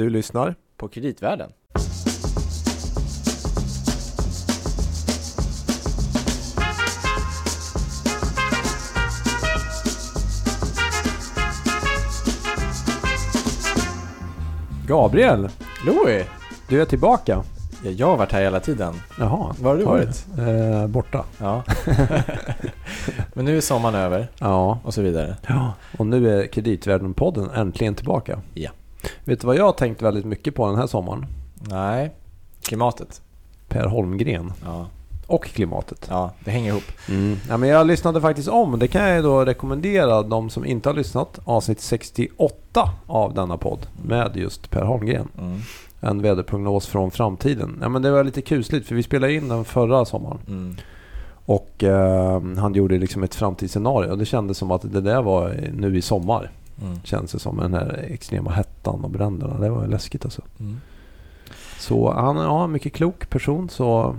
Du 0.00 0.10
lyssnar 0.10 0.54
på 0.76 0.88
Kreditvärlden. 0.88 1.52
Gabriel, 14.86 15.48
Louis! 15.86 16.26
du 16.68 16.80
är 16.80 16.84
tillbaka. 16.84 17.42
Ja, 17.84 17.90
jag 17.90 18.06
har 18.06 18.16
varit 18.16 18.32
här 18.32 18.42
hela 18.42 18.60
tiden. 18.60 18.94
Jaha. 19.18 19.54
Var 19.60 19.70
har 19.70 19.76
du 19.76 19.84
varit? 19.84 20.26
Eh, 20.38 20.86
borta. 20.86 21.24
Ja. 21.38 21.62
Men 23.34 23.44
nu 23.44 23.56
är 23.56 23.60
sommaren 23.60 23.94
över 23.94 24.28
Ja. 24.38 24.78
och 24.84 24.94
så 24.94 25.02
vidare. 25.02 25.36
ja. 25.48 25.72
Och 25.98 26.06
nu 26.06 26.38
är 26.40 26.46
Kreditvärlden-podden 26.46 27.50
äntligen 27.54 27.94
tillbaka. 27.94 28.40
Ja. 28.54 28.70
Vet 29.24 29.40
du 29.40 29.46
vad 29.46 29.56
jag 29.56 29.64
har 29.64 29.72
tänkt 29.72 30.02
väldigt 30.02 30.24
mycket 30.24 30.54
på 30.54 30.66
den 30.66 30.76
här 30.76 30.86
sommaren? 30.86 31.26
Nej, 31.54 32.10
klimatet. 32.62 33.20
Per 33.68 33.86
Holmgren. 33.86 34.52
Ja, 34.64 34.86
Och 35.26 35.44
klimatet. 35.44 36.06
ja 36.10 36.30
det 36.44 36.50
hänger 36.50 36.70
ihop. 36.70 36.82
Mm. 37.08 37.36
Ja, 37.48 37.56
men 37.56 37.68
jag 37.68 37.86
lyssnade 37.86 38.20
faktiskt 38.20 38.48
om. 38.48 38.78
Det 38.78 38.88
kan 38.88 39.08
jag 39.08 39.24
då 39.24 39.44
rekommendera 39.44 40.22
de 40.22 40.50
som 40.50 40.64
inte 40.64 40.88
har 40.88 40.94
lyssnat. 40.94 41.38
Avsnitt 41.44 41.80
68 41.80 42.90
av 43.06 43.34
denna 43.34 43.56
podd 43.56 43.86
med 44.02 44.36
just 44.36 44.70
Per 44.70 44.82
Holmgren. 44.82 45.28
Mm. 45.38 45.58
En 46.00 46.22
väderprognos 46.22 46.86
från 46.86 47.10
framtiden. 47.10 47.78
Ja, 47.82 47.88
men 47.88 48.02
det 48.02 48.10
var 48.10 48.24
lite 48.24 48.42
kusligt 48.42 48.86
för 48.88 48.94
vi 48.94 49.02
spelade 49.02 49.32
in 49.34 49.48
den 49.48 49.64
förra 49.64 50.04
sommaren. 50.04 50.38
Mm. 50.48 50.76
Och 51.44 51.84
eh, 51.84 52.42
han 52.58 52.74
gjorde 52.74 52.98
liksom 52.98 53.22
ett 53.22 53.34
framtidsscenario. 53.34 54.10
Och 54.10 54.18
det 54.18 54.24
kändes 54.26 54.58
som 54.58 54.70
att 54.70 54.92
det 54.92 55.00
där 55.00 55.22
var 55.22 55.60
nu 55.74 55.96
i 55.98 56.02
sommar. 56.02 56.50
Mm. 56.82 56.98
Känns 57.04 57.32
det 57.32 57.38
som 57.38 57.56
den 57.56 57.74
här 57.74 58.04
extrema 58.10 58.50
hettan 58.50 59.04
och 59.04 59.10
bränderna. 59.10 59.58
Det 59.58 59.70
var 59.70 59.82
ju 59.84 59.90
läskigt 59.90 60.24
alltså. 60.24 60.42
Mm. 60.60 60.80
Så 61.78 62.12
han 62.12 62.36
är 62.38 62.42
ja, 62.44 62.64
en 62.64 62.72
mycket 62.72 62.92
klok 62.92 63.30
person. 63.30 63.68
Så 63.70 64.16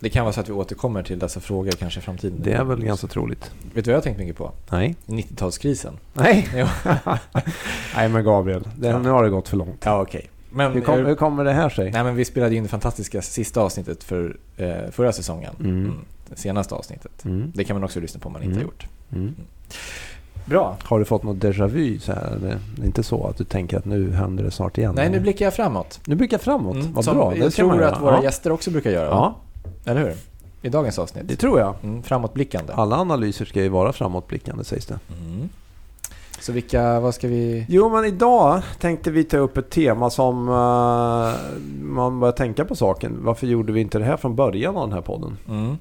Det 0.00 0.08
kan 0.10 0.24
vara 0.24 0.32
så 0.32 0.40
att 0.40 0.48
vi 0.48 0.52
återkommer 0.52 1.02
till 1.02 1.18
dessa 1.18 1.40
frågor 1.40 1.70
kanske 1.72 2.00
i 2.00 2.02
framtiden. 2.02 2.40
det 2.42 2.52
är 2.52 2.64
väl 2.64 2.84
ganska 2.84 3.06
troligt. 3.06 3.50
Vet 3.74 3.74
du 3.74 3.80
vad 3.80 3.88
jag 3.88 3.96
har 3.96 4.02
tänkt 4.02 4.18
mycket 4.18 4.36
på? 4.36 4.52
Nej. 4.70 4.96
90-talskrisen. 5.06 5.92
Nej. 6.12 6.48
Nej 7.96 8.08
men 8.08 8.24
Gabriel. 8.24 8.68
Det, 8.76 8.88
Ja. 8.88 8.98
Nu 8.98 9.10
har 9.10 9.24
det 9.24 9.30
gått 9.30 9.48
för 9.48 9.56
långt. 9.56 9.82
Ja, 9.84 10.02
okej. 10.02 10.30
Men, 10.50 10.72
Hur, 10.72 10.80
kom, 10.80 11.06
hur 11.06 11.14
kommer 11.14 11.44
det 11.44 11.52
här 11.52 11.68
sig? 11.68 11.90
nej, 11.90 12.04
men 12.04 12.14
vi 12.16 12.24
spelade 12.24 12.54
in 12.54 12.62
det 12.62 12.68
fantastiska 12.68 13.22
sista 13.22 13.60
avsnittet 13.60 14.04
för 14.04 14.36
eh, 14.56 14.90
förra 14.90 15.12
säsongen. 15.12 15.54
Mm. 15.60 15.94
Det 16.28 16.36
senaste 16.38 16.74
avsnittet. 16.74 17.24
Mm. 17.24 17.52
Det 17.54 17.64
kan 17.64 17.76
man 17.76 17.84
också 17.84 18.00
lyssna 18.00 18.20
på 18.20 18.26
om 18.26 18.32
man 18.32 18.42
inte 18.42 18.54
Mm. 18.60 18.66
har 18.66 18.72
gjort. 18.72 18.86
Bra. 20.46 20.76
Har 20.82 20.98
du 20.98 21.04
fått 21.04 21.22
något 21.22 21.36
déjà 21.36 21.66
vu? 21.68 21.98
Så 21.98 22.12
här? 22.12 22.38
Det 22.42 22.82
är 22.82 22.86
inte 22.86 23.02
så 23.02 23.26
att 23.26 23.36
du 23.36 23.44
tänker 23.44 23.78
att 23.78 23.84
nu 23.84 24.12
händer 24.12 24.44
det 24.44 24.50
snart 24.50 24.78
igen? 24.78 24.92
Nej, 24.96 25.10
nu 25.10 25.20
blickar 25.20 25.46
jag 25.46 25.54
framåt. 25.54 26.00
Nu 26.06 26.14
blickar 26.14 26.38
framåt. 26.38 26.76
Mm, 26.76 26.92
Vad 26.92 27.04
bra. 27.04 27.30
Det 27.30 27.38
jag 27.38 27.52
tror 27.52 27.82
att 27.82 28.02
våra 28.02 28.16
ja. 28.16 28.22
gäster 28.22 28.52
också 28.52 28.70
brukar 28.70 28.90
göra. 28.90 29.08
Ja, 29.08 29.34
Eller 29.84 30.00
hur? 30.00 30.14
I 30.62 30.68
dagens 30.68 30.98
avsnitt. 30.98 31.28
det 31.28 31.36
tror 31.36 31.60
jag. 31.60 31.74
Mm, 31.82 32.02
framåtblickande. 32.02 32.72
Alla 32.72 32.96
analyser 32.96 33.44
ska 33.44 33.62
ju 33.62 33.68
vara 33.68 33.92
framåtblickande 33.92 34.64
sägs 34.64 34.86
det. 34.86 34.98
Mm. 35.20 35.48
Så 36.40 36.52
vilka, 36.52 37.00
vad 37.00 37.14
ska 37.14 37.28
vi... 37.28 37.66
Jo, 37.68 37.88
men 37.88 38.04
idag 38.04 38.62
tänkte 38.80 39.10
vi 39.10 39.24
ta 39.24 39.36
upp 39.36 39.56
ett 39.56 39.70
tema 39.70 40.10
som 40.10 40.48
eh, 40.48 41.34
man 41.82 42.20
börjar 42.20 42.32
tänka 42.32 42.64
på 42.64 42.74
saken. 42.76 43.18
Varför 43.20 43.46
gjorde 43.46 43.72
vi 43.72 43.80
inte 43.80 43.98
det 43.98 44.04
här 44.04 44.16
från 44.16 44.36
början 44.36 44.76
av 44.76 44.86
den 44.88 44.92
här 44.92 45.00
podden? 45.02 45.36
Mm. 45.48 45.76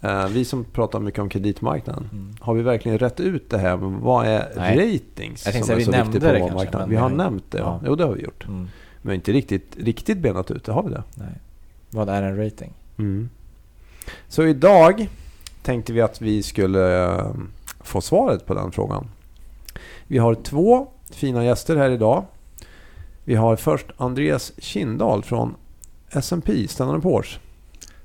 Eh, 0.00 0.28
vi 0.28 0.44
som 0.44 0.64
pratar 0.64 1.00
mycket 1.00 1.20
om 1.20 1.28
kreditmarknaden. 1.28 2.08
Mm. 2.12 2.34
Har 2.40 2.54
vi 2.54 2.62
verkligen 2.62 2.98
rätt 2.98 3.20
ut 3.20 3.50
det 3.50 3.58
här? 3.58 3.76
Vad 3.76 4.26
är 4.26 4.52
Nej. 4.56 4.76
ratings 4.76 5.42
som 5.42 5.52
är 5.52 5.76
vi 5.76 5.84
så 5.84 5.90
viktigt 5.90 6.20
på 6.20 6.26
det 6.26 6.32
vår 6.32 6.38
kanske, 6.38 6.54
marknad? 6.54 6.88
Vi 6.88 6.96
har 6.96 7.08
nämnt 7.08 7.44
det, 7.50 7.58
ja. 7.58 7.64
ja. 7.64 7.80
Jo, 7.86 7.94
det 7.94 8.04
har 8.04 8.14
vi 8.14 8.22
gjort. 8.22 8.46
Mm. 8.48 8.68
Men 9.02 9.14
inte 9.14 9.32
riktigt, 9.32 9.76
riktigt 9.76 10.18
benat 10.18 10.50
ut 10.50 10.64
det. 10.64 10.72
Har 10.72 10.82
vi 10.82 10.90
det? 10.90 11.02
Nej. 11.14 11.40
Vad 11.90 12.08
är 12.08 12.22
en 12.22 12.44
rating? 12.44 12.72
Mm. 12.98 13.28
Så 14.28 14.46
idag 14.46 15.08
tänkte 15.62 15.92
vi 15.92 16.00
att 16.00 16.22
vi 16.22 16.42
skulle 16.42 17.04
eh, 17.04 17.30
få 17.80 18.00
svaret 18.00 18.46
på 18.46 18.54
den 18.54 18.72
frågan. 18.72 19.08
Vi 20.06 20.18
har 20.18 20.34
två 20.34 20.88
fina 21.10 21.44
gäster 21.44 21.76
här 21.76 21.90
idag. 21.90 22.24
Vi 23.24 23.34
har 23.34 23.56
först 23.56 23.86
Andreas 23.96 24.52
Kindahl 24.58 25.22
från 25.22 25.54
S&P 26.10 26.68
Standard 26.68 27.02
Poor's. 27.02 27.38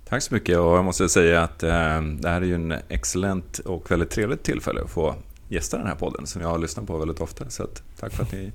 Tack 0.10 0.24
så 0.24 0.34
mycket 0.34 0.58
och 0.58 0.78
jag 0.78 0.86
måste 0.86 1.10
säga 1.10 1.44
att 1.44 1.64
eh, 1.64 2.02
det 2.02 2.30
här 2.30 2.42
är 2.42 2.46
ju 2.46 2.56
en 2.56 2.76
excellent 2.90 3.60
och 3.60 3.92
väldigt 3.92 4.10
trevligt 4.10 4.44
tillfälle 4.44 4.82
att 4.82 4.90
få 4.90 5.16
gästa 5.50 5.78
den 5.78 5.88
här 5.88 5.96
podden 5.96 6.28
som 6.28 6.42
jag 6.42 6.50
har 6.50 6.58
lyssnat 6.58 6.88
på 6.88 6.98
väldigt 6.98 7.22
ofta. 7.22 7.50
Så 7.50 7.68
tack 8.00 8.14
för 8.14 8.24
att 8.24 8.32
ni 8.32 8.52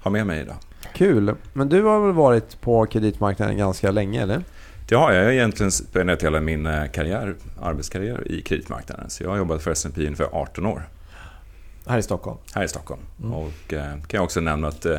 har 0.00 0.10
med 0.10 0.26
mig 0.26 0.40
idag. 0.40 0.56
Kul! 0.94 1.34
Men 1.52 1.68
du 1.68 1.82
har 1.82 2.00
väl 2.00 2.12
varit 2.14 2.60
på 2.60 2.86
kreditmarknaden 2.86 3.56
ganska 3.56 3.90
länge 3.90 4.22
eller? 4.22 4.44
Det 4.88 4.94
har 4.94 5.12
jag. 5.12 5.20
Jag 5.20 5.26
har 5.26 5.32
egentligen 5.32 5.72
spenderat 5.72 6.22
hela 6.22 6.40
min 6.40 6.66
eh, 6.66 6.86
karriär, 6.86 7.34
arbetskarriär 7.62 8.32
i 8.32 8.42
kreditmarknaden. 8.42 9.10
Så 9.10 9.22
jag 9.22 9.30
har 9.30 9.36
jobbat 9.36 9.62
för 9.62 9.70
S&P 9.70 10.00
ungefär 10.06 10.28
18 10.32 10.66
år 10.66 10.88
Här 11.86 11.98
i 11.98 12.02
Stockholm. 12.02 12.38
här 12.54 12.64
i 12.64 12.68
Stockholm. 12.68 13.00
Mm. 13.20 13.32
Och 13.34 13.72
eh, 13.72 13.90
kan 13.90 14.18
jag 14.18 14.24
också 14.24 14.40
nämna 14.40 14.68
att 14.68 14.86
eh, 14.86 14.98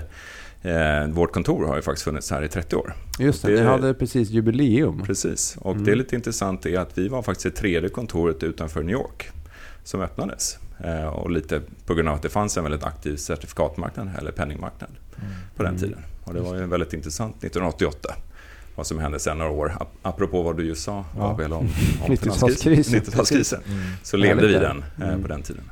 eh, 0.65 1.07
vårt 1.07 1.33
kontor 1.33 1.67
har 1.67 1.75
ju 1.75 1.81
faktiskt 1.81 2.03
funnits 2.03 2.31
här 2.31 2.41
i 2.41 2.47
30 2.47 2.75
år. 2.75 2.93
Just 3.19 3.41
det, 3.41 3.51
Det- 3.51 3.59
ni 3.61 3.67
hade 3.67 3.93
precis 3.93 4.29
jubileum. 4.29 5.03
Precis. 5.05 5.57
Och 5.61 5.71
Mm. 5.71 5.83
det 5.85 5.91
är 5.91 5.95
lite 5.95 6.15
intressant 6.15 6.65
är 6.65 6.79
att 6.79 6.97
vi 6.97 7.07
var 7.07 7.21
faktiskt 7.21 7.43
det 7.55 7.61
tredje 7.61 7.89
kontoret 7.89 8.43
utanför 8.43 8.83
New 8.83 8.93
York 8.93 9.29
som 9.83 10.01
öppnades. 10.01 10.57
Eh, 10.83 11.05
och 11.07 11.29
lite 11.31 11.61
på 11.85 11.93
grund 11.93 12.09
av 12.09 12.15
att 12.15 12.21
det 12.21 12.29
fanns 12.29 12.57
en 12.57 12.63
väldigt 12.63 12.83
aktiv 12.83 13.15
certifikatmarknad, 13.15 14.09
eller 14.19 14.31
penningmarknad, 14.31 14.89
på 15.55 15.63
den 15.63 15.75
Mm. 15.75 15.81
tiden. 15.81 15.99
Och 16.23 16.33
det 16.33 16.39
var 16.41 16.55
ju 16.55 16.65
väldigt 16.65 16.93
intressant 16.93 17.35
1988. 17.43 18.15
Vad 18.75 18.87
som 18.87 18.99
hände 18.99 19.19
sen 19.19 19.37
några 19.37 19.51
år. 19.51 19.69
Ap- 19.79 19.87
Apropå 20.01 20.41
vad 20.41 20.57
du 20.57 20.63
just 20.67 20.83
sa, 20.83 21.05
Ja. 21.17 21.31
Abel, 21.31 21.53
om, 21.53 21.59
om 21.59 21.67
90-talskrisen. 22.15 22.99
90-talskrisen. 23.01 23.59
Mm. 23.67 23.83
Så 24.03 24.17
levde 24.17 24.47
vi 24.47 24.53
den 24.53 24.83
eh, 25.01 25.07
Mm. 25.09 25.21
på 25.21 25.27
den 25.27 25.41
tiden. 25.41 25.63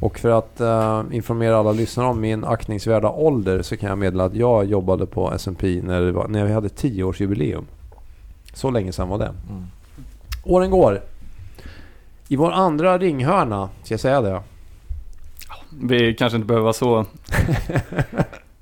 Mm. 0.00 0.06
Och 0.06 0.18
för 0.18 0.30
att 0.30 0.60
eh, 0.60 1.16
informera 1.16 1.58
alla 1.58 1.72
lyssnare 1.72 2.06
om 2.06 2.20
min 2.20 2.44
aktningsvärda 2.44 3.10
ålder 3.10 3.62
så 3.62 3.76
kan 3.76 3.88
jag 3.88 3.98
meddela 3.98 4.24
att 4.24 4.34
jag 4.34 4.64
jobbade 4.64 5.06
på 5.06 5.32
S&P 5.32 5.80
när, 5.84 6.10
var, 6.10 6.28
när 6.28 6.44
vi 6.44 6.52
hade 6.52 6.68
10-årsjubileum. 6.68 7.64
Så 8.52 8.70
länge 8.70 8.92
sedan 8.92 9.08
var 9.08 9.18
det. 9.18 9.34
Mm. 9.50 9.66
Åren 10.44 10.70
går. 10.70 11.00
I 12.28 12.36
vår 12.36 12.52
andra 12.52 12.98
ringhörna, 12.98 13.68
ska 13.82 13.92
jag 13.92 14.00
säga 14.00 14.20
det? 14.20 14.42
Vi 15.82 16.14
kanske 16.14 16.36
inte 16.36 16.46
behöver 16.46 16.62
vara 16.62 16.72
så, 16.72 17.06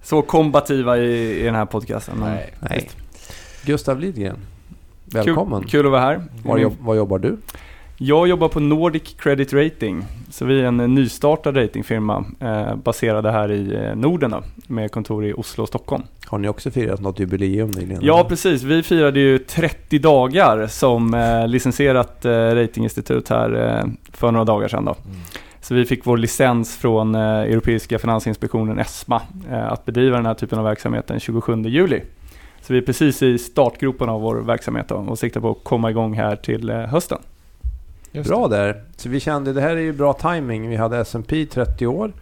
så 0.02 0.22
kombativa 0.22 0.98
i, 0.98 1.40
i 1.40 1.42
den 1.42 1.54
här 1.54 1.66
podcasten. 1.66 2.16
Nej. 2.20 2.54
Nej. 2.60 2.90
Gustav 3.64 4.00
Lidgren. 4.00 4.36
Välkommen. 5.04 5.60
Kul, 5.60 5.70
kul 5.70 5.86
att 5.86 5.92
vara 5.92 6.00
här. 6.00 6.24
Var, 6.44 6.58
jobb, 6.58 6.76
var 6.80 6.94
jobbar 6.94 7.18
du? 7.18 7.36
Jag 8.00 8.28
jobbar 8.28 8.48
på 8.48 8.60
Nordic 8.60 9.16
Credit 9.18 9.52
Rating. 9.52 10.04
Så 10.30 10.44
vi 10.44 10.60
är 10.60 10.64
en 10.64 10.76
nystartad 10.76 11.56
ratingfirma 11.56 12.24
eh, 12.40 12.76
baserade 12.76 13.30
här 13.30 13.50
i 13.52 13.74
eh, 13.74 13.96
Norden 13.96 14.30
då, 14.30 14.42
med 14.66 14.92
kontor 14.92 15.24
i 15.24 15.32
Oslo 15.32 15.62
och 15.62 15.68
Stockholm. 15.68 16.02
Har 16.26 16.38
ni 16.38 16.48
också 16.48 16.70
firat 16.70 17.00
något 17.00 17.18
jubileum 17.18 17.70
nyligen? 17.70 18.00
Ja, 18.04 18.24
precis. 18.28 18.62
Vi 18.62 18.82
firade 18.82 19.20
ju 19.20 19.38
30 19.38 19.98
dagar 19.98 20.66
som 20.66 21.14
eh, 21.14 21.48
licensierat 21.48 22.24
eh, 22.24 22.30
ratinginstitut 22.30 23.28
här 23.28 23.78
eh, 23.78 23.90
för 24.12 24.32
några 24.32 24.44
dagar 24.44 24.68
sedan. 24.68 24.84
Då. 24.84 24.96
Mm. 25.04 25.16
Så 25.60 25.74
vi 25.74 25.84
fick 25.84 26.06
vår 26.06 26.16
licens 26.16 26.76
från 26.76 27.14
eh, 27.14 27.22
Europeiska 27.22 27.98
finansinspektionen 27.98 28.78
ESMA 28.78 29.22
eh, 29.50 29.72
att 29.72 29.84
bedriva 29.84 30.16
den 30.16 30.26
här 30.26 30.34
typen 30.34 30.58
av 30.58 30.64
verksamhet 30.64 31.06
den 31.06 31.20
27 31.20 31.62
juli. 31.62 32.02
Så 32.62 32.72
vi 32.72 32.78
är 32.78 32.82
precis 32.82 33.22
i 33.22 33.38
startgropen 33.38 34.08
av 34.08 34.20
vår 34.20 34.36
verksamhet 34.36 34.88
då, 34.88 34.94
och 34.94 35.18
siktar 35.18 35.40
på 35.40 35.50
att 35.50 35.64
komma 35.64 35.90
igång 35.90 36.14
här 36.14 36.36
till 36.36 36.70
eh, 36.70 36.76
hösten. 36.76 37.18
Just 38.12 38.30
Bra 38.30 38.48
det. 38.48 38.56
där. 38.56 38.82
Så 38.96 39.08
vi 39.08 39.20
kände 39.20 39.52
det 39.52 39.60
här 39.60 39.76
är 39.76 39.80
ju 39.80 39.92
bra 39.92 40.12
timing. 40.12 40.68
Vi 40.68 40.76
hade 40.76 40.98
S&P 40.98 41.46
30 41.46 41.86
år 41.86 42.12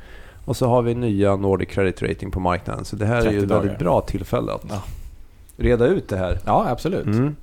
och 0.45 0.57
så 0.57 0.67
har 0.69 0.83
vi 0.83 0.95
nya 0.95 1.37
Nordic 1.37 1.69
Credit 1.69 2.03
Rating 2.03 2.31
på 2.31 2.41
marknaden. 2.41 2.85
Så 2.85 2.97
det 2.97 3.07
här 3.07 3.17
är 3.17 3.21
30 3.23 3.35
ju 3.37 3.43
ett 3.45 3.51
väldigt 3.51 3.79
bra 3.79 4.01
tillfälle 4.01 4.53
att 4.53 4.65
Ja. 4.69 4.83
reda 5.57 5.87
ut 5.87 6.09
det 6.09 6.16
här. 6.16 6.39
Ja, 6.45 6.66
absolut. 6.69 7.07
Mm. 7.07 7.37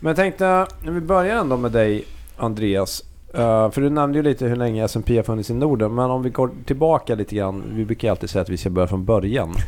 Men 0.00 0.10
jag 0.10 0.16
tänkte, 0.16 0.66
när 0.84 0.92
vi 0.92 1.00
börjar 1.00 1.36
ändå 1.36 1.56
med 1.56 1.72
dig 1.72 2.04
Andreas. 2.36 3.04
Eh, 3.34 3.70
för 3.70 3.80
du 3.80 3.90
nämnde 3.90 4.18
ju 4.18 4.22
lite 4.22 4.46
hur 4.46 4.56
länge 4.56 4.84
S&P 4.84 5.16
har 5.16 5.22
funnits 5.22 5.50
i 5.50 5.54
Norden. 5.54 5.94
Men 5.94 6.10
om 6.10 6.22
vi 6.22 6.30
går 6.30 6.50
tillbaka 6.64 7.14
lite 7.14 7.34
grann. 7.36 7.62
Vi 7.72 7.84
brukar 7.84 8.08
ju 8.08 8.10
alltid 8.10 8.30
säga 8.30 8.42
att 8.42 8.48
vi 8.48 8.56
ska 8.56 8.70
börja 8.70 8.88
från 8.88 9.04
början. 9.04 9.54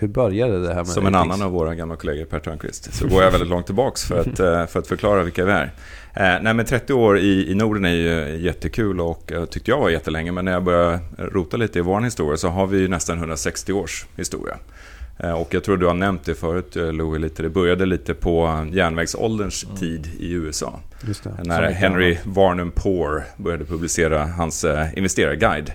hur 0.00 0.08
började 0.08 0.62
det 0.62 0.68
här 0.68 0.74
med 0.74 0.86
Som 0.86 1.06
en 1.06 1.14
annan 1.14 1.42
av 1.42 1.50
våra 1.52 1.74
gamla 1.74 1.96
kollegor, 1.96 2.24
Per 2.24 2.38
Törnqvist, 2.40 2.94
så 2.94 3.08
går 3.08 3.22
jag 3.22 3.30
väldigt 3.30 3.48
långt 3.50 3.66
tillbaks 3.66 4.04
för 4.04 4.20
att, 4.20 4.40
eh, 4.40 4.66
för 4.66 4.78
att 4.78 4.86
förklara 4.86 5.22
vilka 5.22 5.44
vi 5.44 5.52
är. 5.52 5.72
Eh, 6.14 6.42
nej, 6.42 6.54
men 6.54 6.64
30 6.66 6.92
år 6.92 7.18
i, 7.18 7.50
i 7.50 7.54
Norden 7.54 7.84
är 7.84 7.90
ju 7.94 8.36
jättekul 8.40 9.00
och 9.00 9.32
eh, 9.32 9.44
tyckte 9.44 9.70
jag 9.70 9.78
var 9.78 9.90
jättelänge, 9.90 10.32
men 10.32 10.44
när 10.44 10.52
jag 10.52 10.64
började 10.64 11.00
rota 11.18 11.56
lite 11.56 11.78
i 11.78 11.82
vår 11.82 12.00
historia 12.00 12.36
så 12.36 12.48
har 12.48 12.66
vi 12.66 12.78
ju 12.78 12.88
nästan 12.88 13.18
160 13.18 13.72
års 13.72 14.06
historia. 14.16 14.56
Och 15.36 15.54
jag 15.54 15.64
tror 15.64 15.76
du 15.76 15.86
har 15.86 15.94
nämnt 15.94 16.24
det 16.24 16.34
förut, 16.34 16.74
Louis, 16.74 17.20
lite. 17.20 17.42
det 17.42 17.48
började 17.48 17.86
lite 17.86 18.14
på 18.14 18.66
järnvägsålderns 18.72 19.64
Mm. 19.64 19.76
tid 19.76 20.10
i 20.18 20.32
USA. 20.32 20.80
När 21.44 21.70
Henry 21.70 22.18
Varnum 22.24 22.70
Poor 22.74 23.22
började 23.36 23.64
publicera 23.64 24.26
hans 24.26 24.66
investerarguide. 24.94 25.72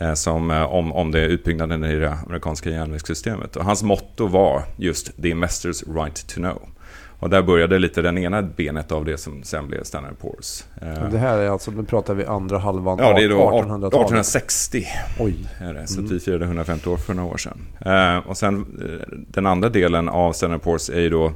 Eh, 0.00 0.14
som, 0.14 0.50
eh, 0.50 0.62
om, 0.62 0.92
om 0.92 1.10
det 1.10 1.20
utbyggnaden 1.24 1.84
i 1.84 1.96
det 1.96 2.12
amerikanska 2.26 2.70
järnvägssystemet. 2.70 3.56
Och 3.56 3.64
hans 3.64 3.82
motto 3.82 4.26
var 4.26 4.62
just 4.76 5.22
“The 5.22 5.28
investors 5.28 5.82
right 5.86 6.26
to 6.26 6.34
know”. 6.34 6.62
Och 7.18 7.30
där 7.30 7.42
började 7.42 7.78
lite 7.78 8.02
den 8.02 8.18
ena 8.18 8.42
benet 8.42 8.92
av 8.92 9.04
det 9.04 9.18
som 9.18 9.42
sen 9.42 9.66
blev 9.68 9.82
Standard 9.84 10.14
Poor's. 10.22 10.64
Och 11.04 11.10
Det 11.10 11.18
här 11.18 11.38
är 11.38 11.48
alltså, 11.48 11.70
nu 11.70 11.84
pratar 11.84 12.14
vi 12.14 12.24
andra 12.26 12.58
halvan 12.58 12.98
Ja, 12.98 13.18
är 13.20 13.28
då 13.28 13.36
1800-talet. 13.50 13.94
1860. 13.94 14.86
Oj. 15.20 15.34
Är 15.60 15.74
det. 15.74 15.86
Så 15.86 15.98
Mm. 16.00 16.10
vi 16.12 16.20
firade 16.20 16.44
150 16.44 16.88
år 16.90 16.96
för 16.96 17.14
några 17.14 17.32
år 17.32 17.36
sedan. 17.36 17.58
Eh, 17.80 18.28
och 18.28 18.36
sen 18.36 18.56
eh, 18.60 19.06
den 19.28 19.46
andra 19.46 19.68
delen 19.68 20.08
av 20.08 20.32
Standard 20.32 20.60
Poor's 20.60 20.92
är 20.92 21.00
ju 21.00 21.10
då 21.10 21.26
eh, 21.26 21.32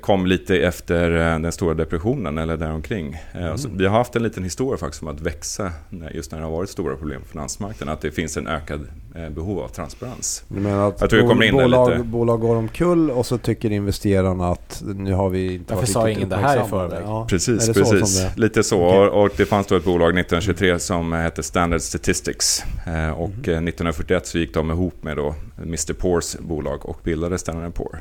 kom 0.00 0.26
lite 0.26 0.56
efter 0.58 1.10
eh, 1.34 1.38
den 1.38 1.52
stora 1.52 1.74
depressionen 1.74 2.38
eller 2.38 2.56
däromkring. 2.56 3.16
Eh, 3.34 3.56
så 3.56 3.66
Mm. 3.68 3.78
vi 3.78 3.86
har 3.86 3.98
haft 3.98 4.16
en 4.16 4.22
liten 4.22 4.44
historia 4.44 4.78
faktiskt 4.78 5.02
om 5.02 5.08
att 5.08 5.20
växa 5.20 5.72
när- 5.90 6.10
just 6.10 6.32
när 6.32 6.38
det 6.38 6.44
har 6.44 6.52
varit 6.52 6.70
stora 6.70 6.96
problem 6.96 7.20
på 7.22 7.28
finansmarknaden. 7.28 7.92
Att 7.94 8.00
det 8.00 8.10
finns 8.10 8.36
en 8.36 8.46
ökad 8.46 8.86
eh, 9.14 9.28
behov 9.30 9.58
av 9.58 9.68
transparens. 9.68 10.44
Du 10.48 10.60
menar 10.60 10.88
att 10.88 11.00
Jag 11.00 11.10
tror 11.10 11.22
vi 11.22 11.28
kommer 11.28 11.44
in 11.44 11.52
bolag, 11.54 11.90
lite. 11.90 12.02
bolag 12.02 12.40
går 12.40 12.56
omkull 12.56 13.10
och 13.10 13.26
så 13.26 13.38
tycker 13.38 13.70
investerarna 13.72 14.48
att 14.48 14.82
nu 14.96 15.12
har 15.12 15.30
vi 15.30 15.54
inte 15.54 15.74
Varför 15.74 15.86
sa 15.88 16.10
ingen 16.10 16.28
det 16.28 16.36
här 16.36 16.66
i 16.66 16.68
förväg? 16.68 17.02
Ja. 17.06 17.26
Precis, 17.30 17.66
så 17.66 17.74
precis. 17.74 18.20
det- 18.20 18.40
Lite 18.40 18.62
så. 18.62 18.86
Okej. 18.86 18.98
Och, 19.08 19.30
det 19.36 19.44
fanns 19.46 19.66
då 19.66 19.76
ett 19.76 19.84
bolag 19.84 20.08
1923 20.18 20.78
som 20.78 21.12
hette 21.12 21.42
Standard 21.42 21.80
Statistics. 21.80 22.64
Eh, 22.86 23.10
och 23.10 23.28
eh, 23.30 23.62
1941 23.62 24.26
så 24.26 24.38
gick 24.38 24.54
de 24.54 24.70
ihop 24.70 25.02
med 25.02 25.16
då 25.16 25.34
Mr. 25.62 25.92
Poors 25.92 26.36
bolag 26.40 26.86
och 26.86 26.98
bildade 27.04 27.38
Standard 27.38 27.74
Poor. 27.74 27.98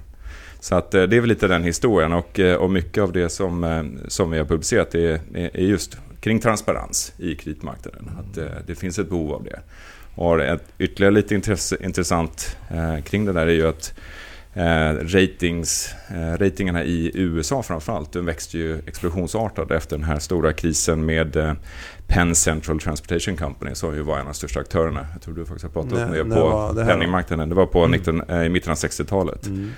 Så 0.60 0.76
att 0.76 0.94
eh, 0.94 1.04
det 1.04 1.18
är 1.18 1.20
väl 1.20 1.30
lite 1.30 1.48
den 1.48 1.64
historien 1.64 2.14
och, 2.14 2.40
eh, 2.40 2.56
och 2.56 2.72
mycket 2.72 3.04
av 3.04 3.12
det 3.12 3.30
som, 3.30 3.64
eh, 3.64 3.84
som 4.08 4.32
vi 4.32 4.38
har 4.38 4.46
publicerat 4.46 4.96
är, 4.96 5.20
är 5.34 5.62
just 5.62 5.98
kring 6.20 6.40
transparens 6.40 7.14
i 7.18 7.36
kreditmarknaden. 7.36 8.12
Att 8.20 8.68
det 8.68 8.76
finns 8.76 9.00
ett 9.00 9.10
behov 9.10 9.34
av 9.34 9.44
det. 9.44 9.60
Och 10.16 10.42
ett, 10.42 10.64
ytterligare 10.78 11.14
lite 11.14 11.36
intresse, 11.36 11.78
intressant 11.84 12.58
eh, 12.70 13.04
kring 13.04 13.26
det 13.26 13.34
där 13.34 13.48
är 13.48 13.52
ju 13.52 13.68
att 13.68 13.94
Eh, 14.54 14.94
ratings, 14.94 15.90
eh, 16.10 16.38
ratingarna 16.38 16.84
i 16.84 17.12
USA 17.14 17.64
framförallt, 17.64 18.12
de 18.14 18.26
växte 18.26 18.58
ju 18.58 18.80
explosionsartat 18.88 19.72
efter 19.72 19.98
den 19.98 20.06
här 20.06 20.20
stora 20.20 20.54
krisen 20.54 21.06
med 21.06 21.36
eh, 21.36 21.54
Penn 22.08 22.36
Central 22.36 22.80
Transportation 22.80 23.38
Company 23.38 23.76
som 23.76 23.96
ju 23.96 24.02
var 24.02 24.14
en 24.14 24.20
av 24.20 24.26
de 24.26 24.34
största 24.34 24.60
aktörerna. 24.60 25.08
Jag 25.14 25.22
tror 25.22 25.36
du 25.36 25.46
faktiskt 25.46 25.64
har 25.64 25.84
pratat 25.84 26.10
Nej, 26.10 26.22
om 26.22 26.30
det 26.30 26.36
på 26.36 26.74
det 26.76 26.86
penningmarknaden. 26.86 27.50
Det 27.50 27.56
var 27.56 27.66
på 27.66 27.80
Mm. 27.80 27.92
19, 27.92 28.22
eh, 28.30 28.46
i 28.46 28.50
mitten 28.50 28.72
av 28.72 28.78
60-talet. 28.78 29.48
Mm. 29.48 29.72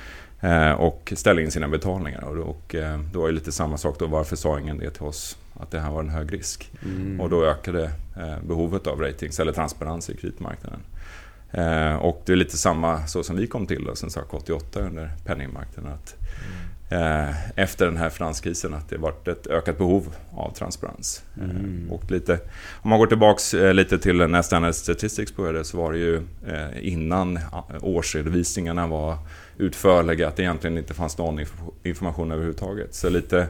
Eh, 0.44 0.72
och 0.72 1.14
ställde 1.16 1.42
in 1.42 1.52
sina 1.52 1.68
betalningar. 1.68 2.24
Och, 2.24 2.50
och 2.50 2.76
eh, 2.76 3.00
då 3.14 3.20
var 3.20 3.28
det 3.28 3.34
lite 3.34 3.52
samma 3.52 3.78
sak 3.78 4.00
då. 4.00 4.08
Varför 4.08 4.36
sa 4.36 4.60
ingen 4.60 4.78
det 4.78 4.90
till 4.90 5.04
oss? 5.04 5.38
Att 5.60 5.72
det 5.72 5.80
här 5.80 5.92
var 5.92 6.00
en 6.00 6.10
hög 6.10 6.34
risk. 6.34 6.72
Mm. 6.86 7.22
Och 7.22 7.30
då 7.30 7.46
ökade 7.46 7.84
eh, 8.18 8.44
behovet 8.48 8.88
av 8.88 9.00
ratings 9.00 9.40
eller 9.40 9.52
transparens 9.52 10.10
i 10.10 10.18
kreditmarknaden. 10.18 10.80
Och 12.00 12.22
det 12.26 12.32
är 12.32 12.36
lite 12.36 12.58
samma 12.58 13.08
så 13.08 13.24
som 13.24 13.36
vi 13.36 13.48
kom 13.48 13.66
till 13.68 13.86
då, 13.86 13.96
sen 13.96 14.10
SAC 14.10 14.26
88 14.32 14.80
under 14.80 15.12
penningmarknaden. 15.26 15.92
Att, 15.94 16.16
eh, 16.90 17.60
efter 17.60 17.86
den 17.86 17.98
här 17.98 18.10
finanskrisen 18.10 18.74
att 18.74 18.90
det 18.90 18.98
varit 18.98 19.28
ett 19.28 19.48
ökat 19.48 19.78
behov 19.78 20.16
av 20.32 20.52
transparens. 20.52 21.24
Mm. 21.42 21.92
Och 21.92 22.12
lite, 22.12 22.40
om 22.82 22.90
man 22.90 23.00
går 23.00 23.08
tillbaks 23.08 23.54
eh, 23.54 23.74
lite 23.74 24.00
till 24.00 24.18
när 24.18 24.42
Standard 24.42 24.76
Statistics 24.76 25.36
började 25.36 25.64
så 25.64 25.78
var 25.78 25.92
det 25.92 26.00
ju 26.00 26.22
innan 26.82 27.40
årsredovisningarna 27.82 28.88
var 28.88 29.18
utförliga 29.58 30.28
att 30.28 30.36
det 30.36 30.44
egentligen 30.44 30.78
inte 30.78 30.94
fanns 30.94 31.18
någon 31.18 31.40
inf- 31.40 31.72
information 31.84 32.32
överhuvudtaget. 32.32 32.94
Så 32.96 33.10
lite 33.10 33.48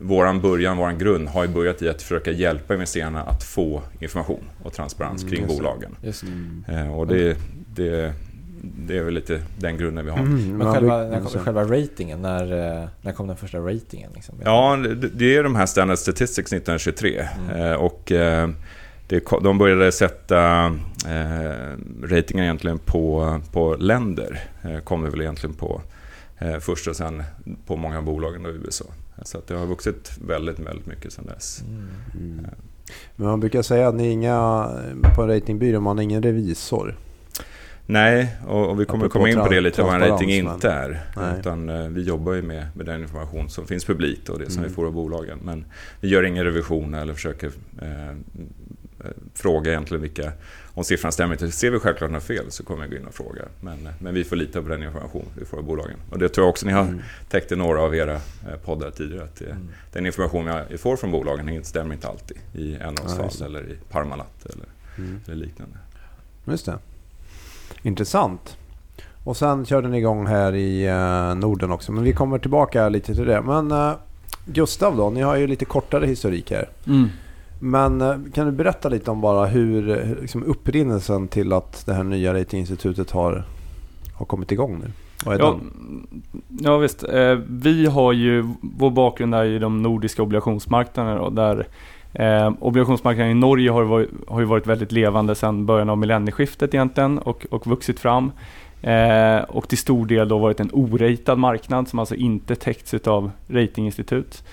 våran 0.00 0.40
början, 0.40 0.76
våran 0.76 0.98
grund 0.98 1.28
har 1.28 1.44
ju 1.44 1.48
börjat 1.52 1.82
i 1.82 1.88
att 1.88 2.02
försöka 2.02 2.30
hjälpa 2.30 2.74
investerarna 2.74 3.22
att 3.22 3.44
få 3.44 3.82
information 4.00 4.44
och 4.62 4.72
transparens 4.72 5.22
Mm, 5.22 5.34
kring 5.34 5.46
bolagen. 5.46 5.96
Just 6.02 6.24
det. 6.66 6.72
Mm. 6.72 6.90
Och 6.90 7.06
det, 7.06 7.36
det, 7.74 8.12
det 8.62 8.98
är 8.98 9.02
väl 9.02 9.14
lite 9.14 9.42
den 9.58 9.76
grunden 9.78 10.04
vi 10.04 10.10
har. 10.10 10.18
Mm, 10.18 10.48
Men 10.48 10.58
man 10.58 10.74
själva, 10.74 10.98
när 11.02 11.20
kom, 11.20 11.40
själva 11.40 11.64
ratingen, 11.64 12.22
när, 12.22 12.80
eh, 12.82 12.88
när 13.02 13.12
kom 13.12 13.26
den 13.26 13.36
första 13.36 13.58
ratingen? 13.58 14.10
Liksom? 14.14 14.34
Ja, 14.44 14.78
det, 15.14 15.36
är 15.36 15.42
de 15.42 15.56
här 15.56 15.66
Standard 15.66 15.98
Statistics 15.98 16.52
1923. 16.52 17.28
Mm. 17.50 17.62
Eh, 17.62 17.72
och 17.72 18.12
det, 19.06 19.24
de 19.42 19.58
började 19.58 19.92
sätta 19.92 20.66
eh, 21.06 21.76
ratingar 22.02 22.44
egentligen 22.44 22.78
på, 22.78 23.40
på 23.52 23.76
länder. 23.76 24.40
Eh, 24.62 24.78
kom 24.78 25.04
det 25.04 25.10
väl 25.10 25.20
egentligen 25.20 25.54
på 25.54 25.80
eh, 26.38 26.58
först 26.58 26.88
och 26.88 26.96
sen 26.96 27.22
på 27.66 27.76
många 27.76 28.02
bolagen 28.02 28.42
då 28.42 28.50
i 28.50 28.52
USA. 28.52 28.84
Så 29.22 29.40
det 29.46 29.54
har 29.54 29.66
vuxit 29.66 30.18
väldigt, 30.26 30.58
väldigt 30.58 30.86
mycket 30.86 31.12
sedan 31.12 31.26
dess. 31.26 31.62
Mm. 31.68 31.88
Mm. 32.14 32.46
Men 33.16 33.28
man 33.28 33.40
brukar 33.40 33.62
säga 33.62 33.88
att 33.88 33.94
ni 33.94 34.06
är 34.06 34.10
inga, 34.12 34.68
på 35.16 35.22
en 35.22 35.28
ratingbyrå, 35.28 35.80
man 35.80 35.98
är 35.98 36.02
ingen 36.02 36.22
revisor. 36.22 36.96
Nej, 37.88 38.36
och, 38.46 38.70
och 38.70 38.80
vi 38.80 38.84
kommer 38.84 39.08
komma 39.08 39.28
in 39.28 39.36
på 39.36 39.48
det 39.48 39.60
lite 39.60 39.82
vad 39.82 39.94
en 39.94 40.00
rating 40.00 40.30
inte 40.30 40.70
är. 40.70 41.02
Nej. 41.16 41.40
Utan 41.40 41.68
eh, 41.68 41.88
vi 41.88 42.02
jobbar 42.02 42.32
ju 42.32 42.42
med, 42.42 42.66
med 42.74 42.86
den 42.86 43.02
information 43.02 43.48
som 43.48 43.66
finns 43.66 43.84
publikt 43.84 44.28
och 44.28 44.38
det 44.38 44.50
som 44.50 44.58
Mm. 44.58 44.68
vi 44.68 44.74
får 44.74 44.86
av 44.86 44.92
bolagen. 44.92 45.38
Men 45.42 45.64
vi 46.00 46.08
gör 46.08 46.22
ingen 46.22 46.44
revision 46.44 46.94
eller 46.94 47.14
försöker 47.14 47.50
eh, 47.82 48.08
eh, 48.08 48.14
fråga 49.34 49.70
egentligen 49.70 50.02
vilka... 50.02 50.32
Om 50.74 50.84
siffrorna 50.84 51.12
stämmer 51.12 51.34
inte, 51.34 51.50
ser 51.50 51.70
vi 51.70 51.78
självklart 51.78 52.10
något 52.10 52.22
fel 52.22 52.44
så 52.50 52.64
kommer 52.64 52.82
jag 52.82 52.90
gå 52.90 52.96
in 52.96 53.06
och 53.06 53.14
fråga. 53.14 53.42
Men, 53.60 53.88
men 53.98 54.14
vi 54.14 54.24
får 54.24 54.36
lita 54.36 54.62
på 54.62 54.68
den 54.68 54.82
information 54.82 55.24
vi 55.38 55.44
får 55.44 55.56
av 55.58 55.64
bolagen. 55.64 55.96
Och 56.10 56.18
det 56.18 56.28
tror 56.28 56.44
jag 56.44 56.50
också 56.50 56.66
ni 56.66 56.72
har 56.72 56.82
Mm. 56.82 57.00
täckt 57.28 57.52
i 57.52 57.56
några 57.56 57.82
av 57.82 57.94
era 57.94 58.14
eh, 58.14 58.20
poddar 58.64 58.90
tidigare. 58.90 59.24
Att 59.24 59.36
det, 59.36 59.44
Mm. 59.50 59.68
Den 59.92 60.06
information 60.06 60.46
jag 60.46 60.80
får 60.80 60.96
från 60.96 61.10
bolagen 61.10 61.64
stämmer 61.64 61.94
inte 61.94 62.08
alltid 62.08 62.36
i 62.54 62.74
Enrons 62.74 63.16
fall 63.16 63.46
eller 63.46 63.60
i 63.60 63.76
Parmalat 63.90 64.46
eller, 64.46 64.66
Mm. 64.98 65.20
eller 65.26 65.36
liknande. 65.46 65.76
Just 66.44 66.66
det. 66.66 66.78
Intressant. 67.82 68.56
Och 69.24 69.36
sen 69.36 69.66
körde 69.66 69.88
ni 69.88 69.98
igång 69.98 70.26
här 70.26 70.54
i 70.54 70.86
eh, 70.86 71.34
Norden 71.34 71.70
också. 71.72 71.92
Men 71.92 72.04
vi 72.04 72.12
kommer 72.12 72.38
tillbaka 72.38 72.88
lite 72.88 73.14
till 73.14 73.26
det. 73.26 73.42
Men 73.42 73.70
eh, 73.72 73.92
Gustav 74.44 74.96
då, 74.96 75.10
ni 75.10 75.20
har 75.22 75.36
ju 75.36 75.46
lite 75.46 75.64
kortare 75.64 76.06
historik 76.06 76.50
här. 76.50 76.68
Mm. 76.86 77.08
Men 77.58 78.00
eh, 78.00 78.16
kan 78.34 78.46
du 78.46 78.52
berätta 78.52 78.88
lite 78.88 79.10
om 79.10 79.20
bara 79.20 79.46
hur, 79.46 80.04
liksom 80.20 80.44
upprinnelsen 80.44 81.28
till 81.28 81.52
att 81.52 81.86
det 81.86 81.94
här 81.94 82.04
nya 82.04 82.34
ratinginstitutet 82.34 83.10
har, 83.10 83.44
har 84.14 84.26
kommit 84.26 84.52
igång 84.52 84.78
nu? 84.78 84.90
Ja, 85.24 85.58
ja 86.48 86.76
visst. 86.78 87.04
Eh, 87.04 87.38
vi 87.48 87.86
har 87.86 88.12
ju, 88.12 88.44
vår 88.60 88.90
bakgrund 88.90 89.34
är 89.34 89.44
i 89.44 89.58
de 89.58 89.82
nordiska 89.82 90.22
obligationsmarknaderna 90.22 91.18
då, 91.18 91.30
där 91.30 91.66
eh, 92.12 92.52
obligationsmarknaden 92.60 93.30
i 93.30 93.34
Norge 93.34 93.70
har, 93.70 93.82
varit, 93.82 94.10
har 94.28 94.40
ju 94.40 94.46
varit 94.46 94.66
väldigt 94.66 94.92
levande 94.92 95.34
sedan 95.34 95.66
början 95.66 95.90
av 95.90 95.98
millennieskiftet 95.98 96.74
egentligen 96.74 97.18
och, 97.18 97.46
och 97.50 97.66
vuxit 97.66 98.00
fram. 98.00 98.32
Eh, 98.82 99.38
och 99.38 99.68
till 99.68 99.78
stor 99.78 100.06
del 100.06 100.28
då 100.28 100.38
varit 100.38 100.60
en 100.60 100.70
oratad 100.72 101.38
marknad 101.38 101.88
som 101.88 101.98
alltså 101.98 102.14
inte 102.14 102.56
täckts 102.56 102.94
av 102.94 103.30
ratinginstitut. 103.48 104.44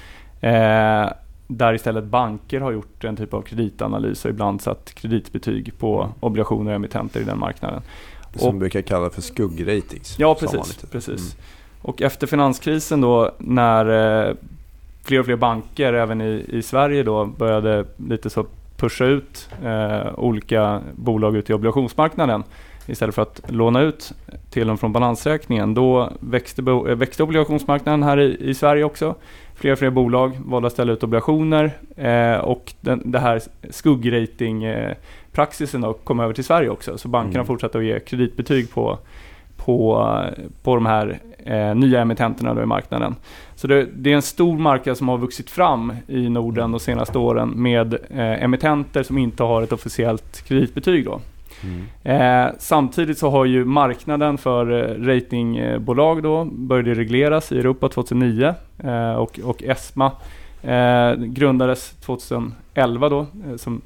Eh, 0.42 1.08
där 1.48 1.74
istället 1.74 2.04
banker 2.04 2.62
har 2.62 2.72
gjort 2.72 3.04
en 3.04 3.16
typ 3.16 3.34
av 3.34 3.42
kreditanalys 3.42 4.26
och 4.26 4.32
ibland 4.32 4.62
satt 4.62 4.94
kreditbetyg 4.94 5.74
på 5.78 6.10
obligationer 6.20 6.72
och 6.72 6.76
emittenter 6.76 7.20
i 7.20 7.24
den 7.24 7.40
marknaden. 7.40 7.82
Det 8.34 8.40
som 8.40 8.48
och- 8.48 8.56
brukar 8.56 8.82
kallas 8.82 9.14
för 9.14 9.22
skuggratings. 9.22 10.16
Ja, 10.20 10.36
precis. 10.36 10.86
precis. 10.92 11.34
Mm. 11.34 11.46
Och 11.82 12.02
efter 12.02 12.28
finanskrisen 12.28 13.02
då 13.02 13.32
när 13.38 13.86
eh, 14.30 14.36
fler 15.04 15.20
och 15.20 15.26
fler 15.26 15.36
banker 15.36 15.94
även 15.94 16.22
i, 16.22 16.46
i 16.48 16.62
Sverige 16.62 17.04
då 17.04 17.26
började 17.26 17.86
lite 17.98 18.30
så 18.30 18.46
pusha 18.78 19.06
ut 19.06 19.50
eh, 19.64 20.20
olika 20.20 20.82
bolag 20.96 21.36
ut 21.36 21.50
i 21.50 21.54
obligationsmarknaden 21.54 22.44
istället 22.88 23.16
för 23.16 23.22
att 23.22 23.42
låna 23.48 23.82
ut 23.82 24.12
till 24.50 24.68
dem 24.68 24.78
från 24.78 24.94
balansräkningen. 24.94 25.74
Då 25.74 26.10
växte, 26.20 26.62
eh, 26.62 26.84
växte 26.84 27.24
obligationsmarknaden 27.24 28.04
här 28.04 28.20
i, 28.20 28.50
i 28.50 28.54
Sverige 28.54 28.84
också. 28.84 29.16
Fler 29.56 29.72
och 29.72 29.80
fler 29.80 29.90
bolag 29.90 30.32
valde 30.46 30.68
att 30.68 30.74
ställa 30.74 30.94
ut 30.94 31.04
obligationer 31.04 31.72
eh, 31.96 32.38
och 32.38 32.74
den, 32.82 33.12
det 33.12 33.20
här 33.20 33.42
skuggrating 33.70 34.64
eh, 34.64 34.94
praxisen 35.32 35.82
då 35.82 35.94
kom 35.94 36.20
över 36.20 36.34
till 36.34 36.44
Sverige 36.44 36.70
också. 36.70 36.98
Så 36.98 37.08
bankerna 37.08 37.34
Mm. 37.34 37.46
fortsatte 37.46 37.78
att 37.78 37.84
ge 37.84 38.00
kreditbetyg 38.00 38.72
på, 38.72 38.98
på, 39.58 40.08
på 40.64 40.76
de 40.76 40.86
här 40.86 41.20
eh, 41.46 41.76
nya 41.76 42.02
emittenterna 42.02 42.54
då 42.54 42.62
i 42.62 42.66
marknaden. 42.66 43.16
Så 43.56 43.68
det, 43.68 43.88
det 43.96 44.12
är 44.12 44.16
en 44.16 44.22
stor 44.22 44.58
marknad 44.58 44.98
som 44.98 45.08
har 45.08 45.18
vuxit 45.18 45.50
fram 45.50 45.94
i 46.08 46.30
Norden 46.30 46.72
de 46.72 46.80
senaste 46.80 47.18
åren 47.18 47.50
med 47.56 47.94
eh, 47.94 48.44
emittenter 48.44 49.04
som 49.04 49.18
inte 49.18 49.44
har 49.44 49.62
ett 49.62 49.72
officiellt 49.72 50.42
kreditbetyg. 50.48 51.06
Då. 51.06 51.20
Mm. 51.64 52.48
Eh, 52.48 52.54
samtidigt 52.60 53.18
så 53.18 53.30
har 53.30 53.46
ju 53.46 53.66
marknaden 53.66 54.38
för 54.38 54.72
eh, 54.72 55.06
ratingbolag 55.06 56.24
då 56.24 56.46
började 56.46 56.94
regleras 56.94 57.52
i 57.52 57.60
Europa 57.60 57.90
2009 57.90 58.54
eh, 58.84 59.14
och, 59.14 59.40
och 59.44 59.64
ESMA 59.64 60.12
eh, 60.64 61.14
grundades 61.16 61.90
2011 61.92 63.10
då 63.10 63.20
eh, 63.20 63.56
som 63.58 63.82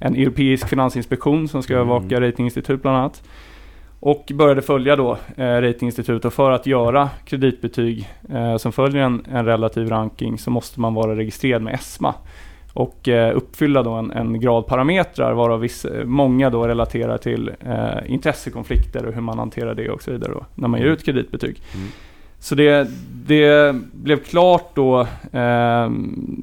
en 0.00 0.14
europeisk 0.14 0.68
finansinspektion 0.68 1.48
som 1.48 1.62
ska 1.62 1.74
Mm. 1.74 1.88
övervaka 1.88 2.20
ratinginstitut 2.20 2.82
bland 2.82 2.96
annat. 2.96 3.22
Och 4.00 4.32
började 4.34 4.62
följa 4.62 4.96
då 4.96 5.18
eh, 5.36 5.44
ratinginstitut 5.60 6.24
och 6.24 6.32
för 6.32 6.50
att 6.50 6.66
göra 6.66 7.10
kreditbetyg 7.24 8.08
eh, 8.30 8.56
som 8.56 8.72
följer 8.72 9.02
en, 9.02 9.24
en 9.32 9.44
relativ 9.44 9.88
ranking 9.88 10.38
så 10.38 10.50
måste 10.50 10.80
man 10.80 10.94
vara 10.94 11.16
registrerad 11.16 11.62
med 11.62 11.74
ESMA. 11.74 12.14
Och 12.78 13.08
eh, 13.08 13.36
uppfylla 13.36 13.82
då 13.82 13.92
en, 13.92 14.10
en 14.10 14.40
grad 14.40 14.66
parametrar 14.66 15.32
varav 15.32 15.60
viss, 15.60 15.86
många 16.04 16.50
då 16.50 16.66
relaterar 16.66 17.18
till 17.18 17.50
eh, 17.60 18.12
intressekonflikter 18.12 19.06
och 19.06 19.14
hur 19.14 19.20
man 19.20 19.38
hanterar 19.38 19.74
det 19.74 19.90
och 19.90 20.02
så 20.02 20.10
vidare 20.10 20.32
då, 20.32 20.46
när 20.54 20.68
man 20.68 20.80
ger 20.80 20.86
ut 20.86 21.04
kreditbetyg. 21.04 21.62
Mm. 21.74 21.88
Så 22.38 22.54
det, 22.54 22.90
det 23.26 23.74
blev 23.92 24.16
klart 24.16 24.70
då, 24.74 25.00
eh, 25.32 25.90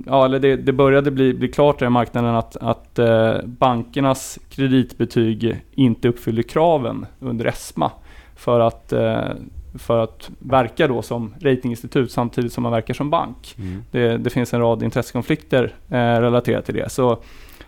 ja, 0.05 0.25
eller 0.25 0.39
det, 0.39 0.55
det, 0.55 0.73
började 0.73 1.11
bli, 1.11 1.33
bli 1.33 1.47
klart 1.47 1.81
i 1.81 1.89
marknaden 1.89 2.35
att, 2.35 2.57
att 2.57 2.99
eh, 2.99 3.35
bankernas 3.45 4.39
kreditbetyg 4.49 5.61
inte 5.71 6.07
uppfyllde 6.07 6.43
kraven 6.43 7.05
under 7.19 7.45
ESMA 7.45 7.91
för 8.35 8.59
att, 8.59 8.93
eh, 8.93 9.29
för 9.77 10.03
att 10.03 10.29
verka 10.39 10.87
då 10.87 11.01
som 11.01 11.33
ratinginstitut 11.41 12.11
samtidigt 12.11 12.53
som 12.53 12.63
man 12.63 12.71
verkar 12.71 12.93
som 12.93 13.09
bank. 13.09 13.55
Mm. 13.57 13.83
Det, 13.91 14.17
det, 14.17 14.29
finns 14.29 14.53
en 14.53 14.59
rad 14.59 14.83
intressekonflikter 14.83 15.73
eh, 15.89 15.97
relaterat 15.97 16.65
till 16.65 16.75
det. 16.75 16.91
Så 16.91 17.19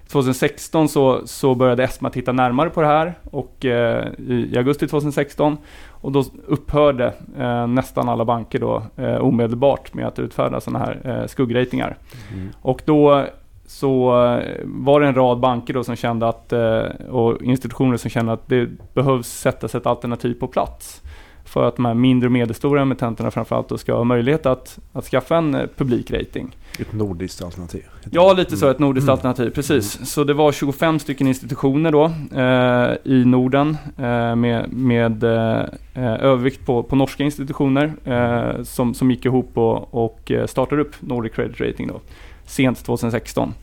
2016 0.08 0.90
så, 0.90 1.22
så 1.26 1.56
började 1.56 1.84
ESMA 1.84 2.10
titta 2.10 2.32
närmare 2.32 2.70
på 2.70 2.82
det 2.82 2.88
här 2.88 3.14
och 3.24 3.66
eh, 3.66 4.08
i 4.18 4.58
augusti 4.58 4.88
2016 4.88 5.58
och 5.90 6.12
då 6.12 6.24
upphörde 6.48 7.14
eh, 7.38 7.68
nästan 7.68 8.10
alla 8.10 8.26
banker 8.26 8.60
då 8.60 8.84
eh, 8.96 9.16
omedelbart 9.16 9.94
med 9.94 10.08
att 10.08 10.20
utfärda 10.20 10.62
sådana 10.62 10.86
här 10.86 11.02
eh, 11.04 11.28
skuggratingar. 11.28 11.98
Mm. 12.34 12.50
Och 12.62 12.82
då 12.86 13.26
så 13.68 14.26
eh, 14.26 14.60
var 14.64 15.02
det 15.02 15.08
en 15.08 15.16
rad 15.16 15.40
banker 15.40 15.74
då 15.74 15.84
som 15.84 15.96
kände 15.96 16.28
att, 16.28 16.54
eh, 16.54 16.82
och 17.10 17.42
institutioner 17.42 17.98
som 17.98 18.10
kände 18.10 18.34
att 18.34 18.50
det 18.50 18.70
behövs 18.94 19.28
sättas 19.28 19.76
ett 19.76 19.86
alternativ 19.86 20.34
på 20.34 20.48
plats 20.48 21.02
för 21.48 21.68
att 21.68 21.75
de 21.75 21.86
här 21.86 21.94
mindre 21.94 22.27
och 22.27 22.32
medelstora 22.32 22.82
emittenterna 22.82 23.32
framförallt 23.32 23.70
då 23.70 23.77
ska 23.77 23.94
ha 23.94 24.04
möjlighet 24.04 24.46
att, 24.46 24.80
att 24.94 25.06
skaffa 25.06 25.38
en 25.38 25.56
eh, 25.56 25.68
publikrating. 25.77 26.56
Ett 26.80 26.94
nordiskt 26.94 27.44
alternativ? 27.44 27.84
Ja, 28.12 28.34
lite 28.34 28.58
så. 28.58 28.70
Ett 28.70 28.80
nordiskt 28.80 29.04
mm. 29.04 29.13
alternativ, 29.13 29.50
precis. 29.50 29.96
Mm. 29.96 30.06
Så 30.06 30.24
det 30.24 30.34
var 30.34 30.51
25 30.51 31.00
stycken 31.00 31.27
institutioner 31.27 31.92
då 31.92 32.06
eh, 32.42 33.13
i 33.13 33.25
Norden 33.25 33.77
eh, 33.98 34.36
med, 34.36 34.74
med 34.74 35.24
eh, 35.24 35.66
övervikt 36.04 36.66
på, 36.66 36.84
på 36.84 36.96
norska 36.96 37.24
institutioner 37.24 37.94
eh, 38.06 38.63
som, 38.63 38.94
som 38.94 39.12
gick 39.12 39.25
ihop 39.25 39.58
och, 39.58 39.94
och 39.94 40.32
startade 40.46 40.82
upp 40.82 40.96
Nordic 41.00 41.34
Credit 41.34 41.62
Rating 41.62 41.88
då, 41.88 42.01
sent 42.46 42.86
2016. 42.86 43.44
Mm. 43.44 43.56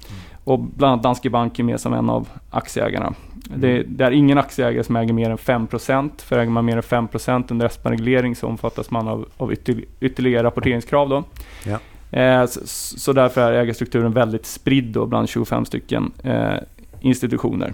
Och 0.45 0.59
bland 0.59 0.93
annat 0.93 1.03
Danske 1.03 1.31
Bank 1.31 1.59
är 1.59 1.63
med 1.63 1.81
som 1.81 1.95
en 1.95 2.11
av 2.11 2.29
aktieägarna. 2.51 3.15
Mm. 3.49 3.61
Det, 3.61 3.83
det, 3.83 4.05
är 4.05 4.11
ingen 4.11 4.39
aktieägare 4.39 4.85
som 4.85 4.97
äger 4.97 5.13
mer 5.13 5.31
än 5.31 5.39
5%. 5.39 6.11
För 6.23 6.39
äger 6.39 6.51
man 6.51 6.65
mer 6.65 6.77
än 6.77 6.83
5% 6.83 7.45
under 7.51 7.67
ESPA-reglering 7.67 8.37
så 8.37 8.47
omfattas 8.47 8.91
man 8.91 9.09
av, 9.09 9.29
av 9.37 9.53
ytter, 9.53 9.85
ytterligare 10.01 10.43
rapporteringskrav. 10.43 11.09
Då. 11.09 11.25
Ja. 11.65 11.79
Eh, 12.19 12.47
så, 12.47 12.61
så, 12.99 13.13
därför 13.13 13.41
är 13.41 13.53
ägarstrukturen 13.53 14.13
väldigt 14.13 14.47
spridd 14.47 14.85
då 14.85 15.07
bland 15.07 15.29
25 15.29 15.65
stycken 15.65 16.13
eh, 16.23 16.55
institutioner. 17.01 17.73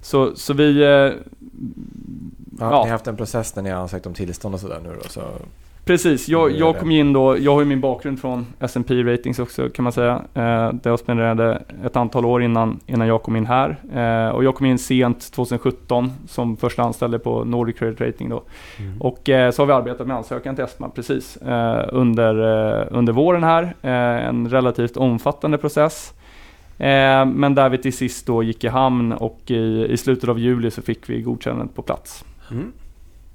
Så, 0.00 0.36
så 0.36 0.54
vi... 0.54 0.82
Eh, 0.82 0.88
ja, 0.88 1.12
ja. 2.58 2.68
Ni 2.68 2.74
har 2.74 2.88
haft 2.88 3.06
en 3.06 3.16
process 3.16 3.52
där 3.52 3.62
ni 3.62 3.70
har 3.70 3.80
ansökt 3.80 4.06
om 4.06 4.14
tillstånd 4.14 4.54
och 4.54 4.60
sådär 4.60 4.80
nu 4.84 4.96
då? 5.02 5.08
Så 5.08 5.22
Precis, 5.90 6.28
jag, 6.28 6.50
jag 6.50 6.78
kom 6.78 6.90
in 6.90 7.12
då, 7.12 7.38
jag 7.38 7.52
har 7.52 7.60
ju 7.60 7.66
min 7.66 7.80
bakgrund 7.80 8.20
från 8.20 8.46
S&P 8.60 9.02
Ratings 9.02 9.38
också 9.38 9.68
kan 9.70 9.82
man 9.82 9.92
säga. 9.92 10.22
Eh, 10.34 10.72
där 10.72 10.90
jag 10.90 10.98
spenderade 10.98 11.62
ett 11.84 11.96
antal 11.96 12.24
år 12.24 12.42
innan, 12.42 12.80
innan 12.86 13.08
jag 13.08 13.22
kom 13.22 13.36
in 13.36 13.46
här. 13.46 13.76
Eh, 13.94 14.34
och 14.34 14.44
jag 14.44 14.54
kom 14.54 14.66
in 14.66 14.78
sent 14.78 15.32
2017 15.32 16.12
som 16.28 16.56
första 16.56 16.82
anställd 16.82 17.22
på 17.22 17.44
Nordic 17.44 17.76
Credit 17.78 18.00
Rating 18.00 18.28
då. 18.28 18.42
Mm. 18.78 19.00
Och 19.00 19.28
eh, 19.28 19.50
så 19.50 19.62
har 19.62 19.66
vi 19.66 19.72
arbetat 19.72 20.06
med 20.06 20.16
ansökan 20.16 20.54
till 20.54 20.64
ESMA 20.64 20.88
precis 20.88 21.36
eh, 21.36 21.84
under, 21.88 22.34
eh, 22.80 22.86
under 22.90 23.12
våren 23.12 23.44
här. 23.44 23.62
Eh, 23.82 24.28
en 24.28 24.48
relativt 24.48 24.96
omfattande 24.96 25.58
process. 25.58 26.12
men 27.26 27.54
där 27.54 27.68
vi 27.68 27.78
till 27.78 27.96
sist 27.96 28.26
då 28.26 28.42
gick 28.42 28.64
i 28.64 28.68
hamn 28.68 29.12
och 29.12 29.40
i, 29.46 29.86
i 29.90 29.96
slutet 29.96 30.28
av 30.28 30.38
juli 30.38 30.70
så 30.70 30.82
fick 30.82 31.10
vi 31.10 31.22
godkännandet 31.22 31.76
på 31.76 31.82
plats. 31.82 32.24
Mm. 32.50 32.72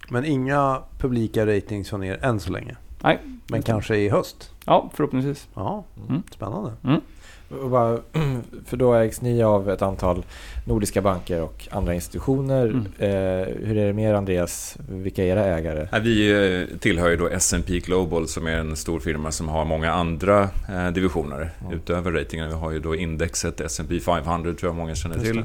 Men 0.09 0.25
inga 0.25 0.81
publika 0.97 1.45
ratings 1.45 1.89
från 1.89 2.03
er 2.03 2.19
än 2.25 2.39
så 2.39 2.51
länge? 2.51 2.75
Nej. 3.03 3.19
Men 3.47 3.61
kanske 3.61 3.95
i 3.95 4.09
höst? 4.09 4.51
Ja, 4.65 4.89
förhoppningsvis. 4.93 5.47
Ja, 5.53 5.83
mm. 6.09 6.23
Spännande. 6.31 6.73
Mm. 6.83 7.01
För 8.65 8.77
då 8.77 8.93
ägs 8.93 9.21
ni 9.21 9.43
av 9.43 9.69
ett 9.69 9.81
antal 9.81 10.23
nordiska 10.65 11.01
banker 11.01 11.41
och 11.41 11.67
andra 11.71 11.93
institutioner. 11.93 12.65
Mm. 12.65 12.85
Eh, 12.99 13.67
hur 13.67 13.77
är 13.77 13.87
det 13.87 13.93
med 13.93 14.09
er 14.09 14.13
Andreas? 14.13 14.77
Vilka 14.89 15.23
är 15.23 15.27
era 15.27 15.45
ägare? 15.45 15.99
Vi 16.01 16.31
eh, 16.71 16.77
tillhör 16.77 17.09
ju 17.09 17.17
då 17.17 17.27
S&P 17.27 17.79
Global 17.79 18.27
som 18.27 18.47
är 18.47 18.57
en 18.57 18.75
stor 18.75 18.99
firma 18.99 19.31
som 19.31 19.49
har 19.49 19.65
många 19.65 19.91
andra 19.91 20.49
eh, 20.69 20.87
divisioner 20.93 21.51
mm. 21.61 21.73
utöver 21.73 22.11
ratingen. 22.11 22.47
Vi 22.49 22.55
har 22.55 22.71
ju 22.71 22.79
då 22.79 22.95
indexet 22.95 23.61
S&P 23.61 23.99
500 23.99 24.53
tror 24.53 24.69
jag 24.69 24.75
många 24.75 24.95
känner 24.95 25.19
till. 25.19 25.43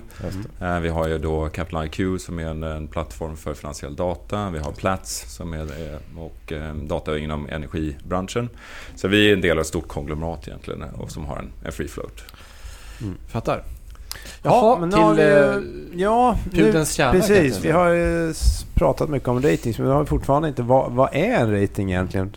Vi 0.82 0.88
har 0.88 1.08
ju 1.08 1.18
då 1.18 1.48
Capital 1.48 1.86
IQ 1.86 2.20
som 2.20 2.38
är 2.38 2.46
en, 2.46 2.62
en, 2.62 2.86
plattform 2.86 3.36
för 3.36 3.54
finansiell 3.54 3.96
data. 3.96 4.50
Vi 4.50 4.58
har 4.58 4.72
Plats 4.72 5.34
som 5.36 5.52
är 5.52 5.68
och 6.16 6.52
data 6.82 7.18
inom 7.18 7.48
energibranschen. 7.48 8.48
Så 8.94 9.08
vi 9.08 9.28
är 9.28 9.32
en 9.32 9.40
del 9.40 9.56
av 9.56 9.60
ett 9.60 9.66
stort 9.66 9.88
konglomerat 9.88 10.48
egentligen 10.48 10.82
och 10.82 11.10
som 11.10 11.24
har 11.24 11.36
en, 11.36 11.52
en 11.64 11.72
free 11.72 11.88
float. 11.90 12.22
Mm. 13.00 13.14
Fattar. 13.28 13.64
Jaha, 14.42 14.78
men 14.80 14.90
till 14.90 15.24
vi, 15.24 15.30
eh, 15.30 16.00
ja, 16.00 16.38
pudelns 16.50 16.92
kärna. 16.92 17.12
Precis, 17.12 17.64
vi 17.64 17.70
har 17.70 17.88
ju 17.88 18.34
pratat 18.74 19.08
mycket 19.08 19.28
om 19.28 19.42
ratings 19.42 19.78
men 19.78 19.86
vi 19.86 19.92
har 19.92 20.04
fortfarande 20.04 20.48
inte... 20.48 20.62
Vad, 20.62 20.92
vad 20.92 21.08
är 21.12 21.34
en 21.34 21.60
rating 21.60 21.90
egentligen? 21.90 22.36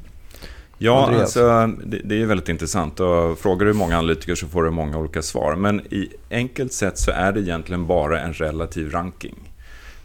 Ja, 0.77 1.21
alltså, 1.21 1.67
det, 1.85 2.01
det, 2.03 2.21
är 2.21 2.25
väldigt 2.25 2.49
intressant. 2.49 2.99
Och 2.99 3.39
frågar 3.39 3.65
du 3.65 3.73
många 3.73 3.97
analytiker 3.97 4.35
så 4.35 4.47
får 4.47 4.63
du 4.63 4.71
många 4.71 4.97
olika 4.97 5.21
svar. 5.21 5.55
Men 5.55 5.79
i 5.79 6.09
enkelt 6.31 6.73
sätt 6.73 6.97
så 6.97 7.11
är 7.11 7.31
det 7.31 7.39
egentligen 7.39 7.87
bara 7.87 8.19
en 8.19 8.33
relativ 8.33 8.91
ranking. 8.91 9.35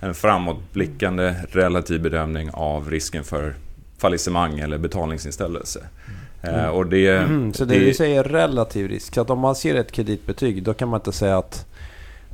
En 0.01 0.15
framåtblickande 0.15 1.35
relativ 1.51 2.03
bedömning 2.03 2.51
av 2.53 2.91
risken 2.91 3.25
för 3.25 3.55
fallissemang 3.99 4.59
eller 4.59 4.79
betalningsinställelse. 4.79 5.79
Mm. 5.79 6.18
Uh, 6.45 6.67
och 6.67 6.87
det, 6.87 7.09
mm, 7.09 7.53
så 7.53 7.65
det, 7.65 7.79
det 7.79 7.95
säger 7.95 8.25
relativ 8.25 8.89
risk. 8.89 9.15
Så 9.15 9.21
att 9.21 9.31
om 9.31 9.39
man 9.39 9.55
ser 9.55 9.75
ett 9.75 9.93
kreditbetyg 9.93 10.63
då 10.63 10.75
kan 10.75 10.89
man 10.89 11.01
inte 11.01 11.13
säga 11.13 11.39
att 11.39 11.67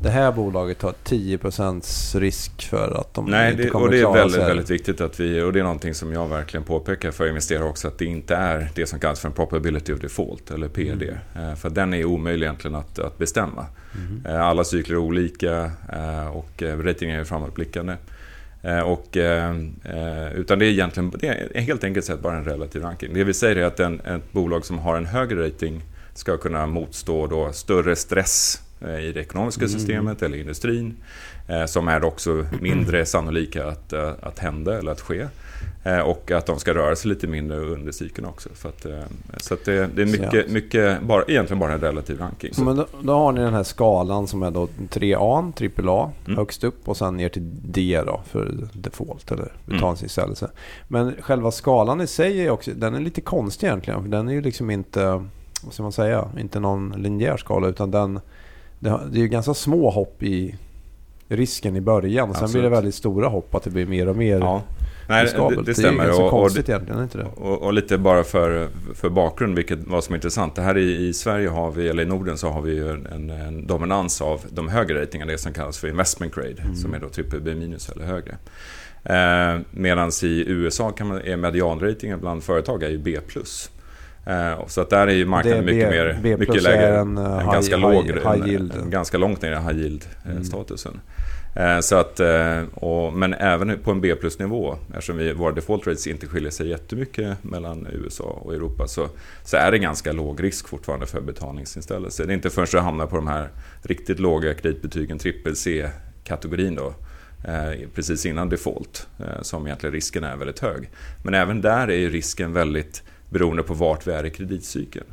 det 0.03 0.11
här 0.11 0.33
bolaget 0.33 0.83
har 0.83 0.95
10% 1.05 2.19
risk 2.21 2.69
för 2.69 3.01
att 3.01 3.15
de 3.15 3.27
Nej, 3.27 3.51
inte 3.51 3.63
det, 3.63 3.69
kommer 3.69 3.87
och 3.87 3.93
det 3.93 4.01
är 4.01 4.13
väldigt, 4.13 4.35
sig. 4.35 4.45
väldigt 4.45 4.71
viktigt 4.71 5.01
att 5.01 5.21
vi, 5.21 5.43
och 5.43 5.53
det 5.53 5.59
är 5.59 5.63
någonting 5.63 5.95
som 5.95 6.13
jag 6.13 6.29
verkligen 6.29 6.65
påpekar 6.65 7.11
för 7.11 7.29
investerare 7.29 7.65
också, 7.65 7.89
att 7.89 7.99
det 7.99 8.05
inte 8.05 8.35
är 8.37 8.71
det 8.75 8.87
som 8.87 9.01
kallas 9.01 9.21
för 9.21 9.29
en 9.29 9.35
probability 9.35 9.93
of 9.93 10.01
default, 10.01 10.51
eller 10.51 10.69
PD. 10.69 11.19
Mm. 11.35 11.49
Uh, 11.49 11.55
för 11.55 11.71
den 11.71 11.95
är 11.95 12.05
omöjlig 12.05 12.47
egentligen 12.47 12.75
att, 12.75 12.99
att 12.99 13.19
bestämma. 13.19 13.67
Mm. 13.95 14.41
Alla 14.43 14.65
cykler 14.65 14.97
är 14.97 15.01
olika 15.01 15.71
och 16.33 16.63
ratingen 16.63 17.21
är 17.21 17.25
framåtblickande. 17.25 17.93
Eh, 17.93 17.99
och, 18.65 19.17
eh, 19.17 19.51
eh, 19.85 20.33
utan 20.35 20.59
det 20.59 20.67
är 20.67 20.71
egentligen 20.71 21.13
det 21.21 21.51
är 21.55 21.61
helt 21.61 21.85
enkelt 21.85 22.07
sett 22.07 22.21
bara 22.21 22.37
en 22.37 22.45
relativ 22.45 22.83
ranking. 22.83 23.15
Det 23.15 23.25
vi 23.25 23.35
säger 23.35 23.57
är 23.57 23.65
att 23.65 23.81
en, 23.81 24.01
ett 24.01 24.33
bolag 24.33 24.65
som 24.65 24.79
har 24.79 24.97
en 24.97 25.07
högre 25.07 25.47
rating 25.47 25.83
ska 26.15 26.37
kunna 26.37 26.67
motstå 26.67 27.27
då 27.27 27.53
större 27.53 27.97
stress 27.97 28.61
i 28.81 29.13
det 29.13 29.21
ekonomiska 29.21 29.65
mm. 29.65 29.79
systemet 29.79 30.23
mm. 30.23 30.33
eller 30.33 30.43
industrin. 30.43 30.97
Som 31.67 31.89
är 31.89 32.05
också 32.05 32.47
mindre 32.61 33.07
sannolika 33.07 33.67
att, 33.67 33.93
att 33.93 34.39
hända 34.39 34.79
eller 34.79 34.93
att 34.93 35.01
ske. 35.01 35.27
Eh, 35.85 35.99
och 35.99 36.31
att 36.31 36.47
de 36.47 36.59
ska 36.59 36.75
röra 36.75 36.97
sig 36.97 37.09
lite 37.09 37.27
mindre 37.27 37.59
under 37.59 37.93
cykeln 37.93 38.27
också. 38.27 38.49
För 38.55 38.69
att, 38.69 38.87
eh, 38.87 39.01
så 39.37 39.55
att 39.55 39.65
det, 39.65 39.87
det, 39.87 40.03
är 40.03 40.07
mycket, 40.07 40.51
mycket 40.51 41.03
bara, 41.03 41.25
egentligen 41.29 41.59
bara 41.59 41.73
en 41.73 41.81
relativ 41.81 42.19
ranking. 42.19 42.53
Men 42.57 42.77
då, 42.77 42.87
då, 43.03 43.13
har 43.13 43.33
ni 43.33 43.41
den 43.41 43.55
här 43.55 43.63
skalan 43.63 44.27
som 44.27 44.43
är 44.43 44.51
då 44.51 44.69
3A, 44.91 45.89
AAA 45.89 46.11
mm. 46.27 46.39
högst 46.39 46.65
upp 46.65 46.89
och 46.89 46.97
sen 46.97 47.17
ner 47.17 47.29
till 47.29 47.51
D 47.73 48.01
då 48.07 48.21
för 48.27 48.69
default 48.73 49.33
eller 49.33 49.53
betalningsinställelse. 49.67 50.45
Mm. 50.45 50.57
Men 50.89 51.23
själva 51.23 51.51
skalan 51.51 52.01
i 52.01 52.07
sig 52.07 52.41
är 52.41 52.51
också, 52.51 52.71
den 52.77 52.95
är 52.95 53.01
lite 53.01 53.21
konstig 53.21 53.67
egentligen. 53.67 54.03
För 54.03 54.09
den 54.09 54.29
är 54.29 54.33
ju 54.33 54.41
liksom 54.41 54.71
inte, 54.71 55.05
vad 55.63 55.73
ska 55.73 55.83
man 55.83 55.93
säga, 55.93 56.29
inte 56.39 56.61
någon 56.61 56.95
linjär 56.97 57.37
skala 57.37 57.69
utan 57.69 57.91
den, 57.91 58.21
det, 58.79 58.89
är 58.91 59.23
ju 59.23 59.29
ganska 59.29 59.55
små 59.55 59.91
hopp 59.91 60.23
i 60.23 60.55
risken 61.29 61.77
i 61.77 61.81
början. 61.81 62.27
Sen 62.27 62.45
Absolut. 62.45 62.53
blir 62.53 62.63
det 62.63 62.69
väldigt 62.69 62.95
stora 62.95 63.29
hopp 63.29 63.55
att 63.55 63.63
det 63.63 63.71
blir 63.71 63.87
mer 63.87 64.09
och 64.09 64.17
mer. 64.17 64.39
Ja. 64.39 64.63
Nej, 65.09 65.25
det, 65.25 65.63
det, 65.63 65.75
stämmer. 65.75 66.05
Det 66.05 66.11
är 66.11 66.15
så 66.15 66.31
konstigt 66.31 66.65
och, 66.65 66.69
egentligen, 66.69 67.03
inte 67.03 67.19
det? 67.19 67.25
Och, 67.25 67.63
och, 67.63 67.73
lite 67.73 67.99
bara 67.99 68.25
för, 68.25 68.69
för 68.95 69.09
bakgrund, 69.09 69.57
vilket 69.57 69.79
vad 69.87 70.05
som 70.05 70.13
är 70.13 70.17
intressant. 70.17 70.55
Det 70.57 70.63
här 70.63 70.79
i, 70.79 71.07
i 71.07 71.13
Sverige 71.13 71.49
har 71.49 71.71
vi, 71.71 71.89
eller 71.89 72.03
i 72.03 72.07
Norden 72.07 72.39
så 72.39 72.49
har 72.49 72.63
vi 72.63 72.79
en, 72.79 73.31
en 73.31 73.67
dominans 73.67 74.23
av 74.23 74.41
de 74.49 74.69
högre 74.69 75.03
ratingarna, 75.03 75.33
det 75.33 75.39
som 75.39 75.53
kallas 75.53 75.79
för 75.79 75.89
investment 75.89 76.35
grade, 76.35 76.63
mm. 76.63 76.77
som 76.77 76.95
är 76.95 76.99
då 76.99 77.09
trippel 77.09 77.41
B 77.41 77.55
minus 77.55 77.89
eller 77.89 78.05
högre. 78.05 78.37
Eh, 79.05 79.61
Medan 79.71 80.11
i 80.23 80.45
USA 80.47 80.91
kan 80.91 81.07
man, 81.07 81.21
är 81.21 81.37
medianratingen 81.37 82.21
bland 82.21 82.45
företag 82.45 82.83
är 82.83 82.89
ju 82.89 82.99
B+. 82.99 83.19
Eh, 84.27 84.67
så 84.67 84.81
att 84.81 84.91
där 84.91 85.07
är 85.07 85.13
ju 85.13 85.27
marknaden 85.27 85.65
mycket, 85.65 85.91
mer, 85.91 86.37
mycket 86.39 86.63
lägre. 86.63 86.99
En, 86.99 87.19
en, 87.19 87.27
uh, 87.27 87.53
ganska 87.53 87.77
high, 87.77 87.93
låg, 87.93 88.05
high 88.07 88.49
yield. 88.49 88.75
En, 88.75 88.91
ganska 88.91 89.19
långt 89.19 89.43
ner 89.43 89.53
i 89.53 89.57
high 89.57 89.79
yield-statusen. 89.81 90.93
Eh, 90.93 90.99
mm. 90.99 91.05
Eh, 91.57 91.81
så 91.81 91.97
att, 91.97 92.21
eh, 92.21 92.63
och, 92.75 93.13
men 93.13 93.35
även 93.35 93.79
på 93.79 93.91
en 93.91 94.01
B 94.01 94.15
plus-nivå, 94.15 94.77
eftersom 94.89 95.17
vi, 95.17 95.33
våra 95.33 95.53
default 95.53 95.87
rates 95.87 96.07
inte 96.07 96.27
skiljer 96.27 96.51
sig 96.51 96.69
jättemycket 96.69 97.45
mellan 97.45 97.87
USA 97.93 98.25
och 98.25 98.55
Europa, 98.55 98.87
så, 98.87 99.09
så 99.45 99.57
är 99.57 99.71
det 99.71 99.79
ganska 99.79 100.13
låg 100.13 100.43
risk 100.43 100.69
fortfarande 100.69 101.07
för 101.07 101.21
betalningsinställelse. 101.21 102.25
Det 102.25 102.33
är 102.33 102.35
inte 102.35 102.51
förrän 102.51 102.69
du 102.73 102.79
hamnar 102.79 103.07
på 103.07 103.17
de 103.17 103.27
här 103.27 103.49
riktigt 103.83 104.19
låga 104.19 104.55
kreditbetygen, 104.55 105.19
trippel 105.19 105.57
C-kategorin 105.57 106.75
då, 106.75 106.95
eh, 107.45 107.89
precis 107.95 108.27
innan 108.27 108.49
default, 108.49 109.09
som 109.43 109.67
egentligen 109.67 109.93
risken 109.93 110.25
är 110.25 110.37
väldigt 110.37 110.59
hög. 110.61 110.91
Men 111.25 111.35
även 111.35 111.61
där 111.61 111.89
är 111.91 111.97
ju 111.97 112.11
risken 112.11 112.53
väldigt 112.53 113.03
beroende 113.31 113.63
på 113.63 113.75
vart 113.75 114.07
vi 114.07 114.13
är 114.13 114.27
i 114.27 114.31
kreditcykeln. 114.31 115.07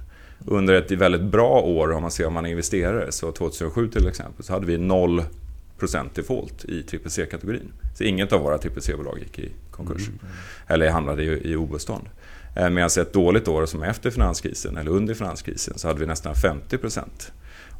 Under 0.46 0.74
ett 0.74 0.92
väldigt 0.92 1.22
bra 1.22 1.62
år, 1.62 1.92
om 1.92 2.02
man 2.02 2.12
ser 2.12 2.28
om 2.28 2.34
man 2.34 2.46
är 2.46 2.50
investerare, 2.50 3.12
så 3.12 3.32
2007 3.32 3.88
till 3.88 4.08
exempel, 4.08 4.46
så 4.46 4.54
hade 4.54 4.66
vi 4.66 4.78
noll 4.78 5.24
default 6.14 6.66
i 6.66 6.84
CCC-kategorin. 6.84 7.74
Så 7.98 8.04
inget 8.04 8.34
av 8.34 8.42
våra 8.42 8.58
CCC-bolag 8.58 9.20
gick 9.20 9.40
i 9.40 9.52
konkurs. 9.72 10.08
Mm. 10.08 10.20
Eller 10.68 10.90
hamnade 10.90 11.24
i, 11.24 11.52
i 11.52 11.56
obestånd. 11.56 12.10
Eh, 12.56 12.70
medan 12.70 12.90
ett 13.02 13.14
dåligt 13.14 13.48
år 13.48 13.66
som 13.66 13.84
efter 13.84 14.12
finanskrisen, 14.12 14.78
eller 14.78 14.92
under 14.92 15.14
finanskrisen, 15.14 15.78
så 15.78 15.88
hade 15.88 16.00
vi 16.00 16.06
nästan 16.06 16.36
50 16.36 16.78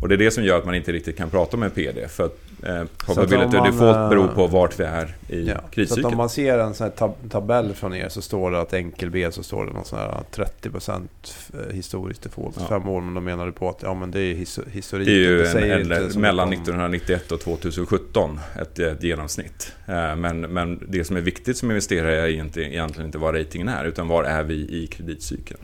och 0.02 0.10
det 0.10 0.16
är 0.16 0.18
det 0.18 0.32
som 0.32 0.44
gör 0.44 0.58
att 0.58 0.66
man 0.66 0.76
inte 0.76 0.92
riktigt 0.92 1.18
kan 1.18 1.30
prata 1.30 1.58
om 1.58 1.64
en 1.64 1.72
PD. 1.72 2.08
För 2.08 2.26
att 2.26 2.38
eh, 2.64 2.84
probability 3.06 3.58
man, 3.58 3.72
default 3.72 4.10
beror 4.10 4.28
på 4.28 4.48
vart 4.48 4.80
vi 4.80 4.84
är 4.84 5.16
i 5.28 5.48
ja, 5.48 5.62
kriscykeln. 5.72 6.04
Så 6.04 6.10
om 6.10 6.18
man 6.18 6.30
ser 6.30 6.60
en 6.60 6.74
sån 6.74 6.86
här 6.86 6.92
tab 6.92 7.16
tabell 7.30 7.74
från 7.74 7.96
er 7.96 8.10
så 8.10 8.22
står 8.22 8.52
det 8.52 8.62
att 8.62 8.74
enkel 8.74 9.10
B 9.10 9.32
så 9.32 9.44
står 9.44 9.66
det 9.66 9.72
någon 9.72 9.86
sån 9.86 10.00
här 10.00 10.18
30% 10.62 11.08
eh, 11.54 11.76
historiskt 11.76 12.22
default. 12.22 12.56
Ja. 12.60 12.68
Fem 12.68 12.90
år, 12.90 13.02
men 13.02 13.14
då 13.14 13.22
menar 13.22 13.46
du 13.46 13.52
på 13.52 13.70
att 13.70 13.84
ja, 13.84 13.94
men 13.94 14.12
det 14.12 14.20
är 14.20 14.34
his 14.34 14.60
historik. 14.72 15.08
Det 15.08 15.14
är 15.14 15.16
ju 15.16 15.46
en, 15.46 15.92
en, 15.92 16.22
mellan 16.22 16.54
1991 16.54 17.32
och 17.32 17.40
2017 17.40 18.40
ett, 18.62 18.80
ett 18.80 19.04
genomsnitt. 19.04 19.72
Eh, 19.88 20.16
men, 20.16 20.42
men 20.42 20.86
det 20.88 21.04
som 21.04 21.18
är 21.18 21.22
viktigt 21.22 21.58
som 21.58 21.72
investerare 21.72 22.22
är 22.22 22.28
inte, 22.28 22.62
egentligen 22.62 23.06
inte 23.06 23.18
vad 23.18 23.36
ratingen 23.36 23.68
är, 23.68 23.86
utan 23.86 24.08
var 24.08 24.24
är 24.24 24.44
vi 24.44 24.54
i 24.54 24.88
kreditcykeln. 24.88 25.60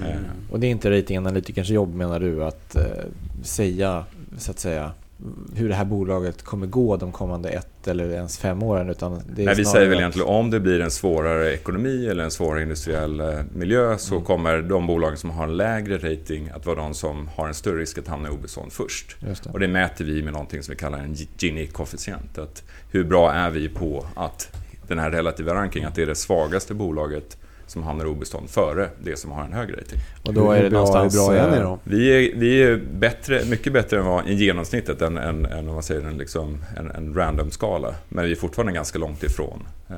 Mm. 0.00 0.12
Mm. 0.12 0.24
Och 0.50 0.60
det 0.60 0.66
är 0.66 0.70
inte 0.70 0.90
ratinganalytikerns 0.90 1.68
jobb 1.68 1.94
menar 1.94 2.20
du 2.20 2.44
att 2.44 2.76
eh, 2.76 2.82
säga, 3.42 4.04
så 4.38 4.50
att 4.50 4.58
säga, 4.58 4.92
hur 5.54 5.68
det 5.68 5.74
här 5.74 5.84
bolaget 5.84 6.42
kommer 6.42 6.66
gå 6.66 6.96
de 6.96 7.12
kommande 7.12 7.48
ett 7.48 7.88
eller 7.88 8.10
ens 8.10 8.38
fem 8.38 8.62
åren. 8.62 8.90
Utan 8.90 9.22
det 9.34 9.42
är 9.42 9.46
Nej, 9.46 9.54
vi 9.54 9.64
säger 9.64 9.88
väl 9.88 9.98
egentligen 9.98 10.28
om 10.28 10.50
det 10.50 10.60
blir 10.60 10.80
en 10.80 10.90
svårare 10.90 11.52
ekonomi 11.54 12.06
eller 12.06 12.24
en 12.24 12.30
svårare 12.30 12.62
industriell 12.62 13.20
eh, 13.20 13.40
miljö 13.54 13.98
så 13.98 14.14
mm. 14.14 14.24
kommer 14.24 14.62
de 14.62 14.86
bolagen 14.86 15.16
som 15.16 15.30
har 15.30 15.44
en 15.44 15.56
lägre 15.56 16.12
rating 16.12 16.48
att 16.48 16.66
vara 16.66 16.76
de 16.76 16.94
som 16.94 17.28
har 17.28 17.48
en 17.48 17.54
större 17.54 17.80
risk 17.80 17.98
att 17.98 18.08
hamna 18.08 18.28
i 18.28 18.30
obestånd 18.30 18.72
först. 18.72 19.16
Det. 19.20 19.50
Och 19.52 19.60
det 19.60 19.68
mäter 19.68 20.04
vi 20.04 20.22
med 20.22 20.32
någonting 20.32 20.62
som 20.62 20.72
vi 20.72 20.78
kallar 20.78 20.98
en 20.98 21.14
Gini-koefficient. 21.14 22.62
Hur 22.90 23.04
bra 23.04 23.32
är 23.32 23.50
vi 23.50 23.68
på 23.68 24.06
att 24.14 24.56
den 24.88 24.98
här 24.98 25.10
relativa 25.10 25.54
rankingen, 25.54 25.88
att 25.88 25.94
det 25.94 26.02
är 26.02 26.06
det 26.06 26.14
svagaste 26.14 26.74
bolaget 26.74 27.36
som 27.70 27.82
hamnar 27.82 28.04
i 28.04 28.08
obestånd 28.08 28.50
före 28.50 28.88
det 29.02 29.16
som 29.18 29.30
har 29.30 29.44
en 29.44 29.52
hög 29.52 29.72
rating. 29.72 29.98
Och 30.22 30.34
då 30.34 30.52
är 30.52 30.62
det 30.62 30.70
bra, 30.70 30.78
någonstans... 30.78 31.14
Hur 31.14 31.20
bra 31.20 31.34
är 31.34 31.50
ni 31.50 31.58
då? 31.58 31.78
Vi 31.84 32.08
är, 32.08 32.36
vi 32.36 32.62
är 32.62 32.76
bättre, 32.92 33.44
mycket 33.44 33.72
bättre 33.72 33.98
än 33.98 34.04
vad 34.04 34.28
i 34.28 34.34
genomsnittet 34.34 35.02
än, 35.02 35.18
än, 35.18 35.46
än 35.46 35.68
om 35.68 35.74
man 35.74 35.82
säger 35.82 36.02
en, 36.02 36.18
liksom, 36.18 36.64
en, 36.76 36.90
en 36.90 37.14
random-skala. 37.14 37.94
Men 38.08 38.24
vi 38.24 38.30
är 38.30 38.36
fortfarande 38.36 38.72
ganska 38.72 38.98
långt 38.98 39.22
ifrån 39.22 39.68
eh, 39.88 39.96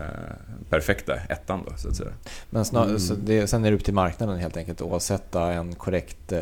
perfekta 0.70 1.14
ettan 1.14 1.60
då, 1.66 1.72
så 1.76 1.88
att 1.88 1.96
säga. 1.96 2.10
Men 2.50 2.64
snar, 2.64 2.84
mm. 2.84 2.98
så 2.98 3.14
det, 3.14 3.46
sen 3.46 3.64
är 3.64 3.70
det 3.70 3.76
upp 3.76 3.84
till 3.84 3.94
marknaden 3.94 4.38
helt 4.38 4.56
enkelt 4.56 4.80
att 4.80 4.86
åsätta 4.86 5.52
en 5.52 5.74
korrekt 5.74 6.32
eh, 6.32 6.40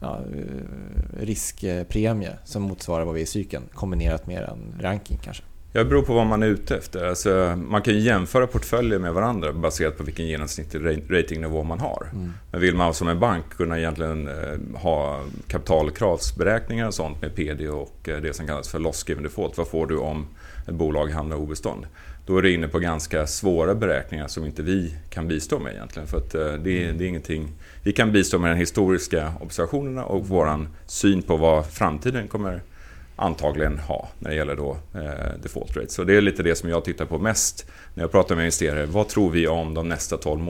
ja, 0.00 0.20
eh, 0.34 1.20
riskpremie 1.20 2.32
som 2.44 2.62
motsvarar 2.62 3.04
vad 3.04 3.14
vi 3.14 3.20
är 3.20 3.24
i 3.24 3.26
cykeln 3.26 3.64
kombinerat 3.74 4.26
med 4.26 4.42
en 4.42 4.82
ranking 4.82 5.18
kanske. 5.24 5.42
Ja, 5.76 5.82
det 5.82 5.88
beror 5.88 6.02
på 6.02 6.14
vad 6.14 6.26
man 6.26 6.42
är 6.42 6.46
ute 6.46 6.76
efter. 6.76 7.06
Alltså, 7.06 7.58
man 7.68 7.82
kan 7.82 7.94
ju 7.94 8.00
jämföra 8.00 8.46
portföljer 8.46 8.98
med 8.98 9.14
varandra 9.14 9.52
baserat 9.52 9.98
på 9.98 10.04
vilken 10.04 10.26
genomsnittlig 10.26 11.02
ratingnivå 11.10 11.62
man 11.62 11.80
har. 11.80 12.06
Mm. 12.12 12.32
Men 12.50 12.60
vill 12.60 12.74
man 12.74 12.94
som 12.94 13.08
en 13.08 13.20
bank 13.20 13.44
kunna 13.56 13.78
egentligen 13.78 14.28
eh, 14.28 14.80
ha 14.80 15.24
kapitalkravsberäkningar 15.48 16.86
och 16.86 16.94
sånt 16.94 17.22
med 17.22 17.34
PD 17.34 17.68
och 17.68 18.08
eh, 18.08 18.20
det 18.20 18.36
som 18.36 18.46
kallas 18.46 18.68
för 18.68 18.78
loss 18.78 19.08
given 19.08 19.22
default. 19.22 19.58
Vad 19.58 19.68
får 19.68 19.86
du 19.86 19.96
om 19.96 20.26
ett 20.68 20.74
bolag 20.74 21.06
hamnar 21.06 21.36
i 21.36 21.38
obestånd? 21.38 21.86
Då 22.26 22.38
är 22.38 22.42
du 22.42 22.54
inne 22.54 22.68
på 22.68 22.78
ganska 22.78 23.26
svåra 23.26 23.74
beräkningar 23.74 24.28
som 24.28 24.44
inte 24.44 24.62
vi 24.62 24.94
kan 25.10 25.28
bistå 25.28 25.58
med 25.58 25.74
egentligen. 25.74 26.08
För 26.08 26.18
att 26.18 26.34
eh, 26.34 26.52
det, 26.52 26.84
är, 26.84 26.92
det 26.92 27.04
är 27.04 27.08
ingenting... 27.08 27.52
Vi 27.82 27.92
kan 27.92 28.12
bistå 28.12 28.38
med 28.38 28.50
de 28.50 28.56
historiska 28.56 29.32
observationerna 29.40 30.04
och 30.04 30.28
vår 30.28 30.66
syn 30.86 31.22
på 31.22 31.36
vad 31.36 31.66
framtiden 31.66 32.28
kommer 32.28 32.62
antagligen 33.16 33.78
ha 33.78 34.08
när 34.18 34.30
det 34.30 34.36
gäller 34.36 34.56
då, 34.56 34.76
eh, 34.94 35.40
default 35.42 35.76
rate. 35.76 35.92
Så 35.92 36.04
det 36.04 36.16
är 36.16 36.20
lite 36.20 36.42
det 36.42 36.54
som 36.54 36.70
jag 36.70 36.84
tittar 36.84 37.06
på 37.06 37.18
mest 37.18 37.66
när 37.94 38.02
jag 38.02 38.10
pratar 38.10 38.34
med 38.36 38.42
investerare. 38.42 38.86
Vad 38.86 39.08
tror 39.08 39.30
vi 39.30 39.48
om 39.48 39.74
de 39.74 39.88
nästa 39.88 40.16
12 40.16 40.40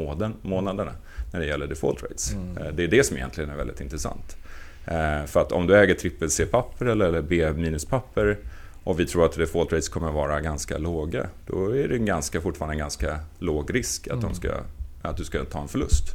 månaderna 0.43 0.93
när 1.33 1.41
det 1.41 1.47
gäller 1.47 1.67
default 1.67 2.03
rates? 2.03 2.33
Mm. 2.33 2.57
Eh, 2.57 2.73
det 2.73 2.85
är 2.85 2.89
det 2.89 3.05
som 3.05 3.17
egentligen 3.17 3.51
är 3.51 3.57
väldigt 3.57 3.81
intressant. 3.81 4.37
Eh, 4.85 5.25
för 5.27 5.41
att 5.41 5.53
om 5.53 5.67
du 5.67 5.77
äger 5.77 5.95
trippel 5.95 6.31
C-papper 6.31 6.87
eller 6.87 7.23
B-minuspapper 7.23 8.39
och 8.85 9.01
vi 9.01 9.07
tror 9.07 9.25
att 9.25 9.33
default 9.33 9.73
rates 9.73 9.89
kommer 9.89 10.11
vara 10.11 10.41
ganska 10.41 10.79
låga, 10.79 11.27
då 11.47 11.77
är 11.77 11.89
det 11.89 11.97
en 11.97 12.07
ganska, 12.07 12.41
fortfarande 12.41 12.75
en 12.75 12.79
ganska 12.79 13.19
låg 13.39 13.75
risk 13.75 14.07
att, 14.07 14.13
mm. 14.13 14.25
de 14.25 14.35
ska, 14.35 14.53
att 15.03 15.17
du 15.17 15.25
ska 15.25 15.45
ta 15.45 15.63
en 15.63 15.69
förlust. 15.69 16.15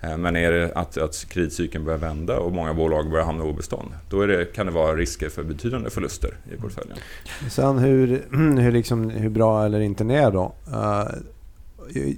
Eh, 0.00 0.16
men 0.16 0.36
är 0.36 0.52
det 0.52 0.72
att, 0.74 0.96
att 0.96 1.26
kreditcykeln 1.28 1.84
börjar 1.84 1.98
vända 1.98 2.38
och 2.38 2.52
många 2.52 2.74
bolag 2.74 3.10
börjar 3.10 3.24
hamna 3.24 3.44
i 3.44 3.46
obestånd, 3.46 3.88
då 4.10 4.26
det, 4.26 4.54
kan 4.54 4.66
det 4.66 4.72
vara 4.72 4.96
risker 4.96 5.28
för 5.28 5.42
betydande 5.42 5.90
förluster 5.90 6.30
i 6.52 6.56
portföljen. 6.56 6.96
Sen 7.50 7.78
hur, 7.78 8.22
hur, 8.60 8.72
liksom, 8.72 9.10
hur 9.10 9.30
bra 9.30 9.64
eller 9.64 9.80
inte 9.80 10.04
ni 10.04 10.14
är 10.14 10.30
då? 10.30 10.54
Uh, 10.68 11.04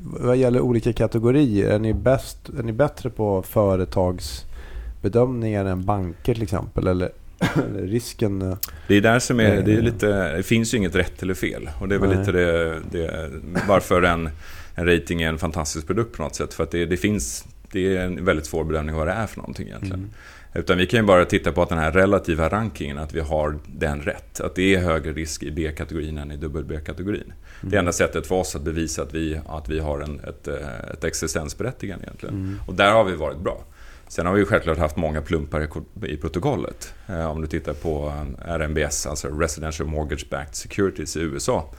vad 0.02 0.36
gäller 0.36 0.60
olika 0.60 0.92
kategorier, 0.92 1.70
är 1.70 1.78
ni, 1.78 1.94
bäst, 1.94 2.48
är 2.58 2.62
ni 2.62 2.72
bättre 2.72 3.10
på 3.10 3.42
företagsbedömningar 3.42 5.64
än 5.64 5.84
banker 5.84 6.34
till 6.34 6.42
exempel? 6.42 6.86
Eller, 6.86 7.10
eller 7.54 7.82
risken? 7.82 8.42
Uh, 8.42 8.56
det 8.88 8.94
är 8.94 9.00
där 9.00 9.18
som 9.18 9.40
är, 9.40 9.62
det 9.62 9.72
är 9.72 9.82
lite, 9.82 10.36
det 10.36 10.42
finns 10.42 10.74
ju 10.74 10.78
inget 10.78 10.94
rätt 10.94 11.22
eller 11.22 11.34
fel. 11.34 11.70
Och 11.80 11.88
det 11.88 11.94
är 11.94 11.98
väl 11.98 12.10
nej. 12.10 12.18
lite 12.18 12.32
det, 12.32 12.80
det 12.90 13.30
varför 13.68 14.02
en, 14.02 14.30
en 14.74 14.86
rating 14.86 15.22
är 15.22 15.28
en 15.28 15.38
fantastisk 15.38 15.86
produkt 15.86 16.16
på 16.16 16.22
något 16.22 16.34
sätt. 16.34 16.54
För 16.54 16.64
att 16.64 16.70
det, 16.70 16.86
det 16.86 16.96
finns 16.96 17.44
det 17.72 17.96
är 17.96 18.04
en 18.04 18.24
väldigt 18.24 18.46
svår 18.46 18.64
bedömning 18.64 18.94
vad 18.94 19.06
det 19.06 19.12
är 19.12 19.26
för 19.26 19.36
någonting 19.36 19.66
egentligen. 19.66 19.98
Mm. 19.98 20.10
Utan 20.54 20.78
vi 20.78 20.86
kan 20.86 21.00
ju 21.00 21.06
bara 21.06 21.24
titta 21.24 21.52
på 21.52 21.62
att 21.62 21.68
den 21.68 21.78
här 21.78 21.92
relativa 21.92 22.48
rankingen, 22.48 22.98
att 22.98 23.14
vi 23.14 23.20
har 23.20 23.58
den 23.66 24.00
rätt. 24.00 24.40
Att 24.40 24.54
det 24.54 24.74
är 24.74 24.78
högre 24.78 25.12
risk 25.12 25.42
i 25.42 25.50
B-kategorin 25.50 26.18
än 26.18 26.32
i 26.32 26.36
dubbel-B-kategorin. 26.36 27.22
Mm. 27.22 27.70
Det 27.70 27.76
enda 27.76 27.92
sättet 27.92 28.26
för 28.26 28.34
oss 28.34 28.56
att 28.56 28.62
bevisa 28.62 29.02
att 29.02 29.14
vi, 29.14 29.40
att 29.48 29.68
vi 29.68 29.78
har 29.78 30.00
en, 30.00 30.20
ett, 30.20 30.48
eh, 30.48 30.80
ett 30.92 31.04
existensberättigande 31.04 32.04
egentligen. 32.04 32.34
Mm. 32.34 32.58
Och 32.66 32.74
där 32.74 32.92
har 32.92 33.04
vi 33.04 33.16
varit 33.16 33.38
bra. 33.38 33.64
Sen 34.08 34.26
har 34.26 34.34
vi 34.34 34.44
självklart 34.44 34.78
haft 34.78 34.96
många 34.96 35.22
plumpar 35.22 35.68
i, 36.06 36.16
protokollet. 36.16 36.94
Eh, 37.08 37.30
om 37.30 37.40
du 37.40 37.46
tittar 37.46 37.72
på 37.72 38.12
eh, 38.46 38.52
RMBS, 38.54 39.06
alltså 39.06 39.28
Residential 39.28 39.88
Mortgage 39.88 40.26
Backed 40.30 40.54
Securities 40.54 41.16
i 41.16 41.20
USA. 41.20 41.72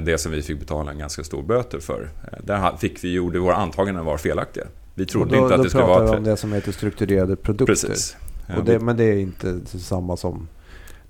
det 0.00 0.18
som 0.18 0.32
vi 0.32 0.42
fick 0.42 0.58
betala 0.58 0.90
en 0.90 0.98
ganska 0.98 1.24
stor 1.24 1.42
böter 1.42 1.78
för. 1.78 2.08
där 2.42 2.76
fick 2.76 3.04
vi, 3.04 3.12
gjorde 3.12 3.38
våra 3.38 3.54
antaganden 3.54 4.04
var 4.04 4.18
felaktiga. 4.18 4.66
Vi 4.96 5.06
trodde 5.06 5.36
då, 5.36 5.42
inte 5.42 5.54
att 5.54 5.62
det 5.62 5.68
skulle 5.70 5.84
vara... 5.84 5.94
Då 5.94 6.00
pratar 6.00 6.12
vi 6.12 6.18
om 6.18 6.24
det 6.24 6.36
som 6.36 6.52
heter 6.52 6.72
strukturerade 6.72 7.36
produkter. 7.36 7.66
Precis. 7.66 8.16
Och 8.56 8.64
det, 8.64 8.78
men 8.78 8.96
det 8.96 9.04
är 9.04 9.18
inte 9.18 9.60
samma 9.66 10.16
som... 10.16 10.48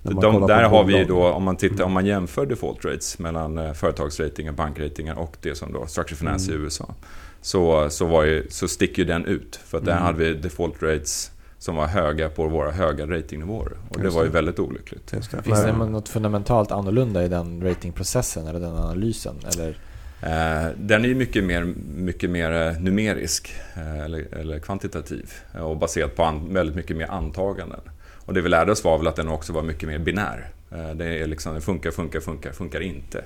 De, 0.03 0.47
där 0.47 0.63
har 0.63 0.85
vi 0.85 1.05
då, 1.05 1.29
om 1.29 1.43
man, 1.43 1.57
tittar, 1.57 1.85
om 1.85 1.93
man 1.93 2.07
jämför 2.07 2.47
default 2.47 2.85
rates 2.85 3.19
mellan 3.19 3.59
eh, 3.59 3.73
företagsratingar, 3.73 4.53
bankratingar 4.53 5.15
och 5.15 5.37
det 5.41 5.55
som 5.55 5.73
då 5.73 5.87
structure 5.87 6.17
finance 6.17 6.51
mm. 6.51 6.63
i 6.63 6.65
USA. 6.65 6.95
Så, 7.41 7.91
så, 7.91 8.07
var 8.07 8.25
ju, 8.25 8.47
så 8.51 8.69
sticker 8.69 9.03
ju 9.03 9.05
den 9.09 9.25
ut. 9.25 9.61
För 9.65 9.79
att 9.79 9.85
där 9.85 9.93
mm. 9.93 10.05
hade 10.05 10.19
vi 10.19 10.35
default 10.35 10.83
rates 10.83 11.31
som 11.59 11.77
var 11.77 11.87
höga 11.87 12.29
på 12.29 12.49
våra 12.49 12.71
höga 12.71 13.07
ratingnivåer. 13.07 13.73
Och 13.89 14.01
det 14.01 14.09
var 14.09 14.25
ju 14.25 14.31
väldigt 14.31 14.59
olyckligt. 14.59 15.11
Finns 15.11 15.63
det 15.63 15.73
något 15.73 16.09
fundamentalt 16.09 16.73
annorlunda 16.73 17.25
i 17.25 17.29
den 17.29 17.63
ratingprocessen 17.63 18.47
eller 18.47 18.61
den 18.61 18.77
analysen? 18.77 19.37
Eller? 19.55 19.79
Eh, 20.27 20.69
den 20.77 21.05
är 21.05 21.09
ju 21.09 21.15
mycket 21.15 21.45
mer, 21.45 21.75
mycket 21.97 22.31
mer 22.31 22.53
eh, 22.53 22.81
numerisk 22.81 23.55
eh, 23.77 24.05
eller, 24.05 24.35
eller 24.35 24.59
kvantitativ 24.59 25.33
och 25.61 25.77
baserad 25.77 26.15
på 26.15 26.25
an, 26.25 26.55
väldigt 26.55 26.77
mycket 26.77 26.97
mer 26.97 27.07
antaganden. 27.11 27.81
Och 28.15 28.35
det 28.35 28.41
vi 28.41 28.49
lärde 28.49 28.73
oss 28.73 28.85
var 28.85 28.99
väl 28.99 29.07
att 29.07 29.17
den 29.17 29.29
också 29.29 29.53
var 29.53 29.63
mycket 29.63 29.89
mer 29.89 29.99
binär. 29.99 30.49
Det 30.95 31.05
är 31.05 31.27
liksom, 31.27 31.55
det 31.55 31.61
funkar, 31.61 31.91
funkar, 31.91 32.21
funkar, 32.21 32.53
funkar 32.53 32.81
inte. 32.81 33.25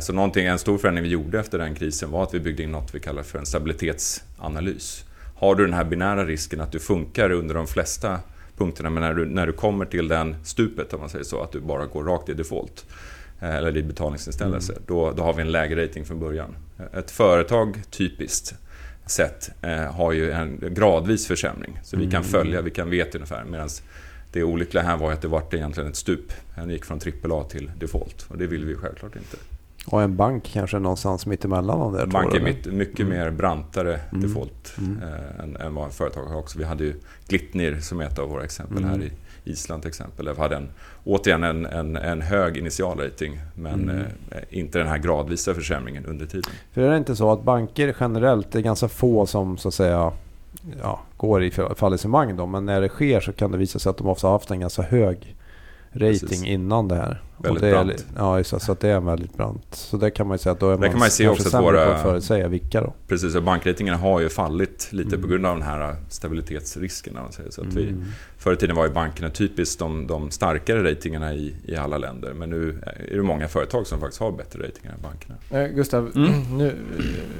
Så 0.00 0.12
någonting, 0.12 0.46
en 0.46 0.58
stor 0.58 0.78
förändring 0.78 1.04
vi 1.04 1.10
gjorde 1.10 1.40
efter 1.40 1.58
den 1.58 1.74
krisen 1.74 2.10
var 2.10 2.22
att 2.22 2.34
vi 2.34 2.40
byggde 2.40 2.62
in 2.62 2.72
något 2.72 2.94
vi 2.94 3.00
kallar 3.00 3.22
för 3.22 3.38
en 3.38 3.46
stabilitetsanalys. 3.46 5.04
Har 5.36 5.54
du 5.54 5.64
den 5.64 5.74
här 5.74 5.84
binära 5.84 6.24
risken 6.24 6.60
att 6.60 6.72
du 6.72 6.78
funkar 6.78 7.30
under 7.30 7.54
de 7.54 7.66
flesta 7.66 8.20
punkterna 8.56 8.90
men 8.90 9.02
när 9.02 9.14
du, 9.14 9.26
när 9.26 9.46
du 9.46 9.52
kommer 9.52 9.84
till 9.84 10.08
den 10.08 10.36
stupet, 10.44 10.92
om 10.92 11.00
man 11.00 11.08
säger 11.08 11.24
så, 11.24 11.42
att 11.42 11.52
du 11.52 11.60
bara 11.60 11.86
går 11.86 12.04
rakt 12.04 12.28
i 12.28 12.34
default 12.34 12.84
eller 13.40 13.76
i 13.76 13.82
betalningsinställelse, 13.82 14.72
mm. 14.72 14.84
då, 14.86 15.12
då 15.12 15.22
har 15.22 15.34
vi 15.34 15.42
en 15.42 15.52
lägre 15.52 15.84
rating 15.84 16.04
från 16.04 16.20
början. 16.20 16.56
Ett 16.92 17.10
företag, 17.10 17.82
typiskt 17.90 18.54
sett, 19.06 19.50
eh, 19.62 19.92
har 19.92 20.12
ju 20.12 20.30
en 20.30 20.58
gradvis 20.74 21.26
försämring. 21.26 21.78
Så 21.82 21.96
vi 21.96 22.04
kan 22.04 22.12
mm. 22.12 22.24
följa, 22.24 22.60
vi 22.60 22.70
kan 22.70 22.90
veta 22.90 23.18
ungefär. 23.18 23.44
Medan 23.44 23.68
det 24.32 24.42
olyckliga 24.42 24.84
här 24.84 24.96
var 24.96 25.12
att 25.12 25.22
det 25.22 25.28
var 25.28 25.54
egentligen 25.54 25.90
ett 25.90 25.96
stup. 25.96 26.32
Den 26.54 26.70
gick 26.70 26.84
från 26.84 27.00
AAA 27.24 27.44
till 27.44 27.70
default 27.78 28.26
och 28.28 28.38
det 28.38 28.46
vill 28.46 28.64
vi 28.64 28.74
självklart 28.74 29.16
inte. 29.16 29.36
Och 29.90 30.02
en 30.02 30.16
bank 30.16 30.44
kanske 30.52 30.78
någonstans 30.78 31.26
mittemellan 31.26 31.78
de 31.78 31.92
där 31.92 32.02
En 32.02 32.10
bank 32.10 32.34
är 32.34 32.40
mitt, 32.40 32.66
mycket 32.66 33.00
Mm. 33.00 33.18
mer 33.18 33.30
brantare 33.30 34.00
Mm. 34.12 34.22
default 34.22 34.74
Mm. 34.78 35.02
eh, 35.02 35.44
än, 35.44 35.56
än 35.56 35.74
vad 35.74 35.92
företag 35.92 36.24
har 36.24 36.38
också. 36.38 36.58
Vi 36.58 36.64
hade 36.64 36.84
ju 36.84 36.94
Glitnir 37.28 37.80
som 37.80 38.00
ett 38.00 38.18
av 38.18 38.28
våra 38.28 38.44
exempel 38.44 38.78
Mm. 38.78 38.90
här 38.90 39.02
i 39.06 39.12
Island 39.50 39.82
till 39.82 39.88
exempel. 39.88 40.24
Där 40.24 40.34
vi 40.34 40.40
hade 40.40 40.56
en, 40.56 40.68
återigen 41.04 41.44
en, 41.44 41.66
en, 41.66 41.96
en 41.96 42.22
hög 42.22 42.56
initialrating 42.56 43.40
men 43.54 43.82
Mm. 43.90 44.04
eh, 44.30 44.38
inte 44.50 44.78
den 44.78 44.86
här 44.88 44.98
gradvisa 44.98 45.54
försämringen 45.54 46.06
under 46.06 46.26
tiden. 46.26 46.50
För 46.72 46.80
är 46.80 46.90
det 46.90 46.96
inte 46.96 47.16
så 47.16 47.32
att 47.32 47.42
banker 47.42 47.96
generellt, 48.00 48.52
det 48.52 48.58
är 48.58 48.62
ganska 48.62 48.88
få 48.88 49.26
som 49.26 49.58
så 49.58 49.68
att 49.68 49.74
säga 49.74 50.12
ja, 50.82 51.00
går 51.16 51.42
i 51.44 51.50
fallissemang 51.76 52.36
då. 52.36 52.46
Men 52.46 52.64
när 52.66 52.80
det 52.80 52.88
sker 52.88 53.20
så 53.20 53.32
kan 53.32 53.52
det 53.52 53.58
visa 53.58 53.78
sig 53.78 53.90
att 53.90 53.96
de 53.98 54.06
ofta 54.06 54.26
har 54.26 54.32
haft 54.32 54.50
en 54.50 54.60
ganska 54.60 54.82
hög 54.82 55.36
rating 55.98 56.28
Precis. 56.28 56.44
innan 56.44 56.88
det 56.88 56.94
här. 56.94 57.22
Väldigt 57.38 57.60
det 57.62 57.68
är, 57.68 57.72
brant. 57.84 58.06
Ja, 58.16 58.38
just 58.38 58.60
så 58.60 58.72
att 58.72 58.80
det 58.80 58.88
är 58.88 59.00
väldigt 59.00 59.36
brant. 59.36 59.64
Så 59.74 59.96
det 59.96 60.10
kan 60.10 60.26
man 60.28 60.34
ju 60.34 60.38
säga 60.38 60.52
att 60.52 60.60
då 60.60 60.66
är 60.66 60.70
Där 60.70 60.78
man, 60.78 60.90
kan 60.90 60.98
man 60.98 61.10
se 61.10 61.28
också 61.28 61.50
sämre 61.50 61.64
våra- 61.66 61.86
på 61.86 61.92
att 61.92 62.02
förutsäga 62.02 62.48
vilka 62.48 62.80
då. 62.80 62.92
Precis, 63.08 63.34
och 63.34 63.42
bankratingarna 63.42 63.98
har 63.98 64.20
ju 64.20 64.28
fallit 64.28 64.88
lite 64.92 65.08
Mm. 65.08 65.22
på 65.22 65.28
grund 65.28 65.46
av 65.46 65.54
den 65.56 65.62
här 65.66 65.96
stabilitetsrisken. 66.08 67.18
Så 67.50 67.60
att 67.60 67.66
vi, 67.74 67.82
Mm. 67.88 68.04
förr 68.38 68.52
i 68.52 68.56
tiden 68.56 68.76
var 68.76 68.86
ju 68.86 68.92
bankerna 68.92 69.30
typiskt 69.30 69.78
de, 69.78 70.06
de 70.06 70.30
starkare 70.30 70.90
ratingarna 70.92 71.34
i, 71.34 71.54
i 71.64 71.76
alla 71.76 71.98
länder. 71.98 72.32
Men 72.34 72.50
nu 72.50 72.78
är 73.12 73.16
det 73.16 73.22
många 73.22 73.48
företag 73.48 73.86
som 73.86 74.00
faktiskt 74.00 74.20
har 74.20 74.32
bättre 74.32 74.66
ratingar 74.68 74.92
än 74.94 75.00
bankerna. 75.02 75.34
Eh, 75.64 75.74
Gustav, 75.74 76.10
Mm. 76.16 76.58
nu, 76.58 76.66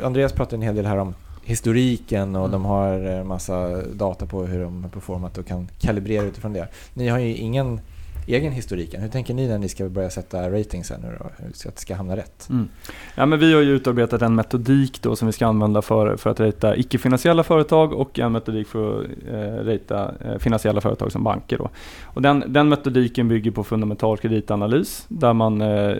eh, 0.00 0.06
Andreas 0.06 0.32
pratade 0.32 0.56
en 0.56 0.62
hel 0.62 0.74
del 0.76 0.86
här 0.86 0.96
om 0.98 1.14
historiken 1.44 2.36
och 2.36 2.40
Mm. 2.48 2.52
de 2.52 2.64
har 2.64 3.18
eh, 3.18 3.24
massa 3.24 3.82
data 3.82 4.26
på 4.26 4.46
hur 4.46 4.60
de 4.64 4.82
har 4.82 4.90
performat 4.90 5.38
och 5.38 5.46
kan 5.46 5.68
kalibrera 5.80 6.22
utifrån 6.24 6.52
det. 6.52 6.68
Ni 6.94 7.08
har 7.08 7.18
ju 7.18 7.34
ingen 7.34 7.80
egen 8.26 8.52
historik 8.52 8.94
än. 8.94 9.02
Hur 9.02 9.08
tänker 9.08 9.34
ni 9.34 9.48
när 9.48 9.58
ni 9.58 9.68
ska 9.68 9.88
börja 9.88 10.10
sätta 10.10 10.50
ratings 10.50 10.90
här 10.90 10.98
nu 10.98 11.16
då? 11.18 11.30
Hur 11.38 11.52
ska, 11.52 11.68
att 11.68 11.74
det 11.74 11.80
ska 11.80 11.94
hamna 11.94 12.16
rätt? 12.16 12.48
Mm. 12.50 12.68
Ja, 13.14 13.26
men 13.26 13.38
vi 13.38 13.54
har 13.54 13.62
ju 13.62 13.70
utarbetat 13.70 14.22
en 14.22 14.34
metodik 14.34 15.02
då 15.02 15.16
som 15.16 15.26
vi 15.26 15.32
ska 15.32 15.46
använda 15.46 15.82
för, 15.82 16.16
för 16.16 16.30
att 16.30 16.40
rita 16.40 16.76
icke-finansiella 16.76 17.42
företag 17.42 17.92
och 17.92 18.18
en 18.18 18.32
metodik 18.32 18.68
för 18.68 19.00
att 19.00 19.06
eh, 19.32 19.64
rita 19.64 20.14
eh, 20.24 20.38
finansiella 20.38 20.80
företag 20.80 21.12
som 21.12 21.24
banker. 21.24 21.58
Då. 21.58 21.68
Och 22.04 22.22
den, 22.22 22.44
den 22.46 22.68
metodiken 22.68 23.28
bygger 23.28 23.50
på 23.50 23.64
fundamental 23.64 24.18
kreditanalys 24.18 25.04
där 25.08 25.32
man 25.32 25.60
eh, 25.60 25.96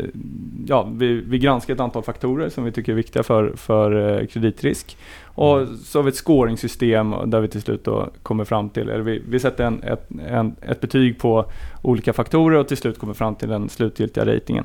ja, 0.67 0.89
vi, 0.93 1.13
vi 1.13 1.39
granskar 1.39 1.75
ett 1.75 1.81
antal 1.81 2.03
faktorer 2.03 2.49
som 2.49 2.65
vi 2.65 2.73
tycker 2.73 2.93
är 2.93 2.97
viktiga 2.97 3.23
för, 3.23 3.53
för 3.57 4.21
eh, 4.21 4.27
kreditrisk. 4.27 4.97
Och 5.37 5.69
så 5.85 5.99
har 5.99 6.03
vi 6.03 6.09
ett 6.09 6.17
scoringsystem 6.17 7.15
där 7.27 7.41
vi 7.41 7.49
till 7.49 7.63
slut 7.63 7.85
då 7.85 8.09
kommer 8.23 8.45
fram 8.45 8.71
till, 8.71 8.89
eller 8.89 9.03
vi, 9.03 9.23
vi 9.29 9.41
sätter 9.41 9.65
en, 9.65 9.83
ett, 9.83 10.09
en, 10.29 10.57
ett 10.63 10.81
betyg 10.81 11.19
på 11.19 11.45
olika 11.83 12.13
faktorer 12.13 12.59
och 12.59 12.69
till 12.69 12.77
slut 12.77 12.99
kommer 12.99 13.15
fram 13.15 13.35
till 13.35 13.49
den 13.49 13.69
slutgiltiga 13.69 14.25
ratingen. 14.25 14.65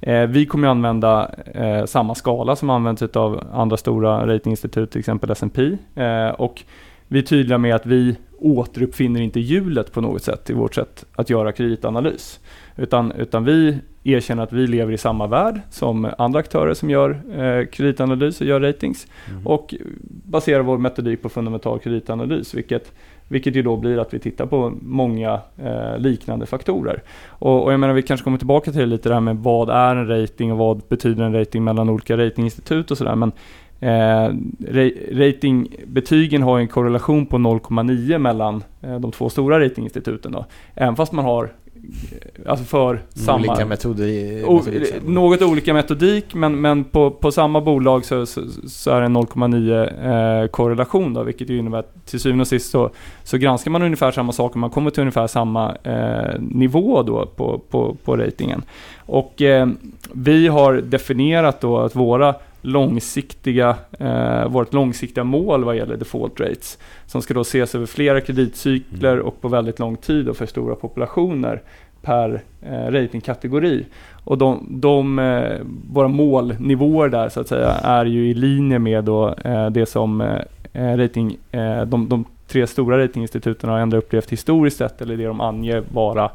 Eh, 0.00 0.26
vi 0.26 0.46
kommer 0.46 0.68
använda 0.68 1.30
eh, 1.54 1.84
samma 1.84 2.14
skala 2.14 2.56
som 2.56 2.70
används 2.70 3.02
av 3.02 3.44
andra 3.52 3.76
stora 3.76 4.26
ratinginstitut, 4.26 4.90
till 4.90 4.98
exempel 4.98 5.30
S&P. 5.30 5.78
Eh, 6.02 6.28
och 6.28 6.62
vi 7.08 7.18
är 7.18 7.22
tydliga 7.22 7.58
med 7.58 7.74
att 7.74 7.86
vi 7.86 8.16
återuppfinner 8.38 9.20
inte 9.20 9.40
hjulet 9.40 9.92
på 9.92 10.00
något 10.00 10.22
sätt 10.22 10.50
i 10.50 10.52
vårt 10.52 10.74
sätt 10.74 11.04
att 11.16 11.30
göra 11.30 11.52
kreditanalys. 11.52 12.40
Utan, 12.76 13.12
utan 13.12 13.44
vi 13.44 13.78
erkänner 14.04 14.42
att 14.42 14.52
vi 14.52 14.66
lever 14.66 14.92
i 14.92 14.98
samma 14.98 15.26
värld 15.26 15.60
som 15.70 16.10
andra 16.18 16.40
aktörer 16.40 16.74
som 16.74 16.90
gör 16.90 17.10
eh, 17.10 17.66
kreditanalys 17.66 18.40
och 18.40 18.46
gör 18.46 18.60
ratings. 18.60 19.06
Mm. 19.30 19.46
Och 19.46 19.74
baserar 20.08 20.62
vår 20.62 20.78
metodik 20.78 21.22
på 21.22 21.28
fundamental 21.28 21.78
kreditanalys, 21.78 22.54
vilket, 22.54 22.92
vilket 23.28 23.56
ju 23.56 23.62
då 23.62 23.76
blir 23.76 23.98
att 23.98 24.14
vi 24.14 24.18
tittar 24.18 24.46
på 24.46 24.72
många 24.80 25.40
eh, 25.58 25.98
liknande 25.98 26.46
faktorer. 26.46 27.02
Och, 27.28 27.64
och 27.64 27.72
jag 27.72 27.80
menar, 27.80 27.94
vi 27.94 28.02
kanske 28.02 28.24
kommer 28.24 28.38
tillbaka 28.38 28.70
till 28.70 28.80
det 28.80 28.86
lite 28.86 29.08
det 29.08 29.14
här 29.14 29.20
med 29.20 29.36
vad 29.36 29.70
är 29.70 29.96
en 29.96 30.08
rating 30.08 30.52
och 30.52 30.58
vad 30.58 30.82
betyder 30.88 31.24
en 31.24 31.34
rating 31.34 31.64
mellan 31.64 31.88
olika 31.88 32.16
ratinginstitut 32.16 32.90
och 32.90 32.98
sådär. 32.98 33.14
Men 33.14 33.32
eh, 33.80 34.34
ra- 34.58 35.18
ratingbetygen 35.18 36.42
har 36.42 36.58
en 36.58 36.68
korrelation 36.68 37.26
på 37.26 37.36
0,9 37.36 38.18
mellan 38.18 38.62
eh, 38.80 39.00
de 39.00 39.12
två 39.12 39.28
stora 39.28 39.60
ratinginstituten. 39.60 40.32
Då. 40.32 40.46
Även 40.74 40.96
fast 40.96 41.12
man 41.12 41.24
har 41.24 41.52
alltså 42.46 42.64
för 42.64 43.02
samma... 43.14 43.38
Olika 43.38 43.66
metoder. 43.66 44.44
O, 44.44 44.62
något 45.06 45.42
olika 45.42 45.74
metodik 45.74 46.34
men, 46.34 46.60
men 46.60 46.84
på, 46.84 47.10
på 47.10 47.32
samma 47.32 47.60
bolag 47.60 48.04
så, 48.04 48.26
så, 48.26 48.40
så 48.66 48.90
är 48.90 49.00
det 49.00 49.06
en 49.06 49.16
0,9 49.16 50.42
eh, 50.42 50.48
korrelation 50.48 51.14
då, 51.14 51.22
vilket 51.22 51.50
ju 51.50 51.58
innebär 51.58 51.78
att 51.78 52.06
till 52.06 52.20
syvende 52.20 52.42
och 52.42 52.48
sist 52.48 52.70
så, 52.70 52.90
så 53.24 53.38
granskar 53.38 53.70
man 53.70 53.82
ungefär 53.82 54.10
samma 54.10 54.32
saker, 54.32 54.58
man 54.58 54.70
kommer 54.70 54.90
till 54.90 55.00
ungefär 55.00 55.26
samma 55.26 55.76
eh, 55.82 56.40
nivå 56.40 57.02
då 57.02 57.26
på, 57.26 57.60
på, 57.70 57.96
på 58.04 58.16
ratingen. 58.16 58.62
Och 58.96 59.42
eh, 59.42 59.68
vi 60.12 60.48
har 60.48 60.74
definierat 60.74 61.60
då 61.60 61.78
att 61.78 61.96
våra 61.96 62.34
långsiktiga, 62.62 63.76
eh, 63.98 64.48
vårt 64.48 64.72
långsiktiga 64.72 65.24
mål 65.24 65.64
vad 65.64 65.76
gäller 65.76 65.96
default 65.96 66.40
rates 66.40 66.78
som 67.06 67.22
ska 67.22 67.34
då 67.34 67.40
ses 67.40 67.74
över 67.74 67.86
flera 67.86 68.20
kreditcykler 68.20 69.18
och 69.18 69.40
på 69.40 69.48
väldigt 69.48 69.78
lång 69.78 69.96
tid 69.96 70.28
och 70.28 70.36
för 70.36 70.46
stora 70.46 70.74
populationer 70.74 71.62
per 72.02 72.42
eh, 72.62 72.90
ratingkategori. 72.90 73.86
Och 74.24 74.38
de, 74.38 74.66
de, 74.70 75.18
eh, 75.18 75.60
våra 75.92 76.08
målnivåer 76.08 77.08
där 77.08 77.28
så 77.28 77.40
att 77.40 77.48
säga 77.48 77.70
är 77.70 78.04
ju 78.04 78.28
i 78.30 78.34
linje 78.34 78.78
med 78.78 79.04
då, 79.04 79.34
eh, 79.44 79.70
det 79.70 79.86
som 79.86 80.20
eh, 80.20 80.96
rating, 80.96 81.36
eh, 81.50 81.82
de, 81.82 82.08
de 82.08 82.24
tre 82.48 82.66
stora 82.66 82.98
ratinginstituten 83.04 83.70
har 83.70 83.78
ändå 83.78 83.96
upplevt 83.96 84.30
historiskt 84.30 84.76
sett 84.76 85.02
eller 85.02 85.16
det 85.16 85.24
de 85.24 85.40
anger 85.40 85.82
vara 85.92 86.30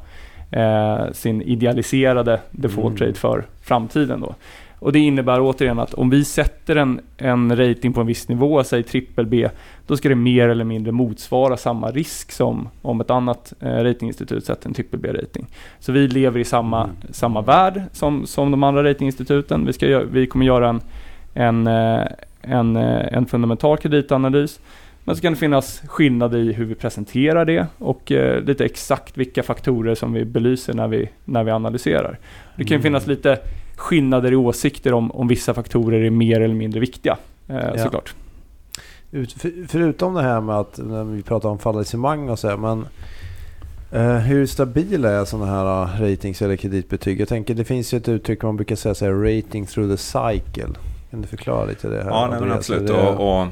eh, 0.52 1.12
sin 1.12 1.42
idealiserade 1.42 2.40
default 2.52 3.02
Mm. 3.02 3.08
rate 3.08 3.20
för 3.20 3.46
framtiden. 3.62 4.22
Då. 4.22 4.36
Och 4.80 4.92
det 4.92 5.00
innebär 5.00 5.40
återigen 5.42 5.80
att 5.80 5.94
om 5.94 6.10
vi 6.10 6.26
sätter 6.26 6.76
en, 6.76 7.02
en 7.18 7.56
rating 7.58 7.94
på 7.94 8.02
en 8.02 8.08
viss 8.08 8.28
nivå, 8.30 8.64
säg 8.64 8.84
trippel 8.84 9.26
B, 9.26 9.50
då 9.88 9.98
ska 9.98 10.10
det 10.10 10.16
mer 10.16 10.50
eller 10.50 10.64
mindre 10.64 10.92
motsvara 10.92 11.58
samma 11.58 11.92
risk 11.92 12.32
som 12.32 12.70
om 12.82 13.02
ett 13.02 13.10
annat 13.10 13.54
eh, 13.60 13.70
ratinginstitut 13.70 14.46
sätter 14.46 14.68
en 14.68 14.74
trippel 14.74 15.00
B-rating. 15.00 15.46
Så 15.80 15.92
vi 15.92 16.08
lever 16.08 16.40
i 16.40 16.44
samma, 16.44 16.84
Mm. 16.84 16.96
samma 17.10 17.42
värld 17.42 17.82
som, 17.92 18.26
som 18.26 18.52
de 18.52 18.64
andra 18.64 18.84
ratinginstituten. 18.84 19.66
Vi, 19.66 19.74
ska, 19.74 20.00
vi 20.12 20.28
kommer 20.28 20.46
göra 20.46 20.70
en, 20.70 20.82
en, 21.34 21.68
eh, 21.68 22.08
en, 22.42 22.76
eh, 22.76 23.14
en 23.18 23.26
fundamental 23.26 23.78
kreditanalys. 23.78 24.60
Men 25.04 25.16
så 25.16 25.22
kan 25.22 25.34
det 25.34 25.40
finnas 25.40 25.82
skillnader 25.88 26.38
i 26.40 26.54
hur 26.54 26.66
vi 26.66 26.76
presenterar 26.76 27.46
det 27.46 27.68
och 27.78 28.12
eh, 28.12 28.42
lite 28.44 28.66
exakt 28.66 29.18
vilka 29.18 29.44
faktorer 29.44 29.96
som 29.96 30.14
vi 30.14 30.26
belyser 30.26 30.74
när 30.74 30.88
vi, 30.88 31.10
när 31.26 31.44
vi 31.44 31.52
analyserar. 31.52 32.18
Det 32.56 32.64
kan 32.64 32.76
Mm. 32.76 32.84
finnas 32.84 33.08
lite 33.08 33.38
skillnader 33.78 34.32
i 34.32 34.36
åsikter 34.36 34.94
om, 34.94 35.12
om 35.12 35.28
vissa 35.28 35.54
faktorer 35.54 36.02
är 36.04 36.10
mer 36.10 36.42
eller 36.42 36.56
mindre 36.56 36.80
viktiga. 36.80 37.18
Eh, 37.48 37.56
Ja. 37.76 37.84
Såklart. 37.84 38.14
Ut, 39.12 39.34
för, 39.34 39.52
förutom 39.68 40.14
det 40.14 40.22
här 40.22 40.42
med 40.42 40.56
att 40.56 40.78
när 40.84 41.04
vi 41.04 41.22
pratar 41.24 41.50
om 41.50 41.60
fallissemang 41.60 42.30
och 42.30 42.40
så 42.40 42.48
här, 42.50 42.58
men 42.58 42.86
eh, 43.92 44.16
hur 44.18 44.46
stabila 44.46 45.10
är 45.12 45.26
sådana 45.26 45.52
här 45.52 45.84
eh, 45.84 46.02
ratings 46.12 46.42
eller 46.42 46.56
kreditbetyg? 46.56 47.22
Jag 47.22 47.28
tänker 47.28 47.54
det 47.56 47.64
finns 47.64 47.94
ju 47.94 47.98
ett 47.98 48.10
uttryck 48.10 48.42
man 48.44 48.56
brukar 48.56 48.76
säga 48.76 48.96
så 48.96 49.06
här, 49.06 49.12
rating 49.14 49.66
through 49.66 49.92
the 49.92 49.98
cycle. 49.98 50.74
Kan 51.12 51.22
du 51.22 51.28
förklara 51.28 51.66
lite 51.66 51.90
det 51.90 52.04
här? 52.04 52.10
Ja, 52.10 52.28
nej, 52.32 52.40
men 52.40 52.52
absolut. 52.52 52.90
Är 52.90 52.94
det- 52.94 53.02
Och, 53.08 53.42
och 53.42 53.48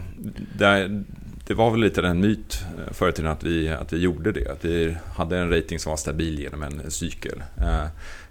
där, 0.58 1.04
det 1.48 1.54
var 1.54 1.72
väl 1.72 1.80
lite 1.80 2.02
en 2.08 2.20
myt 2.20 2.64
eh, 2.88 2.94
förr 2.94 3.10
i 3.10 3.12
tiden 3.12 3.32
att 3.32 3.44
vi, 3.44 3.70
att 3.70 3.94
vi 3.94 3.98
gjorde 3.98 4.32
det. 4.32 4.52
Att 4.52 4.66
vi 4.66 4.96
hade 5.16 5.38
en 5.38 5.50
rating 5.56 5.80
som 5.80 5.90
var 5.90 5.98
stabil 5.98 6.40
genom 6.40 6.64
en 6.64 6.92
cykel. 6.92 7.44
Eh, 7.58 7.86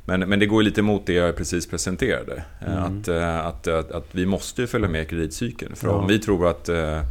Men, 0.04 0.20
men 0.20 0.38
det 0.38 0.46
går 0.46 0.62
lite 0.62 0.80
emot 0.80 1.06
det 1.06 1.12
jag 1.12 1.36
precis 1.36 1.66
presenterade. 1.66 2.44
Eh, 2.60 2.72
Mm. 2.76 3.00
Att, 3.00 3.08
eh, 3.08 3.46
att, 3.46 3.66
att, 3.68 3.90
att 3.92 4.06
vi 4.12 4.26
måste 4.26 4.66
följa 4.66 4.88
med 4.88 5.08
kreditcykeln. 5.08 5.76
För 5.76 5.88
Ja. 5.88 5.92
om 5.94 6.06
vi 6.06 6.18
tror 6.18 6.48
att 6.48 6.68
eh, 6.68 7.02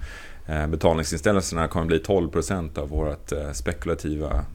betalningsinställelserna 0.68 1.68
kommer 1.68 1.86
bli 1.86 1.98
12% 1.98 2.78
av 2.80 2.90
vårt 2.90 3.32
spekulativa 3.54 4.46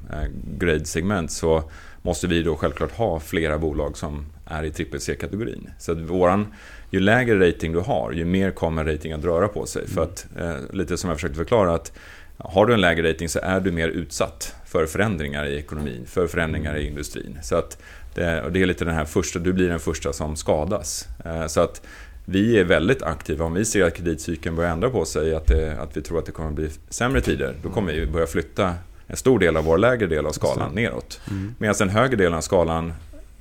grade-segment 0.58 1.30
så 1.30 1.70
måste 2.02 2.26
vi 2.26 2.42
då 2.42 2.56
självklart 2.56 2.92
ha 2.92 3.20
flera 3.20 3.58
bolag 3.58 3.96
som 3.96 4.26
är 4.46 4.62
i 4.64 4.70
trippel 4.70 5.00
C-kategorin. 5.00 5.70
Så 5.78 5.92
att 5.92 5.98
våran, 5.98 6.46
ju 6.90 7.00
lägre 7.00 7.48
rating 7.48 7.72
du 7.72 7.78
har, 7.80 8.12
ju 8.12 8.24
mer 8.24 8.50
kommer 8.50 8.84
ratingen 8.84 9.18
att 9.18 9.24
röra 9.24 9.48
på 9.48 9.66
sig. 9.66 9.88
För 9.88 10.02
att, 10.02 10.26
lite 10.72 10.96
som 10.96 11.08
jag 11.10 11.16
försökte 11.16 11.36
förklara, 11.36 11.74
att 11.74 11.92
har 12.36 12.66
du 12.66 12.74
en 12.74 12.80
lägre 12.80 13.10
rating 13.10 13.28
så 13.28 13.38
är 13.42 13.60
du 13.60 13.72
mer 13.72 13.88
utsatt 13.88 14.54
för 14.66 14.86
förändringar 14.86 15.46
i 15.46 15.56
ekonomin, 15.58 16.06
för 16.06 16.26
förändringar 16.26 16.76
i 16.76 16.86
industrin. 16.86 17.38
Så 17.42 17.56
att 17.56 17.78
det, 18.18 18.42
och 18.42 18.52
det 18.52 18.62
är 18.62 18.66
lite 18.66 18.84
den 18.84 18.94
här 18.94 19.04
första, 19.04 19.38
du 19.38 19.52
blir 19.52 19.68
den 19.68 19.80
första 19.80 20.12
som 20.12 20.36
skadas. 20.36 21.08
Eh, 21.24 21.46
Så 21.46 21.60
att 21.60 21.82
vi 22.24 22.58
är 22.58 22.64
väldigt 22.64 23.02
aktiva. 23.02 23.44
Om 23.44 23.54
vi 23.54 23.64
ser 23.64 23.84
att 23.84 23.94
kreditcykeln 23.94 24.56
börjar 24.56 24.70
ändra 24.70 24.90
på 24.90 25.04
sig, 25.04 25.34
att, 25.34 25.46
det, 25.46 25.80
att 25.80 25.96
vi 25.96 26.02
tror 26.02 26.18
att 26.18 26.26
det 26.26 26.32
kommer 26.32 26.50
bli 26.50 26.70
sämre 26.88 27.20
tider, 27.20 27.54
då 27.62 27.68
kommer 27.70 27.92
vi 27.92 28.06
börja 28.06 28.26
flytta 28.26 28.74
en 29.06 29.16
stor 29.16 29.38
del 29.38 29.56
av 29.56 29.64
vår 29.64 29.78
lägre 29.78 30.06
del 30.06 30.26
av 30.26 30.32
skalan 30.32 30.74
neråt. 30.74 31.20
Mm. 31.30 31.54
Medan 31.58 31.74
den 31.78 31.88
högre 31.88 32.16
delen 32.16 32.34
av 32.34 32.40
skalan 32.40 32.92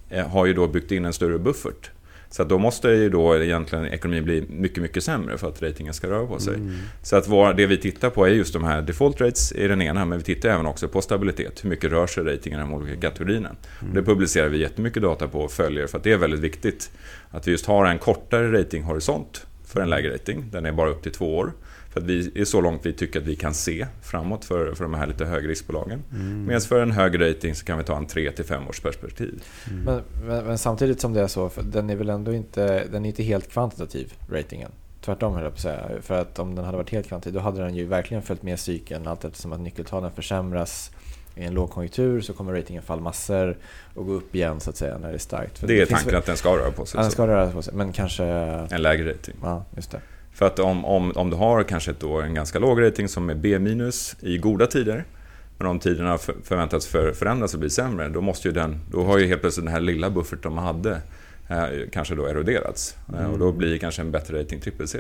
eh, 0.10 0.28
har 0.28 0.46
ju 0.46 0.54
då 0.54 0.68
byggt 0.68 0.92
in 0.92 1.06
en 1.06 1.14
större 1.14 1.40
buffert. 1.40 1.92
Så 2.30 2.44
då 2.44 2.58
måste 2.58 2.90
ju 2.90 3.10
då 3.10 3.38
egentligen 3.38 3.86
ekonomin 3.86 4.24
bli 4.24 4.46
mycket, 4.50 4.84
mycket 4.84 5.04
sämre 5.04 5.38
för 5.38 5.48
att 5.48 5.62
ratingen 5.62 5.94
ska 5.94 6.10
röra 6.10 6.28
på 6.28 6.40
sig. 6.40 6.56
Mm. 6.56 6.76
Så 7.02 7.16
att 7.16 7.28
vår, 7.28 7.54
det 7.54 7.66
vi 7.66 7.78
tittar 7.78 8.10
på 8.10 8.26
är 8.26 8.30
just 8.30 8.54
de 8.54 8.64
här 8.64 8.82
default 8.82 9.22
rates 9.22 9.52
i 9.52 9.68
den 9.68 9.82
ena, 9.82 10.06
men 10.06 10.18
vi 10.18 10.24
tittar 10.24 10.50
även 10.50 10.66
också 10.66 10.88
på 10.88 11.02
stabilitet. 11.02 11.64
Hur 11.64 11.70
mycket 11.70 11.92
rör 11.92 12.08
sig 12.08 12.24
ratingen 12.24 12.60
i 12.60 12.62
de 12.62 12.74
olika 12.74 13.02
kategorierna? 13.02 13.50
Mm. 13.82 13.94
Det 13.94 14.04
publicerar 14.04 14.48
vi 14.48 14.58
jättemycket 14.58 15.02
data 15.02 15.28
på 15.28 15.40
och 15.40 15.52
följer 15.52 15.88
för 15.88 15.98
att 15.98 16.04
det 16.04 16.12
är 16.12 16.18
väldigt 16.18 16.40
viktigt 16.40 16.92
att 17.30 17.48
vi 17.48 17.52
just 17.52 17.66
har 17.66 17.86
en 17.86 18.00
kortare 18.00 18.60
ratinghorisont 18.60 19.46
för 19.66 19.82
en 19.82 19.90
lägre 19.90 20.14
rating. 20.14 20.50
Den 20.52 20.66
är 20.66 20.72
bara 20.72 20.90
upp 20.90 21.04
till 21.04 21.12
två 21.12 21.38
år. 21.38 21.54
För 21.98 22.02
att 22.04 22.10
vi 22.10 22.42
är 22.42 22.46
så 22.46 22.62
långt 22.62 22.86
vi 22.86 22.94
tycker 22.94 23.20
att 23.20 23.26
vi 23.26 23.36
kan 23.36 23.54
se 23.54 23.88
framåt 24.02 24.46
för, 24.46 24.74
för 24.74 24.84
de 24.84 24.94
här 24.94 25.08
lite 25.08 25.26
högriskbolagen. 25.26 26.04
Mm. 26.14 26.46
Medan 26.46 26.62
för 26.62 26.82
en 26.82 26.92
hög 26.92 27.22
rating 27.22 27.56
så 27.56 27.66
kan 27.66 27.78
vi 27.78 27.84
ta 27.84 27.98
en 27.98 28.08
3-5 28.08 28.70
års 28.70 28.80
perspektiv. 28.80 29.44
Mm. 29.70 29.84
Men, 29.84 30.02
men, 30.28 30.46
men 30.46 30.58
samtidigt 30.58 31.02
som 31.02 31.14
det 31.14 31.22
är 31.22 31.28
så, 31.28 31.50
för 31.50 31.64
den 31.64 31.90
är 31.90 31.96
väl 31.96 32.10
ändå 32.10 32.34
inte, 32.34 32.84
den 32.92 33.06
är 33.06 33.10
inte 33.10 33.24
helt 33.24 33.52
kvantitativ, 33.52 34.14
ratingen. 34.32 34.72
Tvärtom 35.02 35.34
höll 35.34 35.44
jag 35.44 35.52
på 35.52 35.56
att 35.56 35.62
säga. 35.62 35.90
För 36.02 36.22
att 36.22 36.40
om 36.40 36.56
den 36.56 36.66
hade 36.66 36.78
varit 36.78 36.90
helt 36.90 37.08
kvantitativ 37.08 37.34
då 37.34 37.40
hade 37.40 37.62
den 37.62 37.76
ju 37.76 37.86
verkligen 37.86 38.24
följt 38.24 38.44
med 38.44 38.60
cykeln. 38.60 39.08
Allt 39.08 39.26
eftersom 39.26 39.54
att 39.54 39.60
nyckeltalen 39.60 40.12
försämras 40.12 40.92
i 41.36 41.44
en 41.44 41.54
lågkonjunktur 41.54 42.22
så 42.22 42.34
kommer 42.34 42.54
ratingen 42.54 42.84
falla 42.84 43.02
massor 43.02 43.58
och 43.96 44.06
gå 44.06 44.14
upp 44.14 44.36
igen 44.36 44.60
så 44.60 44.70
att 44.70 44.78
säga 44.78 44.98
när 44.98 45.08
det 45.08 45.14
är 45.14 45.18
starkt. 45.20 45.60
För 45.60 45.68
Det 45.68 45.74
är 45.74 45.78
finns 45.78 45.90
tanken 45.90 46.06
väl- 46.12 46.20
att 46.20 46.26
den 46.26 46.38
ska 46.38 46.50
röra 46.58 46.72
på 46.72 46.86
sig. 46.86 46.98
Ja, 46.98 47.02
den 47.02 47.12
ska 47.12 47.28
röra 47.28 47.52
på 47.52 47.62
sig, 47.62 47.74
men 47.74 47.94
kanske... 47.94 48.24
En 48.26 48.82
lägre 48.82 49.10
rating. 49.10 49.36
Ja, 49.42 49.66
just 49.76 49.92
det. 49.92 50.02
För 50.38 50.46
att 50.46 50.60
om, 50.60 50.86
om, 50.86 51.12
om 51.16 51.30
du 51.30 51.36
har 51.36 51.64
kanske 51.64 51.92
ett 51.92 52.04
år 52.04 52.24
en 52.24 52.34
ganska 52.34 52.60
låg 52.60 52.82
rating 52.82 53.08
som 53.08 53.30
är 53.30 53.36
B- 53.36 53.60
i 54.22 54.38
goda 54.38 54.68
tider 54.68 55.04
men 55.58 55.68
om 55.68 55.80
tiderna 55.80 56.18
för, 56.18 56.36
förväntas 56.44 56.88
för, 56.88 57.12
förändras 57.14 57.54
och 57.54 57.60
bli 57.60 57.70
sämre 57.70 58.10
då 58.10 58.22
måste 58.22 58.48
ju 58.48 58.54
den, 58.54 58.80
då 58.92 59.04
har 59.04 59.18
ju 59.18 59.28
helt 59.28 59.42
plötsligt 59.42 59.66
den 59.66 59.74
här 59.74 59.82
lilla 59.82 60.10
bufferten 60.10 60.54
man 60.54 60.64
hade 60.64 60.92
eh, 61.50 61.90
kanske 61.92 62.16
då 62.16 62.26
eroderats. 62.26 62.96
Eh, 63.14 63.20
Mm. 63.20 63.32
och 63.32 63.40
då 63.40 63.52
blir 63.52 63.78
kanske 63.78 64.02
en 64.02 64.12
bättre 64.12 64.40
rating 64.40 64.60
trippel 64.60 64.88
C. 64.88 65.00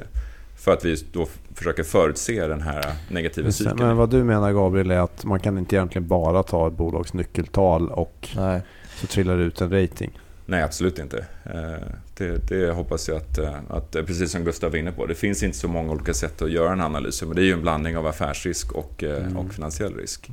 För 0.59 0.73
att 0.73 0.85
vi 0.85 0.95
då 1.11 1.27
försöker 1.53 1.83
förutse 1.83 2.47
den 2.47 2.61
här 2.61 2.85
negativa 3.09 3.45
det. 3.45 3.51
cykeln. 3.53 3.77
Men 3.79 3.97
vad 3.97 4.09
du 4.09 4.23
menar 4.23 4.51
Gabriel 4.53 4.91
är 4.91 4.99
att 4.99 5.25
man 5.25 5.39
kan 5.39 5.57
inte 5.57 5.75
egentligen 5.75 6.07
bara 6.07 6.43
ta 6.43 6.67
ett 6.67 6.73
bolags 6.73 7.13
nyckeltal 7.13 7.89
och 7.89 8.29
Nej. 8.35 8.61
så 8.95 9.07
trillar 9.07 9.37
det 9.37 9.43
ut 9.43 9.61
en 9.61 9.71
rating. 9.81 10.19
Nej, 10.49 10.63
absolut 10.63 10.99
inte. 10.99 11.25
Eh, 11.45 11.87
Det, 12.17 12.47
det 12.49 12.71
hoppas 12.71 13.07
jag 13.07 13.17
att, 13.17 13.37
eh, 13.37 13.55
att, 13.69 13.95
eh, 13.95 14.03
precis 14.03 14.31
som 14.31 14.43
Gustav 14.43 14.71
var 14.71 14.77
inne 14.77 14.91
på, 14.91 15.05
det 15.05 15.15
finns 15.15 15.43
inte 15.43 15.57
så 15.57 15.67
många 15.67 15.91
olika 15.91 16.13
sätt 16.13 16.41
att 16.41 16.51
göra 16.51 16.71
en 16.73 16.81
analys. 16.81 17.21
Men 17.23 17.35
det 17.35 17.41
är 17.41 17.45
ju 17.45 17.53
en 17.53 17.61
blandning 17.61 17.97
av 17.97 18.07
affärsrisk 18.07 18.71
och, 18.71 19.03
Mm. 19.03 19.37
och 19.37 19.53
finansiell 19.53 19.95
risk. 19.95 20.29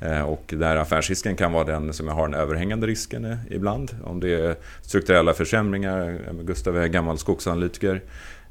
Mm. 0.00 0.24
Och 0.26 0.54
där 0.56 0.76
affärsrisken 0.76 1.36
kan 1.36 1.52
vara 1.52 1.64
den 1.64 1.92
som 1.92 2.06
jag 2.06 2.14
har 2.14 2.28
den 2.28 2.40
överhängande 2.40 2.86
risken 2.86 3.36
ibland. 3.50 3.96
Om 4.04 4.20
det 4.20 4.30
är 4.34 4.56
strukturella 4.82 5.34
försämringar. 5.34 6.18
Gustav 6.42 6.76
är 6.78 6.86
gammal 6.86 7.18
skogsanalytiker. 7.18 8.02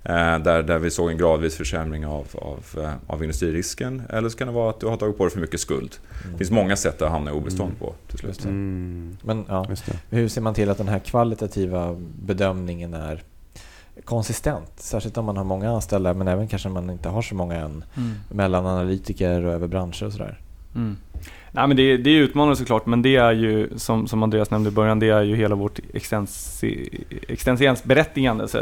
Eh, 0.06 0.40
Där, 0.40 0.64
där 0.64 0.80
vi 0.80 0.92
såg 0.92 1.12
en 1.12 1.18
gradvis 1.18 1.56
försämring 1.56 2.06
av, 2.06 2.26
av, 2.34 2.84
eh, 2.84 2.94
av 3.08 3.24
industririsken. 3.24 4.02
Eller 4.10 4.30
så 4.30 4.38
kan 4.38 4.48
det 4.48 4.54
vara 4.54 4.70
att 4.70 4.80
du 4.80 4.86
har 4.88 4.98
tagit 4.98 5.18
på 5.18 5.24
dig 5.24 5.34
för 5.34 5.40
mycket 5.40 5.60
skuld. 5.60 5.96
Det 6.32 6.38
finns 6.38 6.52
många 6.52 6.76
sätt 6.76 7.02
att 7.02 7.12
hamna 7.12 7.32
i 7.32 7.34
obestånd 7.34 7.70
Mm. 7.70 7.80
på 7.80 7.94
till 8.10 8.20
slut. 8.20 8.46
Mm. 8.46 9.18
Men 9.24 9.46
ja, 9.50 9.68
hur 10.10 10.28
ser 10.28 10.42
man 10.42 10.54
till 10.54 10.70
att 10.70 10.78
den 10.78 10.88
här 10.88 11.00
kvalitativa 11.00 11.96
bedömningen 12.26 12.94
är 12.94 13.24
konsistent? 14.04 14.72
Särskilt 14.76 15.18
om 15.18 15.26
man 15.26 15.38
har 15.38 15.44
många 15.44 15.72
anställda 15.72 16.14
men 16.14 16.28
även 16.28 16.48
kanske 16.48 16.70
man 16.70 16.90
inte 16.90 17.10
har 17.10 17.22
så 17.22 17.36
många 17.36 17.56
än. 17.56 17.84
Mm. 17.98 18.14
Mellan 18.30 18.66
analytiker 18.66 19.46
och 19.46 19.54
över 19.54 19.68
branscher 19.68 20.06
och 20.06 20.12
sådär. 20.14 20.40
Mm. 20.76 20.98
Nej, 21.52 21.68
men 21.68 21.78
det, 21.78 21.98
det 21.98 22.10
är 22.10 22.20
utmanande 22.20 22.56
såklart, 22.56 22.86
men 22.86 23.02
det 23.02 23.16
är 23.16 23.32
ju 23.32 23.70
som, 23.78 24.08
som 24.08 24.24
Andreas 24.24 24.52
nämnde 24.52 24.70
i 24.70 24.74
början, 24.74 25.00
det 25.00 25.10
är 25.10 25.22
ju 25.22 25.36
hela 25.36 25.56
vårt 25.56 25.80
extensi, 25.94 27.04
extensiensberättigande. 27.28 28.48
Så, 28.48 28.60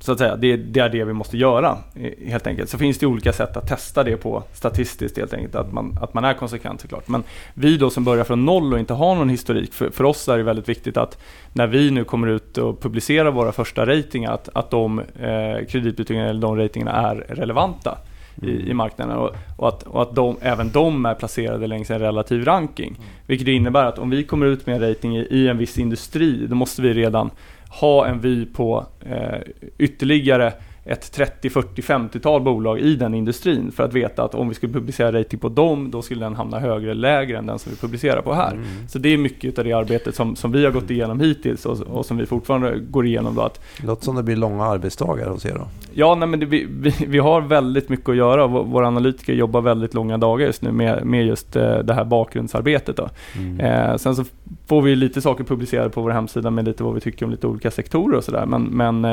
så 0.00 0.12
att 0.12 0.18
säga, 0.18 0.36
det, 0.36 0.52
är 0.52 0.88
det 0.88 1.04
vi 1.04 1.12
måste 1.12 1.36
göra 1.36 1.78
helt 2.26 2.46
enkelt. 2.46 2.70
Så 2.70 2.78
finns 2.78 2.98
det 2.98 3.06
olika 3.06 3.32
sätt 3.32 3.56
att 3.56 3.68
testa 3.68 4.04
det 4.04 4.16
på 4.16 4.42
statistiskt 4.52 5.18
helt 5.18 5.34
enkelt, 5.34 5.54
att 5.54 5.72
man, 5.72 5.98
att 6.00 6.14
man 6.14 6.24
är 6.24 6.34
konsekvent 6.34 6.80
såklart. 6.80 7.08
Men 7.08 7.22
vi 7.54 7.76
då 7.76 7.90
som 7.90 8.04
börjar 8.04 8.24
från 8.24 8.44
noll 8.44 8.72
och 8.72 8.78
inte 8.78 8.94
har 8.94 9.14
någon 9.14 9.28
historik, 9.28 9.72
för, 9.72 9.90
för 9.90 10.04
oss 10.04 10.28
är 10.28 10.36
det 10.36 10.42
väldigt 10.42 10.68
viktigt 10.68 10.96
att 10.96 11.18
när 11.52 11.66
vi 11.66 11.90
nu 11.90 12.04
kommer 12.04 12.28
ut 12.28 12.58
och 12.58 12.80
publicerar 12.80 13.30
våra 13.30 13.52
första 13.52 13.86
ratingar, 13.86 14.32
att, 14.32 14.48
att 14.52 14.70
de 14.70 14.98
eh, 14.98 15.66
kreditbetygen 15.68 16.24
eller 16.24 16.40
de 16.40 16.56
ratingarna 16.56 16.92
är 16.92 17.14
relevanta 17.16 17.98
i, 18.42 18.70
i 18.70 18.74
marknaden 18.74 19.16
och, 19.16 19.30
och 19.56 19.68
att, 19.68 19.82
och 19.82 20.02
att 20.02 20.14
de, 20.14 20.36
även 20.40 20.70
de 20.70 21.06
är 21.06 21.14
placerade 21.14 21.66
längs 21.66 21.90
en 21.90 21.98
relativ 21.98 22.44
ranking. 22.44 22.98
Vilket 23.26 23.48
innebär 23.48 23.84
att 23.84 23.98
om 23.98 24.10
vi 24.10 24.24
kommer 24.24 24.46
ut 24.46 24.66
med 24.66 24.74
en 24.74 24.88
rating 24.88 25.16
i, 25.16 25.20
i 25.20 25.48
en 25.48 25.58
viss 25.58 25.78
industri, 25.78 26.46
då 26.46 26.54
måste 26.54 26.82
vi 26.82 26.94
redan 26.94 27.30
ha 27.68 28.06
en 28.08 28.20
vy 28.20 28.46
på 28.46 28.86
eh, 29.00 29.40
ytterligare 29.78 30.52
ett 30.86 31.12
30, 31.12 31.50
40, 31.50 31.82
50-tal 31.82 32.42
bolag 32.42 32.78
i 32.78 32.96
den 32.96 33.14
industrin 33.14 33.72
för 33.72 33.84
att 33.84 33.92
veta 33.92 34.24
att 34.24 34.34
om 34.34 34.48
vi 34.48 34.54
skulle 34.54 34.72
publicera 34.72 35.18
rating 35.20 35.38
på 35.38 35.48
dem, 35.48 35.90
då 35.90 36.02
skulle 36.02 36.24
den 36.24 36.36
hamna 36.36 36.58
högre 36.58 36.90
eller 36.90 37.00
lägre 37.00 37.38
än 37.38 37.46
den 37.46 37.58
som 37.58 37.72
vi 37.72 37.78
publicerar 37.78 38.22
på 38.22 38.34
här. 38.34 38.52
Mm. 38.52 38.66
Så 38.88 38.98
det 38.98 39.08
är 39.08 39.18
mycket 39.18 39.58
av 39.58 39.64
det 39.64 39.72
arbetet 39.72 40.14
som, 40.14 40.36
som 40.36 40.52
vi 40.52 40.64
har 40.64 40.72
gått 40.72 40.90
igenom 40.90 41.20
hittills 41.20 41.66
och, 41.66 41.80
och 41.80 42.06
som 42.06 42.16
vi 42.16 42.26
fortfarande 42.26 42.78
går 42.78 43.06
igenom. 43.06 43.34
Då, 43.34 43.42
att 43.42 43.60
Låter 43.84 44.04
som 44.04 44.16
det 44.16 44.22
blir 44.22 44.36
långa 44.36 44.64
arbetsdagar 44.64 45.28
hos 45.28 45.46
er 45.46 45.54
då. 45.54 45.68
Ja, 45.92 46.14
nej, 46.14 46.28
men 46.28 46.40
det, 46.40 46.46
vi, 46.46 46.66
vi, 46.70 46.94
vi 47.06 47.18
har 47.18 47.40
väldigt 47.40 47.88
mycket 47.88 48.08
att 48.08 48.16
göra. 48.16 48.46
Vå- 48.46 48.64
Våra 48.70 48.86
analytiker 48.86 49.32
jobbar 49.34 49.60
väldigt 49.60 49.94
långa 49.94 50.18
dagar 50.18 50.46
just 50.46 50.62
nu 50.62 50.72
med, 50.72 51.06
med 51.06 51.26
just 51.26 51.56
eh, 51.56 51.78
det 51.78 51.94
här 51.94 52.04
bakgrundsarbetet. 52.04 52.96
Då. 52.96 53.08
Mm. 53.36 53.60
Eh, 53.60 53.96
sen 53.96 54.16
så 54.16 54.24
får 54.66 54.82
vi 54.82 54.96
lite 54.96 55.20
saker 55.20 55.44
publicerade 55.44 55.90
på 55.90 56.02
vår 56.02 56.10
hemsida 56.10 56.50
med 56.50 56.64
lite 56.64 56.84
vad 56.84 56.94
vi 56.94 57.00
tycker 57.00 57.24
om 57.26 57.30
lite 57.30 57.46
olika 57.46 57.70
sektorer 57.70 58.16
och 58.16 58.24
sådär. 58.24 58.46
Men, 58.46 58.62
men 58.62 59.04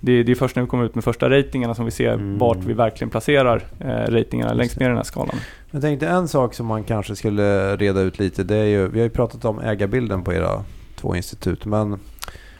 eh, 0.00 0.06
det, 0.06 0.22
det 0.22 0.32
är 0.32 0.36
först 0.36 0.56
när 0.56 0.62
vi 0.62 0.68
kommer 0.68 0.84
ut 0.84 0.94
med 0.94 1.04
första 1.04 1.30
ratingarna 1.30 1.74
som 1.74 1.84
vi 1.84 1.90
ser 1.90 2.12
Mm. 2.12 2.38
vart 2.38 2.64
vi 2.64 2.72
verkligen 2.72 3.10
placerar 3.10 3.62
eh, 3.80 3.86
ratingarna 3.86 4.50
Just 4.50 4.58
längst 4.58 4.80
ner 4.80 4.86
i 4.86 4.88
den 4.88 4.96
här 4.96 5.04
skalan. 5.04 5.36
Jag 5.70 5.82
tänkte 5.82 6.08
en 6.08 6.28
sak 6.28 6.54
som 6.54 6.66
man 6.66 6.84
kanske 6.84 7.16
skulle 7.16 7.76
reda 7.76 8.00
ut 8.00 8.18
lite. 8.18 8.44
Det 8.44 8.56
är 8.56 8.64
ju, 8.64 8.88
vi 8.88 8.98
har 8.98 9.04
ju 9.04 9.10
pratat 9.10 9.44
om 9.44 9.58
ägarbilden 9.58 10.22
på 10.22 10.32
era 10.32 10.64
två 10.96 11.16
institut. 11.16 11.64
Men 11.64 11.98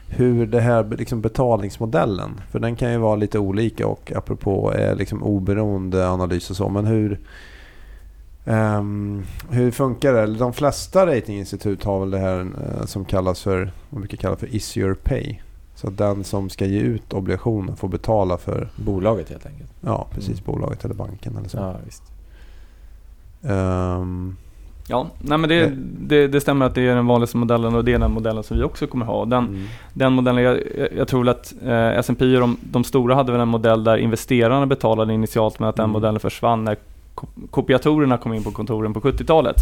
hur 0.08 0.46
det 0.46 0.60
här 0.60 0.96
liksom 0.98 1.20
betalningsmodellen. 1.20 2.40
För 2.50 2.58
den 2.58 2.76
kan 2.76 2.92
ju 2.92 2.98
vara 2.98 3.16
lite 3.16 3.38
olika 3.38 3.86
och 3.86 4.12
apropå 4.16 4.72
är 4.76 4.94
liksom 4.94 5.22
oberoende 5.22 6.08
analys 6.08 6.50
och 6.50 6.56
så. 6.56 6.68
Men 6.68 6.86
hur, 6.86 7.18
ehm, 8.44 9.22
hur 9.50 9.70
funkar 9.70 10.12
det? 10.12 10.26
De 10.26 10.52
flesta 10.52 11.06
ratinginstitut 11.06 11.84
har 11.84 12.00
väl 12.00 12.10
det 12.10 12.18
här 12.18 12.40
eh, 12.40 12.86
som 12.86 13.04
kallas 13.04 13.42
för, 13.42 13.70
vad 13.90 14.00
brukar 14.00 14.16
kalla 14.16 14.36
för 14.36 14.54
is 14.54 14.76
your 14.76 14.94
pay. 14.94 15.40
Så 15.76 15.88
att 15.88 15.98
den 15.98 16.24
som 16.24 16.50
ska 16.50 16.66
ge 16.66 16.80
ut 16.80 17.12
obligationen 17.12 17.76
får 17.76 17.88
betala 17.88 18.38
för, 18.38 18.68
Bolaget 18.76 19.28
helt 19.30 19.46
enkelt. 19.46 19.70
ja 19.80 20.06
precis, 20.10 20.40
Mm. 20.40 20.44
bolaget 20.46 20.84
eller 20.84 20.94
banken 20.94 21.36
eller 21.36 21.48
så. 21.48 21.56
Ja, 21.58 21.74
visst. 21.84 22.02
Ehm, 23.48 24.36
Ja, 24.88 25.06
nej, 25.18 25.38
men 25.38 25.48
det, 25.50 25.72
det, 26.00 26.28
det 26.28 26.40
stämmer 26.40 26.66
att 26.66 26.74
det 26.74 26.80
är 26.88 26.94
den 26.94 27.06
vanligaste 27.06 27.36
modellen 27.36 27.74
och 27.74 27.84
det 27.84 27.92
är 27.92 27.98
den 27.98 28.10
modellen 28.10 28.42
som 28.42 28.56
vi 28.56 28.62
också 28.62 28.86
kommer 28.86 29.06
ha. 29.06 29.24
Den, 29.24 29.44
mm. 29.46 29.66
Den 29.92 30.12
modellen, 30.12 30.42
jag, 30.44 30.58
jag- 30.96 31.08
tror 31.08 31.28
att 31.28 31.54
eh, 31.64 31.88
S&P 31.98 32.34
och 32.34 32.40
de, 32.40 32.56
de 32.62 32.84
stora 32.84 33.14
hade 33.14 33.32
väl 33.32 33.40
en 33.40 33.48
modell 33.48 33.84
där 33.84 33.96
investerarna 33.96 34.66
betalade 34.66 35.12
initialt 35.14 35.58
men 35.58 35.68
att 35.68 35.76
den 35.76 35.84
Mm. 35.84 35.92
modellen 35.92 36.20
försvann 36.20 36.64
när 36.64 36.76
ko- 37.14 37.26
kopiatorerna 37.50 38.18
kom 38.18 38.32
in 38.34 38.44
på 38.44 38.50
kontoren 38.50 38.94
på 38.94 39.00
70-talet. 39.00 39.56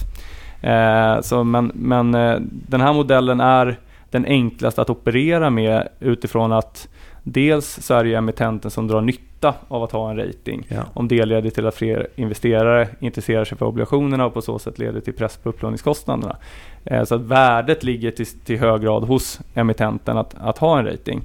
Eh, 0.62 1.20
så, 1.20 1.44
men 1.44 1.70
men 1.74 2.14
eh, 2.14 2.36
den 2.68 2.80
här 2.80 2.92
modellen 2.92 3.40
är 3.40 3.78
den 4.14 4.26
enklaste 4.26 4.82
att 4.82 4.90
operera 4.90 5.50
med 5.50 5.88
utifrån 6.00 6.52
att 6.52 6.88
dels 7.22 7.66
så 7.82 7.94
är 7.94 8.04
det 8.04 8.10
ju 8.10 8.14
emittenten 8.14 8.70
som 8.70 8.86
drar 8.88 9.00
nytta 9.00 9.54
av 9.68 9.82
att 9.82 9.92
ha 9.92 10.10
en 10.10 10.16
rating. 10.16 10.66
Ja. 10.68 10.82
Om 10.94 11.08
det 11.08 11.24
leder 11.24 11.50
till 11.50 11.66
att 11.66 11.74
fler 11.74 12.06
investerare 12.16 12.88
intresserar 13.00 13.44
sig 13.44 13.58
för 13.58 13.66
obligationerna 13.66 14.26
och 14.26 14.34
på 14.34 14.42
så 14.42 14.58
sätt 14.58 14.78
leder 14.78 15.00
till 15.00 15.12
press 15.12 15.36
på 15.36 15.48
upplåningskostnaderna. 15.48 16.36
Eh, 16.84 17.04
Så 17.04 17.14
att 17.14 17.20
värdet 17.20 17.84
ligger 17.84 18.10
till, 18.10 18.26
till 18.26 18.58
hög 18.58 18.82
grad 18.82 19.04
hos 19.04 19.40
emittenten 19.54 20.18
att, 20.18 20.34
att 20.38 20.58
ha 20.58 20.78
en 20.78 20.86
rating. 20.86 21.22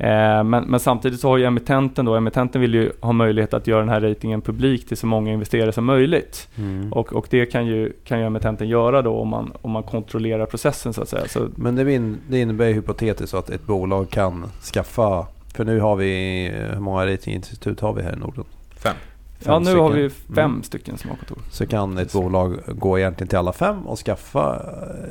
Eh, 0.00 0.44
Men, 0.44 0.64
men 0.64 0.80
samtidigt 0.80 1.20
så 1.20 1.28
har 1.28 1.36
ju 1.38 1.44
emittenten 1.44 2.04
då, 2.04 2.14
emittenten 2.14 2.60
vill 2.60 2.74
ju 2.74 2.92
ha 3.00 3.12
möjlighet 3.12 3.54
att 3.54 3.66
göra 3.66 3.80
den 3.80 3.88
här 3.88 4.00
ratingen 4.00 4.40
publik 4.40 4.88
till 4.88 4.96
så 4.96 5.06
många 5.06 5.32
investerare 5.32 5.72
som 5.72 5.84
möjligt. 5.84 6.48
Mm. 6.58 6.92
Och, 6.92 7.12
och 7.12 7.26
det 7.30 7.46
kan 7.46 7.66
ju, 7.66 7.92
kan 8.04 8.18
ju 8.20 8.26
emittenten 8.26 8.68
göra 8.68 9.02
då 9.02 9.16
om 9.20 9.28
man, 9.28 9.52
om 9.62 9.70
man 9.70 9.82
kontrollerar 9.82 10.46
processen 10.46 10.92
så 10.92 11.02
att 11.02 11.08
säga. 11.08 11.28
Så, 11.28 11.48
Men 11.56 11.76
det, 11.76 11.92
in, 11.94 12.18
det 12.28 12.38
innebär 12.40 12.66
ju 12.66 12.72
hypotetiskt 12.74 13.34
att 13.34 13.50
ett 13.50 13.66
bolag 13.66 14.10
kan 14.10 14.46
skaffa, 14.74 15.26
för 15.56 15.64
nu 15.64 15.80
har 15.80 15.96
vi, 15.96 16.52
hur 16.74 16.80
många 16.80 17.06
ratinginstitut 17.06 17.80
har 17.80 17.92
vi 17.92 18.02
här 18.02 18.12
i 18.12 18.16
Norden? 18.18 18.44
Fem. 18.76 18.96
ja, 19.44 19.58
nu 19.58 19.64
Fem 19.66 19.78
har 19.78 19.90
stycken. 19.90 20.02
vi 20.28 20.34
fem 20.34 20.50
Mm. 20.50 20.62
stycken 20.62 20.98
som 20.98 21.10
har 21.10 21.16
kontor. 21.16 21.38
Så 21.50 21.66
kan 21.66 21.98
ett 21.98 22.12
bolag 22.12 22.56
gå 22.68 22.98
egentligen 22.98 23.28
till 23.28 23.38
alla 23.38 23.52
fem 23.52 23.86
och 23.86 23.98
skaffa, 23.98 24.62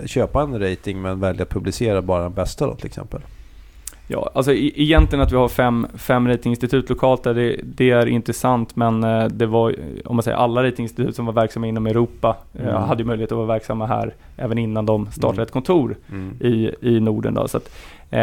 köpa 0.05 0.41
en 0.41 0.59
rating 0.59 1.01
men 1.01 1.19
välja 1.19 1.43
att 1.43 1.49
publicera 1.49 2.01
bara 2.01 2.23
den 2.23 2.33
bästa 2.33 2.67
då 2.67 2.75
till 2.75 2.85
exempel. 2.85 3.21
Ja, 4.11 4.29
alltså 4.33 4.53
e- 4.53 4.71
egentligen 4.75 5.23
att 5.23 5.31
vi 5.31 5.35
har 5.35 5.47
fem, 5.47 5.87
fem 5.95 6.27
ratinginstitut 6.27 6.89
lokalt 6.89 7.23
där 7.23 7.33
det, 7.33 7.55
det 7.63 7.89
är 7.91 8.05
intressant 8.05 8.75
men 8.75 9.03
eh, 9.03 9.25
det 9.25 9.45
var, 9.45 9.75
om 10.05 10.15
man 10.15 10.23
säger 10.23 10.37
alla 10.37 10.63
ratinginstitut 10.63 11.15
som 11.15 11.25
var 11.25 11.33
verksamma 11.33 11.67
inom 11.67 11.87
Europa 11.87 12.37
eh, 12.53 12.67
Mm. 12.67 12.75
hade 12.83 13.03
möjlighet 13.03 13.31
att 13.31 13.35
vara 13.37 13.47
verksamma 13.47 13.85
här 13.85 14.13
även 14.37 14.57
innan 14.57 14.85
de 14.85 15.05
startade 15.11 15.33
Mm. 15.33 15.43
ett 15.43 15.51
kontor 15.51 15.95
Mm. 16.11 16.33
i, 16.39 16.71
i 16.81 16.99
Norden. 16.99 17.33
Då. 17.33 17.47
Så 17.47 17.57
att, 17.57 17.69
Eh, 18.11 18.19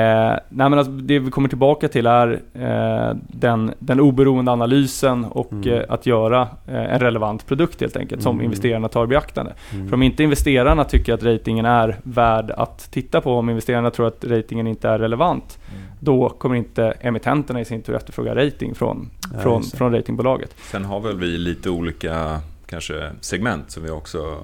nej 0.48 0.70
men 0.70 0.72
alltså 0.74 0.92
det 0.92 1.18
vi 1.18 1.30
kommer 1.30 1.48
tillbaka 1.48 1.88
till 1.88 2.06
är 2.06 2.40
eh, 2.54 3.16
den, 3.28 3.72
den 3.78 4.00
oberoende 4.00 4.52
analysen 4.52 5.24
och 5.24 5.52
Mm. 5.52 5.68
eh, 5.68 5.82
att 5.88 6.06
göra 6.06 6.42
eh, 6.42 6.94
en 6.94 6.98
relevant 7.00 7.46
produkt 7.46 7.80
helt 7.80 7.96
enkelt 7.96 8.22
som 8.22 8.34
Mm. 8.36 8.44
investerarna 8.44 8.88
tar 8.88 9.04
i 9.04 9.06
beaktande. 9.06 9.52
Mm. 9.72 9.88
För 9.88 9.94
om 9.94 10.02
inte 10.02 10.22
investerarna 10.22 10.84
tycker 10.84 11.14
att 11.14 11.22
ratingen 11.22 11.64
är 11.66 11.96
värd 12.02 12.50
att 12.50 12.90
titta 12.90 13.20
på, 13.20 13.32
om 13.38 13.50
investerarna 13.50 13.90
tror 13.90 14.06
att 14.06 14.24
ratingen 14.24 14.66
inte 14.66 14.88
är 14.88 14.98
relevant, 14.98 15.58
Mm. 15.70 15.82
då 16.00 16.28
kommer 16.28 16.54
inte 16.56 16.90
emittenterna 17.00 17.60
i 17.60 17.64
sin 17.64 17.82
tur 17.82 17.94
efterfråga 17.94 18.34
rating 18.34 18.74
från, 18.74 19.10
Ja, 19.32 19.38
från, 19.38 19.62
från 19.62 19.92
ratingbolaget. 19.94 20.54
Sen 20.70 20.84
har 20.84 21.00
väl 21.00 21.16
vi 21.16 21.26
lite 21.38 21.70
olika 21.70 22.40
kanske 22.66 23.10
segment 23.20 23.70
som 23.70 23.82
vi 23.82 23.90
också 23.90 24.36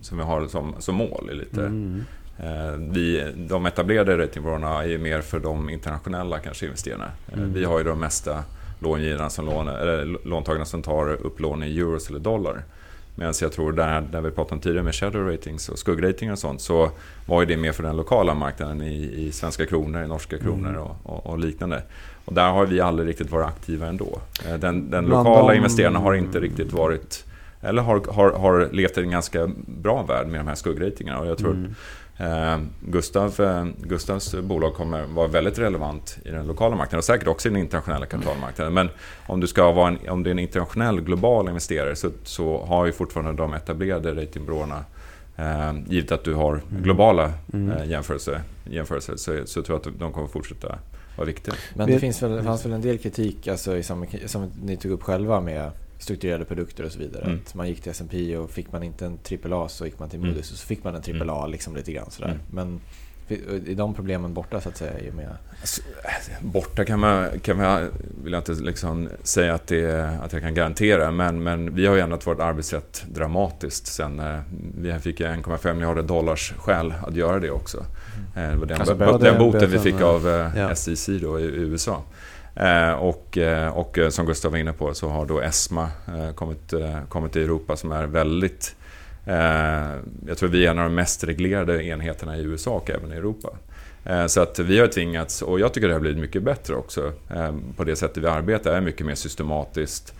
som 0.00 0.18
vi 0.18 0.24
har 0.24 0.46
som, 0.46 0.74
som 0.78 0.94
mål. 0.94 1.28
i 1.32 1.34
Lite. 1.34 1.60
Mm. 1.60 2.04
Eh, 2.42 2.72
Vi, 2.78 3.32
de 3.36 3.66
etablerade 3.66 4.18
ratingbyråerna 4.18 4.82
är 4.82 4.86
ju 4.88 4.98
mer 4.98 5.20
för 5.20 5.38
de 5.40 5.70
internationella 5.70 6.38
kanske 6.38 6.66
investerarna. 6.66 7.10
Eh, 7.32 7.38
Mm. 7.38 7.52
Vi 7.52 7.64
har 7.64 7.78
ju 7.78 7.84
de 7.84 8.00
mesta 8.00 8.44
långivarna 8.78 9.30
som 9.30 9.46
lån, 9.46 9.68
eller 9.68 10.16
låntagarna 10.28 10.64
som 10.64 10.82
tar 10.82 11.08
upplån 11.08 11.62
i 11.62 11.78
euros 11.78 12.08
eller 12.10 12.18
dollar. 12.18 12.62
Medan 13.14 13.34
jag 13.40 13.52
tror 13.52 13.72
där, 13.72 14.00
där 14.00 14.20
vi 14.20 14.30
pratade 14.30 14.54
om 14.54 14.60
tidigare 14.60 14.84
med 14.84 14.94
shadow 14.94 15.26
ratings 15.26 15.68
och 15.68 15.78
skuggrating 15.78 16.32
och 16.32 16.38
sånt 16.38 16.60
så 16.60 16.90
var 17.26 17.40
ju 17.42 17.46
det 17.46 17.56
mer 17.56 17.72
för 17.72 17.82
den 17.82 17.96
lokala 17.96 18.34
marknaden 18.34 18.82
i, 18.82 19.26
i 19.26 19.32
svenska 19.32 19.66
kronor, 19.66 20.02
i 20.04 20.08
norska 20.08 20.38
kronor 20.38 20.68
Mm. 20.68 20.80
och, 20.82 20.96
och, 21.02 21.26
och 21.26 21.38
liknande. 21.38 21.82
Och 22.24 22.34
där 22.34 22.50
har 22.50 22.66
vi 22.66 22.80
aldrig 22.80 23.08
riktigt 23.08 23.30
varit 23.30 23.46
aktiva 23.46 23.86
ändå. 23.86 24.20
Eh, 24.48 24.54
Den, 24.54 24.90
den 24.90 25.06
lokala 25.06 25.48
de- 25.52 25.56
investerarna 25.56 25.98
har 25.98 26.14
inte 26.14 26.40
riktigt 26.40 26.72
varit 26.72 27.24
eller 27.62 27.82
har, 27.82 28.12
har, 28.12 28.30
har 28.30 28.68
levt 28.72 28.98
i 28.98 29.00
en 29.00 29.10
ganska 29.10 29.50
bra 29.66 30.02
värld 30.02 30.26
med 30.26 30.40
de 30.40 30.46
här 30.48 30.54
skuggratingarna. 30.54 31.18
Och 31.20 31.26
jag 31.26 31.38
tror 31.38 31.50
Mm. 31.52 31.74
Eh, 32.20 32.58
Gustav, 32.80 33.40
eh, 33.40 33.66
Gustavs 33.82 34.34
bolag 34.34 34.74
kommer 34.74 35.02
vara 35.06 35.28
väldigt 35.28 35.58
relevant 35.58 36.18
i 36.24 36.30
den 36.30 36.46
lokala 36.46 36.76
marknaden 36.76 36.98
och 36.98 37.04
säkert 37.04 37.28
också 37.28 37.48
i 37.48 37.50
den 37.50 37.60
internationella 37.60 38.06
kapitalmarknaden. 38.06 38.74
Men 38.74 38.88
om, 39.26 39.40
du 39.40 39.46
ska 39.46 39.72
vara 39.72 39.88
en, 39.88 40.08
om 40.08 40.22
du 40.22 40.30
är 40.30 40.32
en 40.32 40.38
internationell 40.38 41.00
global 41.00 41.48
investerare 41.48 41.96
så, 41.96 42.10
så 42.24 42.64
har 42.64 42.86
ju 42.86 42.92
fortfarande 42.92 43.32
de 43.32 43.54
etablerade 43.54 44.22
ratingbyråerna 44.22 44.84
eh, 45.36 45.72
givet 45.86 46.12
att 46.12 46.24
du 46.24 46.34
har 46.34 46.62
globala 46.82 47.32
Mm. 47.52 47.70
eh, 47.70 47.90
jämförelser, 47.90 48.40
jämförelser 48.64 49.16
så, 49.16 49.46
så 49.46 49.62
tror 49.62 49.80
jag 49.84 49.92
att 49.92 49.98
de 49.98 50.12
kommer 50.12 50.28
fortsätta 50.28 50.78
vara 51.16 51.26
viktiga. 51.26 51.54
Men 51.74 51.86
det 51.86 51.98
finns 51.98 52.22
väl, 52.22 52.42
fanns 52.42 52.64
väl 52.64 52.72
en 52.72 52.80
del 52.80 52.98
kritik 52.98 53.48
alltså, 53.48 53.76
i 53.76 53.82
samma, 53.82 54.06
som 54.26 54.50
ni 54.62 54.76
tog 54.76 54.92
upp 54.92 55.02
själva 55.02 55.40
med 55.40 55.70
strukturerade 56.00 56.44
produkter 56.44 56.84
och 56.84 56.92
så 56.92 56.98
vidare. 56.98 57.24
Mm. 57.24 57.38
Att 57.46 57.54
man 57.54 57.68
gick 57.68 57.80
till 57.82 57.90
S&P 57.90 58.36
och 58.36 58.50
fick 58.50 58.72
man 58.72 58.82
inte 58.82 59.06
en 59.06 59.18
AAA 59.52 59.68
så 59.68 59.84
gick 59.84 59.98
man 59.98 60.08
till 60.08 60.18
Mm. 60.20 60.30
Moody's 60.34 60.38
och 60.38 60.44
så 60.58 60.66
fick 60.66 60.84
man 60.84 60.94
en 60.94 61.30
AAA 61.30 61.46
liksom 61.46 61.76
lite 61.76 61.92
grann 61.92 62.10
sådär. 62.10 62.28
Mm. 62.28 62.40
Men 62.50 62.80
är 63.68 63.74
de 63.74 63.94
problemen 63.94 64.34
borta 64.34 64.60
så 64.60 64.68
att 64.68 64.76
säga 64.76 64.98
i 64.98 65.10
och 65.10 65.14
med... 65.14 65.28
Alltså, 65.60 65.82
Borta 66.40 66.84
kan 66.84 67.00
man, 67.00 67.40
kan 67.40 67.56
man 67.56 67.88
vill 68.24 68.32
jag 68.32 68.40
inte 68.40 68.52
liksom 68.52 69.08
säga 69.22 69.54
att, 69.54 69.66
det, 69.66 70.18
att 70.22 70.32
jag 70.32 70.42
kan 70.42 70.54
garantera, 70.54 71.10
men, 71.10 71.42
men 71.42 71.74
vi 71.74 71.86
har 71.86 71.94
ju 71.94 72.00
ändrat 72.00 72.26
vårt 72.26 72.40
arbetssätt 72.40 73.04
dramatiskt 73.08 73.86
sen 73.86 74.20
eh, 74.20 74.40
vi 74.78 74.98
fick 74.98 75.20
1,5 75.20 75.74
miljarder 75.74 76.02
dollars 76.02 76.52
skäl 76.58 76.94
att 77.06 77.16
göra 77.16 77.38
det 77.38 77.50
också. 77.50 77.78
Eh, 78.36 78.50
Det 78.50 78.56
var 78.56 78.66
den, 78.66 78.80
Alltså, 78.80 79.18
den 79.18 79.38
boten 79.38 79.70
vi 79.70 79.78
fick 79.78 80.00
av 80.00 80.28
eh, 80.28 80.50
Ja. 80.56 80.74
SEC 80.74 81.06
då 81.20 81.40
i 81.40 81.44
USA. 81.44 82.02
Eh, 82.60 82.92
Och, 82.92 83.38
eh, 83.38 83.68
och 83.68 83.98
eh, 83.98 84.08
som 84.08 84.26
Gustav 84.26 84.50
var 84.52 84.58
inne 84.58 84.72
på 84.72 84.94
så 84.94 85.08
har 85.08 85.26
då 85.26 85.40
ESMA 85.40 85.90
kommit, 86.34 86.72
kommit 87.08 87.32
till 87.32 87.42
Europa 87.42 87.76
som 87.76 87.92
är 87.92 88.06
väldigt 88.06 88.76
jag 90.26 90.38
tror 90.38 90.48
vi 90.48 90.66
är 90.66 90.70
en 90.70 90.78
av 90.78 90.84
de 90.84 90.94
mest 90.94 91.24
reglerade 91.24 91.84
enheterna 91.84 92.36
i 92.36 92.42
USA 92.42 92.70
och 92.70 92.90
även 92.90 93.12
i 93.12 93.16
Europa. 93.16 93.48
Så 94.26 94.40
att 94.40 94.58
vi 94.58 94.78
har 94.78 94.86
tvingats, 94.86 95.42
och 95.42 95.60
jag 95.60 95.72
tycker 95.74 95.88
det 95.88 95.94
har 95.94 96.00
blivit 96.00 96.18
mycket 96.18 96.42
bättre 96.42 96.74
också, 96.74 97.12
på 97.76 97.84
det 97.84 97.96
sättet 97.96 98.22
vi 98.22 98.26
arbetar 98.26 98.72
är 98.74 98.80
mycket 98.80 99.06
mer 99.06 99.14
systematiskt. 99.14 100.14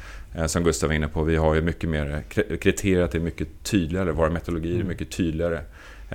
Som 0.46 0.64
Gustav 0.64 0.88
var 0.88 0.94
inne 0.94 1.08
på, 1.08 1.22
vi 1.22 1.36
har 1.36 1.54
ju 1.54 1.60
mycket 1.62 1.90
mer, 1.90 2.22
kri- 2.28 2.56
kriteriet 2.56 3.14
är 3.14 3.20
mycket 3.20 3.48
tydligare, 3.62 4.12
våra 4.12 4.30
metodologier 4.30 4.72
är 4.72 4.76
Mm. 4.76 4.88
mycket 4.88 5.10
tydligare 5.10 5.60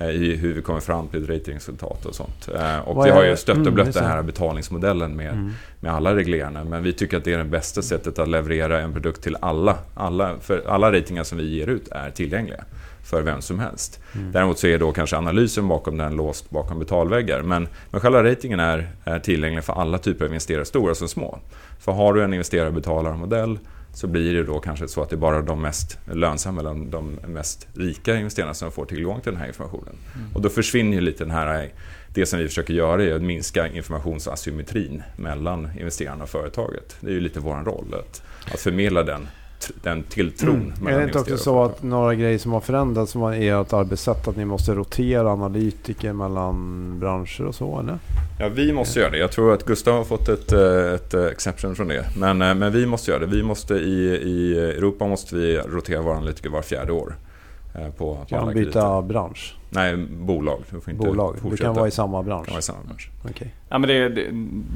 i 0.02 0.36
hur 0.36 0.54
vi 0.54 0.62
kommer 0.62 0.80
fram 0.80 1.08
till 1.08 1.22
ett 1.22 1.28
ratingresultat 1.30 2.06
och 2.06 2.14
sånt. 2.14 2.48
Eh, 2.54 2.78
Och 2.78 2.96
Vad 2.96 3.04
vi 3.04 3.10
har 3.10 3.24
ju 3.24 3.36
stött 3.36 3.56
och 3.56 3.62
mm, 3.62 3.74
blött 3.74 3.86
just 3.86 3.98
den 3.98 4.08
här 4.08 4.22
betalningsmodellen 4.22 5.16
med, 5.16 5.32
Mm. 5.32 5.50
med 5.80 5.92
alla 5.92 6.14
reglerna. 6.16 6.64
Men 6.64 6.82
vi 6.82 6.92
tycker 6.92 7.16
att 7.16 7.24
det 7.24 7.32
är 7.32 7.38
det 7.38 7.44
bästa 7.44 7.82
sättet 7.82 8.18
att 8.18 8.28
leverera 8.28 8.80
en 8.80 8.92
produkt 8.92 9.22
till 9.22 9.36
alla. 9.40 9.78
alla 9.94 10.34
för 10.40 10.62
alla 10.68 10.92
ratingar 10.92 11.24
som 11.24 11.38
vi 11.38 11.56
ger 11.56 11.66
ut 11.66 11.88
är 11.88 12.10
tillgängliga 12.10 12.64
för 13.04 13.22
vem 13.22 13.40
som 13.42 13.58
helst. 13.58 14.00
Mm. 14.14 14.32
Däremot 14.32 14.58
så 14.58 14.66
är 14.66 14.78
då 14.78 14.92
kanske 14.92 15.16
analysen 15.16 15.68
bakom 15.68 15.96
den 15.96 16.16
låst 16.16 16.50
bakom 16.50 16.78
betalväggar. 16.78 17.42
Men, 17.42 17.68
men 17.90 18.00
själva 18.00 18.24
ratingen 18.24 18.60
är, 18.60 18.88
är 19.04 19.18
tillgänglig 19.18 19.64
för 19.64 19.72
alla 19.72 19.98
typer 19.98 20.24
av 20.24 20.30
investerare, 20.30 20.64
stora 20.64 20.94
som 20.94 21.08
små. 21.08 21.38
För 21.80 21.92
har 21.92 22.14
du 22.14 22.22
en 22.22 22.32
investerarbetalarmodell 22.32 23.58
så 23.96 24.06
blir 24.06 24.34
det 24.34 24.44
då 24.44 24.60
kanske 24.60 24.88
så 24.88 25.02
att 25.02 25.10
det 25.10 25.16
är 25.16 25.18
bara 25.18 25.42
de 25.42 25.62
mest 25.62 25.98
lönsamma 26.12 26.60
eller 26.60 26.90
de 26.90 27.18
mest 27.26 27.68
rika 27.74 28.16
investerarna 28.16 28.54
som 28.54 28.72
får 28.72 28.84
tillgång 28.84 29.20
till 29.20 29.32
den 29.32 29.40
här 29.40 29.48
informationen. 29.48 29.94
Och 30.34 30.42
då 30.42 30.48
försvinner 30.48 30.92
ju 30.92 31.00
lite 31.00 31.24
den 31.24 31.30
här 31.30 31.72
det 32.14 32.26
som 32.26 32.38
vi 32.38 32.48
försöker 32.48 32.74
göra 32.74 33.04
är 33.04 33.14
att 33.14 33.22
minska 33.22 33.68
informationsasymmetrin 33.68 35.02
mellan 35.16 35.68
investerarna 35.78 36.22
och 36.22 36.28
företaget. 36.28 36.96
Det 37.00 37.10
är 37.10 37.14
ju 37.14 37.20
lite 37.20 37.40
vår 37.40 37.64
roll 37.64 37.94
att, 37.94 38.22
att 38.52 38.60
förmedla 38.60 39.02
den, 39.02 39.28
den 39.82 40.02
tilltron 40.02 40.72
Mm. 40.80 40.94
Är 40.94 40.98
det 40.98 41.04
inte 41.04 41.18
också 41.18 41.36
så 41.36 41.64
att 41.64 41.82
några 41.82 42.14
grejer 42.14 42.38
som 42.38 42.52
har 42.52 42.60
förändrats 42.60 43.12
som 43.12 43.22
är 43.22 43.60
ert 43.60 43.72
arbetssätt 43.72 44.28
att 44.28 44.36
ni 44.36 44.44
måste 44.44 44.74
rotera 44.74 45.30
analytiker 45.32 46.12
mellan 46.12 46.98
branscher 47.00 47.44
och 47.44 47.54
så 47.54 47.80
eller? 47.80 47.98
Ja, 48.40 48.48
vi 48.48 48.72
måste 48.72 49.00
göra 49.00 49.10
det. 49.10 49.18
Jag 49.18 49.32
tror 49.32 49.52
att 49.54 49.64
Gustav 49.64 49.94
har 49.96 50.04
fått 50.04 50.28
ett, 50.28 50.52
eh, 50.52 50.92
ett 50.94 51.14
eh, 51.14 51.24
exception 51.24 51.76
från 51.76 51.88
det. 51.88 52.04
Men, 52.16 52.42
eh, 52.42 52.54
men 52.54 52.72
vi 52.72 52.86
måste 52.86 53.10
göra 53.10 53.20
det. 53.20 53.26
Vi 53.26 53.42
måste 53.42 53.74
i, 53.74 54.06
I 54.22 54.58
Europa 54.58 55.06
måste 55.06 55.36
vi 55.36 55.58
rotera 55.58 56.02
våra 56.02 56.16
analytiker 56.16 56.50
var 56.50 56.62
fjärde 56.62 56.92
år. 56.92 57.14
På, 57.72 57.90
på 57.98 58.24
Kan 58.28 58.46
byta 58.46 58.54
krediter. 58.54 59.02
bransch? 59.02 59.54
Nej, 59.70 59.96
bolag. 60.10 60.58
Du 60.70 60.80
får 60.80 60.92
inte 60.94 61.06
Bolag? 61.06 61.34
Det 61.34 61.40
fortsätta. 61.40 61.64
kan 61.64 61.74
vara 61.74 61.88
i 61.88 61.90
samma 61.90 62.22
bransch? 62.22 62.44
kan 62.46 62.52
vara 62.52 62.58
i 62.58 62.62
samma 62.62 62.78
bransch. 62.86 63.10
Okej. 63.30 63.54
Ja, 63.68 63.78
men 63.78 63.88
det, 63.88 64.08
det, 64.08 64.26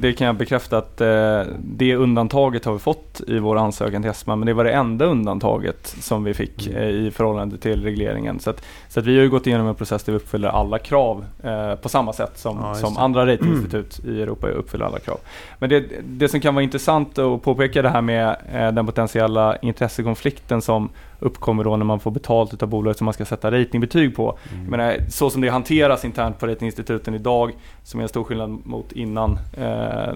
det 0.00 0.12
kan 0.12 0.26
jag 0.26 0.36
bekräfta 0.36 0.78
att 0.78 1.00
eh, 1.00 1.42
det 1.58 1.94
undantaget 1.96 2.64
har 2.64 2.72
vi 2.72 2.78
fått 2.78 3.20
i 3.26 3.38
vår 3.38 3.56
ansökan 3.58 4.02
till 4.02 4.10
ESMA, 4.10 4.36
men 4.36 4.46
det 4.46 4.52
var 4.54 4.64
det 4.64 4.72
enda 4.72 5.04
undantaget 5.04 5.86
som 6.00 6.24
vi 6.24 6.34
fick 6.34 6.66
Mm. 6.66 6.82
eh, 6.82 6.88
i 6.88 7.10
förhållande 7.10 7.58
till 7.58 7.82
regleringen. 7.82 8.40
Så, 8.40 8.50
att, 8.50 8.64
så 8.88 9.00
att 9.00 9.06
vi 9.06 9.16
har 9.16 9.22
ju 9.22 9.30
gått 9.30 9.46
igenom 9.46 9.66
en 9.66 9.74
process 9.74 10.02
där 10.02 10.12
vi 10.12 10.16
uppfyller 10.16 10.48
alla 10.48 10.78
krav 10.78 11.24
eh, 11.42 11.74
på 11.74 11.88
samma 11.88 12.12
sätt 12.12 12.32
som, 12.38 12.58
Ja, 12.62 12.74
som 12.74 12.96
andra 12.96 13.26
ratinginstitut 13.26 14.00
i 14.04 14.22
Europa 14.22 14.48
uppfyller 14.48 14.84
alla 14.84 14.98
krav. 14.98 15.18
Men 15.58 15.70
det, 15.70 15.84
det 16.04 16.28
som 16.28 16.40
kan 16.40 16.54
vara 16.54 16.62
intressant 16.62 17.18
att 17.18 17.42
påpeka 17.42 17.82
det 17.82 17.88
här 17.88 18.00
med 18.00 18.36
eh, 18.52 18.72
den 18.72 18.86
potentiella 18.86 19.56
intressekonflikten 19.56 20.62
som 20.62 20.88
uppkommer 21.18 21.64
då 21.64 21.76
när 21.76 21.84
man 21.84 22.00
får 22.00 22.10
betalt 22.10 22.62
av 22.62 22.68
bolaget 22.68 22.98
som 22.98 23.04
man 23.04 23.14
ska 23.14 23.24
sätta 23.24 23.50
ratingbetyg 23.50 24.16
på. 24.16 24.38
Mm. 24.54 24.70
Menar, 24.80 25.00
så 25.08 25.30
som 25.30 25.40
det 25.40 25.48
hanteras 25.48 26.04
internt 26.04 26.38
på 26.38 26.46
ratinginstituten 26.46 27.14
idag, 27.14 27.52
som 27.82 28.00
är 28.00 28.02
en 28.02 28.08
stor 28.08 28.24
skillnad 28.24 28.50
mot 28.64 28.92
innan 28.92 29.38
eh, 29.56 30.12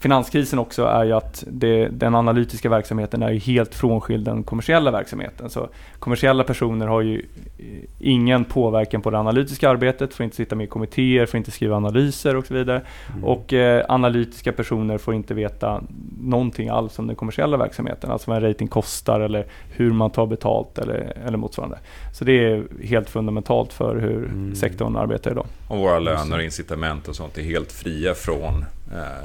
finanskrisen 0.00 0.58
också, 0.58 0.84
är 0.84 1.04
ju 1.04 1.12
att 1.12 1.44
det, 1.46 1.88
den 1.88 2.14
analytiska 2.14 2.68
verksamheten 2.68 3.22
är 3.22 3.30
ju 3.30 3.38
helt 3.38 3.74
frånskild 3.74 4.24
den 4.24 4.42
kommersiella 4.42 4.90
verksamheten. 4.90 5.50
Så 5.50 5.68
kommersiella 5.98 6.44
personer 6.44 6.86
har 6.86 7.00
ju 7.00 7.26
eh, 7.58 7.64
ingen 7.98 8.44
påverkan 8.44 9.02
på 9.02 9.10
det 9.10 9.18
analytiska 9.18 9.70
arbetet, 9.70 10.14
får 10.14 10.24
inte 10.24 10.36
sitta 10.36 10.56
med 10.56 10.64
i 10.64 10.66
kommittéer, 10.66 11.26
får 11.26 11.38
inte 11.38 11.50
skriva 11.50 11.76
analyser 11.76 12.36
och 12.36 12.46
så 12.46 12.54
vidare. 12.54 12.82
Mm. 13.12 13.24
Och 13.24 13.52
eh, 13.52 13.84
analytiska 13.88 14.52
personer 14.52 14.98
får 14.98 15.14
inte 15.14 15.34
veta 15.34 15.82
någonting 16.20 16.68
alls 16.68 16.98
om 16.98 17.06
den 17.06 17.16
kommersiella 17.16 17.56
verksamheten, 17.56 18.10
alltså 18.10 18.30
vad 18.30 18.42
en 18.42 18.48
rating 18.48 18.68
kostar 18.68 19.20
eller 19.20 19.46
hur 19.70 19.92
man 19.92 20.10
tar 20.10 20.26
betalt 20.26 20.78
eller, 20.78 21.16
eller 21.26 21.38
motsvarande. 21.38 21.78
Så 22.14 22.24
det 22.24 22.44
är 22.44 22.64
helt 22.84 23.10
fundamentalt 23.10 23.72
för 23.72 23.96
hur 23.96 24.30
Mm. 24.30 24.54
sektorn 24.54 24.96
arbetar 24.96 25.30
idag. 25.30 25.46
Och 25.68 25.78
våra 25.78 25.98
löner 25.98 26.36
och 26.36 26.44
incitament 26.44 27.08
och 27.08 27.16
sånt 27.16 27.38
är 27.38 27.42
helt 27.42 27.72
fria 27.72 28.14
från 28.14 28.64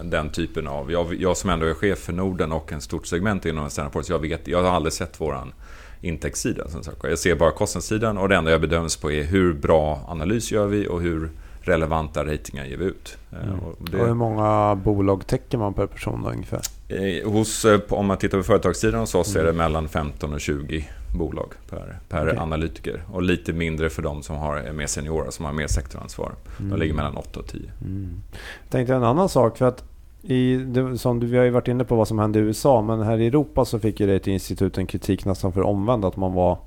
den 0.04 0.30
typen 0.30 0.68
av... 0.68 0.92
Jag, 0.92 1.14
jag 1.22 1.38
som 1.38 1.50
ändå 1.50 1.66
är 1.66 1.74
chef 1.74 2.00
för 2.00 2.14
Norden 2.14 2.52
och 2.52 2.74
en 2.74 2.82
stort 2.82 3.08
segment 3.08 3.46
inom 3.46 3.70
Standard 3.70 4.04
jag, 4.08 4.20
vet, 4.20 4.48
jag 4.48 4.64
har 4.64 4.72
aldrig 4.72 4.94
sett 4.94 5.22
våran 5.22 5.54
intäktssida. 6.02 6.68
Som 6.70 6.84
sagt. 6.84 6.98
Jag 7.04 7.20
ser 7.20 7.36
bara 7.36 7.52
kostnadssidan 7.52 8.18
och 8.18 8.30
det 8.30 8.36
enda 8.36 8.52
jag 8.52 8.62
bedöms 8.62 8.98
på 8.98 9.12
är 9.12 9.24
hur 9.24 9.54
bra 9.54 10.02
analys 10.08 10.52
gör 10.52 10.68
vi 10.68 10.88
och 10.88 11.02
hur 11.02 11.30
relevanta 11.62 12.26
ratingar 12.26 12.66
ger 12.66 12.78
vi 12.78 12.86
ut. 12.86 13.18
Eh, 13.32 13.38
Mm. 13.48 13.60
och 13.60 13.82
Och 13.82 14.08
hur 14.08 14.14
många 14.14 14.76
bolag 14.76 15.28
täcker 15.28 15.58
man 15.58 15.74
per 15.74 15.88
person 15.88 16.24
då, 16.24 16.30
ungefär? 16.30 16.62
Eh, 16.88 17.32
Hos, 17.32 17.66
eh, 17.66 17.80
om 17.90 18.06
man 18.06 18.18
tittar 18.18 18.38
på 18.38 18.44
företagssidan 18.44 19.00
hos 19.00 19.16
oss 19.16 19.36
Mm. 19.36 19.48
är 19.48 19.52
det 19.52 19.58
mellan 19.58 19.90
15 19.90 20.34
och 20.34 20.42
20 20.42 20.88
bolag 21.18 21.54
per, 21.70 22.00
per 22.10 22.28
Okej. 22.28 22.38
analytiker. 22.38 23.04
Och 23.12 23.22
lite 23.22 23.54
mindre 23.54 23.90
för 23.90 24.02
de 24.02 24.24
som 24.24 24.36
har, 24.36 24.58
är 24.58 24.74
mer 24.74 24.88
seniora, 24.88 25.32
som 25.32 25.46
har 25.46 25.54
mer 25.54 25.68
sektoransvar. 25.68 26.32
De 26.58 26.80
ligger 26.80 26.94
mellan 26.94 27.18
8 27.18 27.40
och 27.40 27.48
10. 27.48 27.62
Mm. 27.82 28.22
Jag 28.64 28.72
tänkte 28.72 28.96
en 28.96 29.04
annan 29.04 29.30
sak. 29.30 29.58
för 29.58 29.66
att 29.66 29.84
i, 30.22 30.56
det, 30.56 30.98
som 30.98 31.20
du, 31.20 31.28
Vi 31.28 31.38
har 31.38 31.46
ju 31.46 31.50
varit 31.50 31.68
inne 31.68 31.84
på 31.84 31.96
vad 31.96 32.08
som 32.08 32.20
hände 32.20 32.40
i 32.40 32.42
USA. 32.42 32.82
Men 32.82 33.02
här 33.02 33.18
i 33.18 33.28
Europa 33.28 33.66
så 33.66 33.80
fick 33.80 34.00
ju 34.00 34.08
ratinginstituten 34.08 34.88
kritik 34.88 35.26
nästan 35.26 35.54
för 35.54 35.62
omvänd. 35.62 36.06
Att 36.06 36.18
man 36.18 36.34
var 36.34 36.58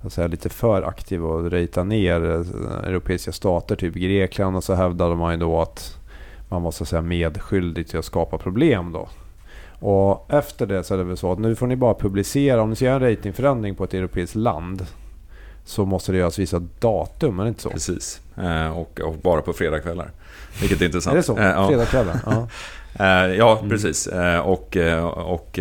att 0.00 0.12
säga, 0.12 0.26
lite 0.26 0.48
för 0.48 0.82
aktiv 0.82 1.24
och 1.24 1.50
rejta 1.50 1.84
ner 1.84 2.30
eh, 2.30 2.88
europeiska 2.88 3.32
stater, 3.32 3.76
typ 3.76 3.94
Grekland. 3.94 4.56
Och 4.56 4.64
så 4.64 4.74
hävdade 4.74 5.14
man 5.14 5.32
ju 5.32 5.38
då 5.38 5.60
att 5.60 6.00
man 6.48 6.62
var 6.62 6.70
så 6.70 6.84
att 6.84 6.88
säga 6.88 7.02
medskyldig 7.02 7.88
till 7.88 7.98
att 7.98 8.04
skapa 8.04 8.38
problem 8.38 8.92
då. 8.92 9.08
Och 9.80 10.26
efter 10.32 10.66
det 10.66 10.84
så 10.84 10.94
är 10.94 10.98
det 10.98 11.04
väl 11.04 11.16
så 11.16 11.32
att 11.32 11.38
nu 11.38 11.54
får 11.54 11.66
ni 11.66 11.76
bara 11.76 11.94
publicera, 11.94 12.62
om 12.62 12.70
ni 12.70 12.76
ska 12.76 12.84
göra 12.84 12.94
en 12.94 13.00
ratingförändring 13.00 13.74
på 13.74 13.84
ett 13.84 13.94
europeiskt 13.94 14.34
land 14.34 14.86
så 15.64 15.84
måste 15.84 16.12
det 16.12 16.18
göras 16.18 16.38
vissa 16.38 16.58
datum, 16.78 17.40
är 17.40 17.44
det 17.44 17.48
inte 17.48 17.62
så? 17.62 17.70
Precis, 17.70 18.20
eh, 18.36 18.78
och, 18.78 19.00
och 19.00 19.14
bara 19.14 19.42
på 19.42 19.52
fredagskvällar. 19.52 20.10
Vilket 20.60 20.80
är 20.80 20.86
intressant. 20.86 21.14
Är 21.14 21.16
det 21.16 21.22
så? 21.22 21.38
Eh, 21.38 21.46
ja. 22.26 22.48
Ja. 23.00 23.26
Eh, 23.26 23.34
ja, 23.36 23.56
Mm. 23.58 23.70
precis. 23.70 24.06
Eh, 24.06 24.38
och, 24.40 24.76
eh, 24.76 25.04
och, 25.04 25.58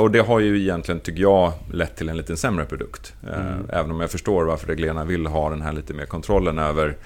och 0.00 0.10
det 0.10 0.20
har 0.20 0.40
ju 0.40 0.60
egentligen, 0.60 1.00
tycker 1.00 1.22
jag, 1.22 1.52
lett 1.72 1.96
till 1.96 2.08
en 2.08 2.16
lite 2.16 2.36
sämre 2.36 2.64
produkt. 2.64 3.14
Mm. 3.34 3.66
Även 3.72 3.90
om 3.90 4.00
jag 4.00 4.10
förstår 4.10 4.44
varför 4.44 4.66
reglerarna 4.66 5.04
vill 5.04 5.26
ha 5.26 5.50
den 5.50 5.62
här 5.62 5.72
lite 5.72 5.94
mer 5.94 6.04
kontrollen 6.06 6.58
över 6.58 6.96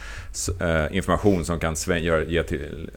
information 0.90 1.44
som 1.44 1.58
kan 1.60 1.76
sväng, 1.76 2.02
till, 2.48 2.90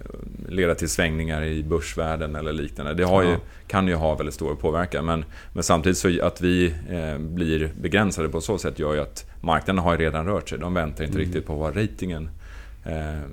leda 0.49 0.75
till 0.75 0.89
svängningar 0.89 1.43
i 1.43 1.63
börsvärden 1.63 2.35
eller 2.35 2.53
liknande. 2.53 2.93
Det 2.93 3.03
har 3.03 3.23
ju, 3.23 3.35
kan 3.67 3.87
ju 3.87 3.95
ha 3.95 4.15
väldigt 4.15 4.35
stor 4.35 4.55
påverkan. 4.55 5.05
Men, 5.05 5.25
men 5.53 5.63
samtidigt 5.63 5.97
så 5.97 6.23
att 6.23 6.41
vi 6.41 6.73
blir 7.19 7.71
begränsade 7.81 8.29
på 8.29 8.41
så 8.41 8.57
sätt 8.57 8.79
gör 8.79 8.93
ju 8.93 9.01
att 9.01 9.25
marknaden 9.41 9.83
har 9.83 9.97
redan 9.97 10.25
rört 10.25 10.49
sig. 10.49 10.59
De 10.59 10.73
väntar 10.73 11.03
inte 11.03 11.17
Mm. 11.17 11.25
riktigt 11.25 11.45
på 11.47 11.53
vad 11.55 11.75
ratingen 11.77 12.29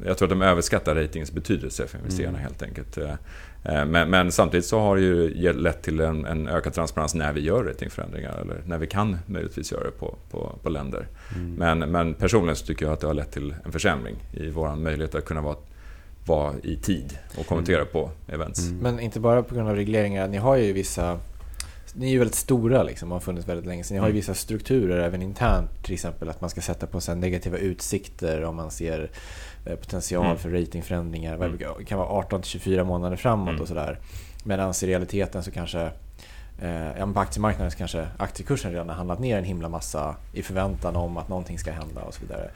Jag 0.07 0.19
tror 0.19 0.27
att 0.27 0.31
de 0.31 0.43
överskattar 0.43 0.95
ratingens 0.95 1.33
betydelse 1.33 1.87
för 1.87 1.99
investerarna 1.99 2.39
Mm. 2.39 2.41
helt 2.41 2.63
enkelt. 2.63 2.99
Eh, 2.99 3.11
eh, 3.65 3.87
Men, 3.87 4.11
men 4.11 4.33
samtidigt 4.33 4.67
så 4.67 4.81
har 4.81 4.97
det 4.97 5.03
ju 5.03 5.53
lett 5.53 5.83
till 5.83 6.01
en, 6.01 6.27
en 6.27 6.49
ökad 6.49 6.73
transparens 6.73 7.15
när 7.15 7.33
vi 7.33 7.41
gör 7.41 7.65
ratingförändringar 7.65 8.39
eller 8.43 8.57
när 8.67 8.79
vi 8.79 8.87
kan 8.87 9.19
möjligtvis 9.27 9.73
göra 9.73 9.85
det 9.85 9.91
på, 9.91 10.15
på, 10.31 10.59
på 10.63 10.69
länder. 10.69 11.07
Mm. 11.37 11.55
Men, 11.55 11.91
men 11.91 12.15
personligen 12.15 12.57
så 12.57 12.67
tycker 12.67 12.87
jag 12.87 12.93
att 12.93 13.01
det 13.01 13.07
har 13.07 13.15
lett 13.15 13.33
till 13.33 13.55
en 13.65 13.73
försämring 13.73 14.17
i 14.33 14.51
vår 14.51 14.77
möjlighet 14.77 15.15
att 15.15 15.25
kunna 15.25 15.41
vara, 15.41 15.57
vara 16.27 16.55
i 16.63 16.77
tid 16.77 17.19
och 17.39 17.47
kommentera 17.47 17.85
på 17.85 18.11
events. 18.29 18.69
Mm. 18.69 18.79
Men 18.79 19.01
inte 19.01 19.21
bara 19.21 19.43
på 19.43 19.55
grund 19.55 19.69
av 19.69 19.77
regleringar. 19.77 20.29
Ni 20.29 20.37
har 20.37 20.57
ju 20.57 20.73
vissa... 20.73 21.19
Ni 21.93 22.07
är 22.07 22.11
ju 22.11 22.19
väldigt 22.19 22.35
stora 22.35 22.83
liksom 22.83 23.13
och 23.13 23.17
har 23.17 23.21
funnits 23.21 23.49
väldigt 23.49 23.67
länge. 23.67 23.85
Så 23.85 23.95
ni 23.95 24.01
har 24.01 24.07
ju 24.07 24.11
Mm. 24.11 24.17
vissa 24.17 24.35
strukturer 24.35 24.99
även 25.01 25.23
internt. 25.23 25.71
Till 25.85 25.95
exempel 25.95 26.29
att 26.29 26.41
man 26.41 26.51
ska 26.51 26.61
sätta 26.61 26.87
på 26.87 27.01
så 27.01 27.13
här 27.13 27.19
negativa 27.19 27.57
utsikter 27.59 28.45
om 28.45 28.57
man 28.57 28.71
ser 28.71 29.11
eh, 29.67 29.77
potential 29.77 30.25
Mm. 30.25 30.39
för 30.39 30.51
ratingförändringar. 30.51 31.35
Mm. 31.35 31.59
Det 31.79 31.85
kan 31.85 31.99
vara 31.99 32.09
18 32.09 32.43
till 32.43 32.51
24 32.51 32.85
månader 32.85 33.17
framåt 33.17 33.49
Mm. 33.49 33.61
och 33.61 33.69
sådär. 33.69 33.99
Medan 34.45 34.71
i 34.83 34.87
realiteten 34.87 35.43
så 35.43 35.51
kanske 35.51 35.91
eh, 36.63 36.99
ja, 36.99 37.13
på 37.15 37.21
aktiemarknaden 37.21 37.71
så 37.71 37.79
kanske 37.79 38.07
aktiekursen 38.17 38.71
redan 38.73 38.89
har 38.89 38.97
handlat 38.97 39.19
ner 39.19 39.39
en 39.39 39.45
himla 39.45 39.69
massa 39.69 40.17
i 40.33 40.43
förväntan 40.43 40.97
om 40.97 41.17
att 41.17 41.29
någonting 41.29 41.59
ska 41.59 41.73
hända 41.73 42.01
och 42.03 42.15
så 42.15 42.21
vidare. 42.21 42.51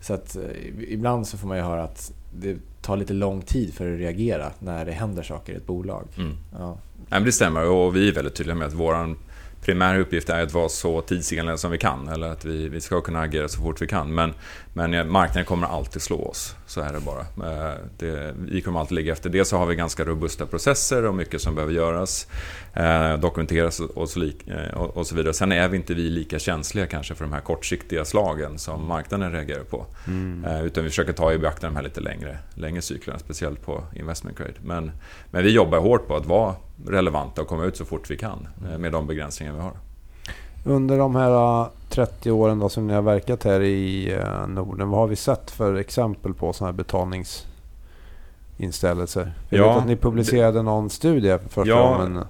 Så 0.00 0.14
att 0.14 0.36
eh, 0.36 0.42
ibland 0.88 1.26
så 1.26 1.38
får 1.38 1.48
man 1.48 1.56
ju 1.56 1.62
höra 1.62 1.82
att 1.82 2.12
det 2.32 2.56
tar 2.82 2.96
lite 2.96 3.12
lång 3.12 3.42
tid 3.42 3.74
för 3.74 3.92
att 3.92 3.98
reagera 3.98 4.50
när 4.58 4.84
det 4.84 4.92
händer 4.92 5.22
saker 5.22 5.52
i 5.52 5.56
ett 5.56 5.66
bolag. 5.66 6.08
Mm. 6.16 6.36
Ja. 6.52 6.78
Nej, 6.96 7.06
men 7.20 7.24
det 7.24 7.32
stämmer 7.32 7.68
och 7.68 7.96
vi 7.96 8.08
är 8.08 8.12
väldigt 8.12 8.34
tydliga 8.34 8.54
med 8.54 8.66
att 8.66 8.74
vår 8.74 9.16
primära 9.60 9.98
uppgift 9.98 10.28
är 10.28 10.42
att 10.42 10.52
vara 10.52 10.68
så 10.68 11.00
tidsenliga 11.00 11.56
som 11.56 11.70
vi 11.70 11.78
kan. 11.78 12.08
Eller 12.08 12.28
att 12.28 12.44
vi, 12.44 12.68
vi 12.68 12.80
ska 12.80 13.00
kunna 13.00 13.20
agera 13.20 13.48
så 13.48 13.60
fort 13.60 13.82
vi 13.82 13.86
kan. 13.86 14.14
Men, 14.14 14.34
men 14.72 15.10
marknaden 15.10 15.44
kommer 15.44 15.66
alltid 15.66 16.02
slå 16.02 16.24
oss. 16.24 16.56
Så 16.66 16.80
är 16.80 16.92
det 16.92 17.00
bara. 17.00 17.20
Eh, 17.20 17.74
Det, 17.98 18.34
vi 18.38 18.60
kommer 18.60 18.80
alltid 18.80 18.94
ligga 18.94 19.12
efter. 19.12 19.30
Dels 19.30 19.48
så 19.48 19.56
har 19.56 19.66
vi 19.66 19.74
ganska 19.74 20.04
robusta 20.04 20.46
processer 20.46 21.06
och 21.06 21.14
mycket 21.14 21.40
som 21.42 21.54
behöver 21.54 21.72
göras. 21.74 22.26
Eh, 22.74 23.18
dokumenteras 23.18 23.80
och, 23.80 24.08
så 24.08 24.22
eh, 24.22 24.74
och, 24.74 24.96
och 24.96 25.06
så 25.06 25.14
vidare. 25.14 25.34
Sen 25.34 25.52
är 25.52 25.68
vi 25.68 25.76
inte 25.76 25.94
vi 25.94 26.10
lika 26.10 26.38
känsliga 26.38 26.86
kanske 26.86 27.14
för 27.14 27.24
de 27.24 27.32
här 27.32 27.40
kortsiktiga 27.40 28.04
slagen 28.04 28.58
som 28.58 28.86
marknaden 28.86 29.32
reagerar 29.32 29.64
på. 29.64 29.86
Mm. 30.06 30.44
Eh, 30.44 30.64
Utan 30.64 30.84
vi 30.84 30.90
försöker 30.90 31.12
ta 31.12 31.32
i 31.32 31.38
beaktande 31.38 31.74
de 31.74 31.76
här 31.76 31.82
lite 31.84 32.00
längre, 32.00 32.38
längre 32.54 32.82
cyklerna, 32.82 33.18
speciellt 33.18 33.66
på 33.66 33.84
investment 33.96 34.38
grade. 34.38 34.54
Men, 34.62 34.92
men 35.30 35.44
vi 35.44 35.50
jobbar 35.50 35.78
hårt 35.78 36.06
på 36.08 36.16
att 36.16 36.26
vara 36.26 36.54
relevanta 36.86 37.42
och 37.42 37.48
komma 37.48 37.64
ut 37.64 37.76
så 37.76 37.84
fort 37.84 38.10
vi 38.10 38.16
kan 38.16 38.48
eh, 38.72 38.78
med 38.78 38.92
de 38.92 39.06
begränsningar 39.06 39.52
vi 39.52 39.60
har. 39.60 39.72
Under 40.64 40.98
de 40.98 41.16
här 41.16 41.60
eh, 41.62 41.66
30 41.88 42.30
åren 42.30 42.58
då 42.58 42.68
som 42.68 42.86
ni 42.86 42.92
har 42.94 43.02
verkat 43.02 43.44
här 43.44 43.60
i 43.60 44.12
eh, 44.12 44.46
Norden, 44.48 44.88
vad 44.90 45.00
har 45.00 45.06
vi 45.06 45.16
sett 45.16 45.50
för 45.50 45.74
exempel 45.74 46.34
på 46.34 46.52
sådana 46.52 46.72
här 46.72 46.76
betalningsinställelser? 46.76 49.32
Jag 49.48 49.60
Ja, 49.60 49.68
vet 49.68 49.78
att 49.82 49.86
ni 49.86 49.96
publicerade 49.96 50.62
någon 50.62 50.90
studie 50.90 51.38
för 51.38 51.48
första 51.48 51.68
Ja, 51.70 51.96
gången. 51.98 52.16
eh, 52.16 52.22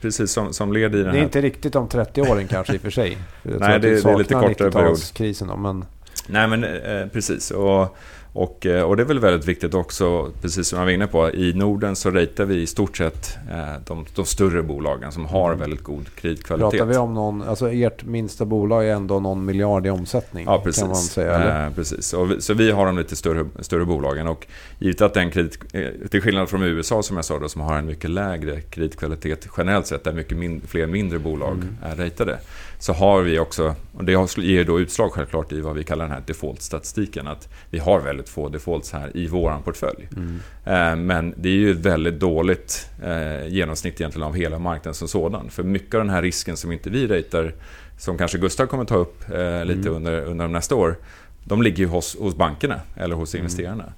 precis 0.00 0.32
som, 0.32 0.52
som 0.52 0.72
led 0.72 0.94
i 0.94 0.98
den 0.98 1.04
Det 1.04 1.10
är 1.10 1.12
här... 1.12 1.22
inte 1.22 1.40
riktigt 1.40 1.76
om 1.76 1.88
30 1.88 2.22
åren 2.22 2.48
kanske 2.48 2.74
i 2.74 2.76
och 2.76 2.80
för 2.80 2.90
sig. 2.90 3.18
För 3.42 3.58
Nej, 3.58 3.80
det- 3.80 4.02
det 4.02 4.10
är 4.10 4.18
lite 4.18 4.34
kortare 4.34 4.70
period. 4.70 4.94
90-talskrisen 4.96 5.48
då, 5.48 5.56
men 5.56 5.84
Nej 6.26 6.48
men 6.48 6.64
eh, 6.64 7.06
precis. 7.12 7.50
Och, 7.50 7.96
och, 8.32 8.66
eh, 8.66 8.82
och 8.82 8.96
det 8.96 9.02
är 9.02 9.04
väl 9.06 9.18
väldigt 9.18 9.48
viktigt 9.48 9.74
också, 9.74 10.30
precis 10.42 10.68
som 10.68 10.78
jag 10.78 10.86
var 10.86 10.92
inne 10.92 11.06
på, 11.06 11.30
i 11.30 11.52
Norden 11.54 11.96
så 11.96 12.10
ratear 12.10 12.46
vi 12.46 12.62
i 12.62 12.66
stort 12.66 12.96
sett 12.96 13.36
eh, 13.50 13.72
de, 13.86 14.06
de 14.14 14.24
större 14.24 14.62
bolagen 14.62 15.12
som 15.12 15.26
har 15.26 15.48
Mm. 15.48 15.60
väldigt 15.60 15.82
god 15.84 16.14
kreditkvalitet. 16.14 16.70
pratar 16.70 16.86
vi 16.86 16.96
om 16.96 17.14
någon, 17.14 17.42
alltså 17.42 17.70
ert 17.72 18.04
minsta 18.04 18.44
bolag 18.44 18.86
är 18.88 18.92
ändå 18.94 19.20
någon 19.20 19.44
miljard 19.44 19.86
i 19.86 19.90
omsättning. 19.90 20.44
Ja, 20.46 20.60
precis. 20.64 20.80
Kan 20.82 20.88
man 20.88 20.96
säga, 20.96 21.32
eller? 21.34 21.66
Eh, 21.66 21.72
precis. 21.74 22.14
Vi, 22.14 22.40
så 22.40 22.54
vi 22.54 22.70
har 22.70 22.86
de 22.86 22.98
lite 22.98 23.16
större, 23.16 23.46
större 23.60 23.84
bolagen. 23.84 24.26
Och 24.28 24.46
givet 24.78 25.00
att 25.00 25.14
den 25.14 25.30
kredit, 25.30 25.58
eh, 25.72 26.08
till 26.10 26.22
skillnad 26.22 26.48
från 26.48 26.62
USA 26.62 27.02
som 27.02 27.16
jag 27.16 27.24
sa 27.24 27.38
då, 27.38 27.48
som 27.48 27.60
har 27.60 27.78
en 27.78 27.86
mycket 27.86 28.10
lägre 28.10 28.60
kreditkvalitet 28.60 29.48
generellt 29.56 29.86
sett, 29.86 30.04
där 30.04 30.12
mycket 30.12 30.38
min, 30.38 30.60
fler 30.68 30.86
mindre 30.86 31.18
bolag 31.18 31.52
Mm. 31.54 31.76
är 31.82 31.96
ratade. 32.04 32.38
Så 32.80 32.92
har 32.92 33.22
vi 33.22 33.38
också, 33.38 33.74
och 33.96 34.04
det 34.04 34.12
ger 34.36 34.64
då 34.64 34.80
utslag 34.80 35.12
självklart 35.12 35.52
i 35.52 35.60
vad 35.60 35.74
vi 35.76 35.84
kallar 35.84 36.04
den 36.04 36.14
här 36.14 36.22
default-statistiken. 36.26 37.28
Att 37.28 37.48
vi 37.70 37.78
har 37.78 38.00
väldigt 38.00 38.28
få 38.28 38.48
defaults 38.48 38.92
här 38.92 39.16
i 39.16 39.26
våran 39.26 39.62
portfölj. 39.62 40.08
Mm. 40.16 40.40
Eh, 40.64 40.96
Men 41.04 41.34
det 41.36 41.48
är 41.48 41.52
ju 41.52 41.70
ett 41.70 41.76
väldigt 41.78 42.20
dåligt 42.20 42.90
eh, 43.04 43.46
genomsnitt 43.48 44.00
egentligen 44.00 44.26
av 44.28 44.34
hela 44.34 44.58
marknaden 44.58 44.94
som 44.94 45.08
sådan. 45.08 45.50
För 45.50 45.62
mycket 45.62 45.94
av 45.94 46.00
den 46.00 46.10
här 46.10 46.22
risken 46.22 46.56
som 46.56 46.72
inte 46.72 46.90
vi 46.90 47.06
ratear, 47.06 47.54
som 47.98 48.18
kanske 48.18 48.38
Gustav 48.38 48.66
kommer 48.66 48.84
ta 48.84 48.96
upp 48.96 49.30
eh, 49.30 49.64
lite 49.64 49.80
Mm. 49.88 49.94
under, 49.94 50.20
under 50.24 50.44
de 50.44 50.52
nästa 50.52 50.74
år, 50.74 50.96
de 51.44 51.62
ligger 51.62 51.78
ju 51.78 51.86
hos, 51.86 52.16
hos 52.18 52.36
bankerna 52.36 52.80
eller 52.96 53.16
hos 53.16 53.34
Mm. 53.34 53.44
investerarna. 53.44 53.92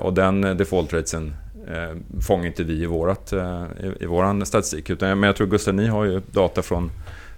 Och 0.00 0.12
den 0.14 0.40
default 0.40 0.92
ratesen 0.92 1.34
eh, 1.68 2.20
fångar 2.26 2.46
inte 2.46 2.64
vi 2.64 2.82
i, 2.82 2.86
vårat, 2.86 3.32
i, 3.32 4.04
i 4.04 4.06
våran 4.06 4.46
statistik. 4.46 4.90
Utan, 4.90 5.08
men 5.20 5.22
jag 5.26 5.36
tror 5.36 5.46
Gustav, 5.46 5.74
ni 5.74 5.86
har 5.86 6.04
ju 6.04 6.20
data 6.30 6.62
från, 6.62 6.90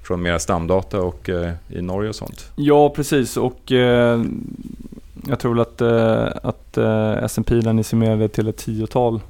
från 0.05 0.23
mera 0.23 0.39
stamdata 0.39 1.01
och 1.01 1.29
eh, 1.29 1.53
i 1.69 1.83
Norge 1.83 2.09
och 2.09 2.15
sånt. 2.15 2.51
Ja, 2.57 2.89
precis. 2.91 3.37
Och 3.37 3.73
eh, 3.73 4.23
jag 5.29 5.39
tror 5.39 5.61
att, 5.61 5.81
eh, 5.81 6.27
att 6.43 6.79
S&P 7.23 7.55
den 7.55 7.85
summerade 7.85 8.29
till 8.29 8.49
ett 8.49 8.57
tiotal 8.57 9.21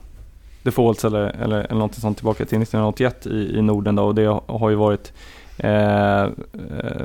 defaults 0.62 1.04
eller, 1.04 1.20
eller, 1.42 1.58
eller 1.60 1.78
något 1.78 1.94
sånt 1.94 2.16
tillbaka 2.16 2.44
till 2.44 2.62
1981 2.62 3.26
i, 3.26 3.56
i 3.58 3.62
Norden. 3.62 3.94
Då, 3.96 4.04
och 4.04 4.14
det 4.14 4.40
har 4.46 4.70
ju 4.70 4.76
varit 4.76 5.12
eh, 5.58 6.26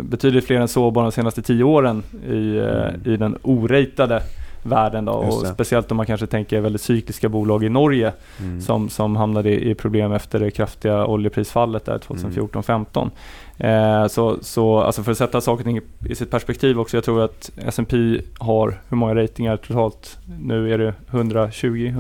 betydligt 0.02 0.46
fler 0.46 0.60
än 0.60 0.68
så 0.68 0.92
bara 0.92 1.06
de 1.06 1.12
senaste 1.12 1.42
tio 1.42 1.64
åren 1.64 2.04
i, 2.28 2.60
Mm. 2.60 3.02
i 3.06 3.18
den 3.18 3.38
oratade 3.42 4.24
världen. 4.64 5.06
Då, 5.06 5.12
och 5.12 5.34
speciellt 5.48 5.92
om 5.92 5.98
man 5.98 6.06
kanske 6.06 6.28
tänker 6.28 6.62
väldigt 6.62 6.82
cykliska 6.82 7.30
bolag 7.30 7.64
i 7.64 7.70
Norge 7.70 8.14
Mm. 8.40 8.62
som, 8.62 8.90
som 8.90 9.16
hamnade 9.16 9.50
i 9.50 9.70
i 9.72 9.76
problem 9.76 10.12
efter 10.12 10.40
det 10.40 10.52
kraftiga 10.52 11.06
oljeprisfallet 11.06 11.86
där 11.86 11.98
2014-15. 11.98 13.10
Eh, 13.58 14.08
så, 14.08 14.38
så 14.42 14.80
alltså 14.80 15.04
för 15.04 15.12
att 15.12 15.18
sätta 15.18 15.42
saker 15.42 15.68
i- 15.70 15.82
i 16.10 16.16
sitt 16.16 16.32
perspektiv 16.32 16.80
också. 16.80 16.98
Jag 16.98 17.04
tror 17.04 17.22
att 17.22 17.52
S&P 17.66 18.22
har, 18.40 18.80
hur 18.90 18.98
många 18.98 19.16
ratingar 19.16 19.58
totalt? 19.58 20.18
Nu 20.42 20.74
är 20.74 20.78
det 20.78 20.94
120, 21.12 21.94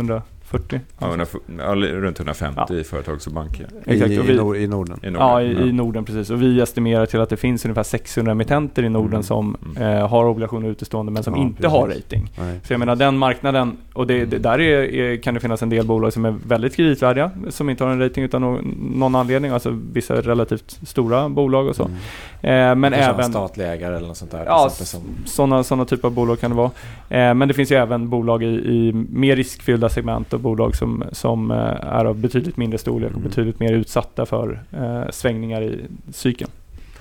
140? 0.52 0.80
Ja, 1.00 1.08
under- 1.08 1.28
ja, 1.58 1.76
runt 2.02 2.18
150 2.20 2.74
i 2.74 2.84
företags 2.84 3.28
och 3.28 3.34
banker. 3.34 3.68
Exakt, 3.86 4.12
I, 4.12 4.20
och 4.20 4.30
vi- 4.30 4.34
i, 4.34 4.38
Nor- 4.38 4.56
I 4.58 4.68
Norden. 4.68 5.00
I 5.04 5.10
Norden. 5.10 5.28
Ja, 5.28 5.42
i, 5.42 5.70
i 5.70 5.72
Norden 5.74 6.06
precis. 6.06 6.30
Och 6.30 6.42
vi 6.42 6.62
estimerar 6.62 7.06
till 7.06 7.22
att 7.22 7.30
det 7.30 7.38
finns 7.38 7.66
ungefär 7.66 7.84
600 7.84 8.32
emittenter 8.32 8.84
i 8.84 8.90
Norden 8.90 9.10
Mm. 9.10 9.24
som 9.24 9.58
Mm. 9.78 9.98
eh, 9.98 10.08
har 10.08 10.26
obligationer 10.26 10.70
utestående 10.70 11.12
men 11.12 11.24
som 11.24 11.36
Ja, 11.36 11.42
inte 11.42 11.62
precis. 11.62 11.72
har 11.80 11.88
rating. 11.88 12.32
Nej. 12.40 12.60
Så 12.64 12.74
jag 12.74 12.80
menar 12.80 12.96
den 12.96 13.18
marknaden, 13.18 13.78
och 13.94 14.08
det, 14.08 14.26
det, 14.26 14.38
där 14.38 14.60
är, 14.60 14.84
är, 14.94 15.18
kan 15.18 15.34
det 15.34 15.40
finnas 15.40 15.62
en 15.64 15.70
del 15.70 15.86
bolag 15.86 16.14
som 16.14 16.26
är 16.26 16.36
väldigt 16.48 16.76
kreditvärdiga, 16.76 17.32
som 17.50 17.70
inte 17.70 17.84
har 17.84 17.92
en 17.92 18.00
rating 18.00 18.24
utan 18.24 18.42
någon, 18.42 18.78
någon 18.94 19.16
anledning, 19.16 19.52
alltså 19.52 19.78
vissa 19.94 20.16
relativt 20.22 20.80
stora 20.88 21.30
bolag 21.30 21.68
och 21.68 21.76
så. 21.76 21.84
Mm. 21.84 21.96
Eh, 22.42 22.76
men 22.76 22.94
även 22.94 23.20
en 23.26 23.32
statlig 23.32 23.66
ägare 23.66 23.96
eller 23.98 24.08
något 24.08 24.18
sånt 24.18 24.32
där. 24.32 24.46
Ja, 24.46 24.70
som, 24.70 25.02
sådana 25.26 25.64
såna 25.64 25.86
typer 25.86 26.08
av 26.08 26.14
bolag 26.14 26.40
kan 26.40 26.52
det 26.52 26.58
vara. 26.58 26.72
Eh, 27.10 27.34
men 27.34 27.48
det 27.48 27.54
finns 27.54 27.72
ju 27.72 27.76
även 27.76 28.10
bolag 28.10 28.44
i, 28.44 28.48
i 28.48 28.94
mer 29.10 29.36
riskfyllda 29.36 29.90
segment 29.90 30.34
bolag 30.40 30.76
som, 30.76 31.04
som 31.12 31.52
eh, 31.52 31.58
är 31.82 32.06
av 32.06 32.18
betydligt 32.18 32.58
mindre 32.58 32.78
storlek 32.78 33.10
och 33.12 33.18
Mm. 33.18 33.30
betydligt 33.30 33.60
mer 33.60 33.74
utsatta 33.74 34.26
för 34.26 34.64
eh, 34.72 35.10
svängningar 35.12 35.62
i 35.62 35.82
cykeln. 36.14 36.52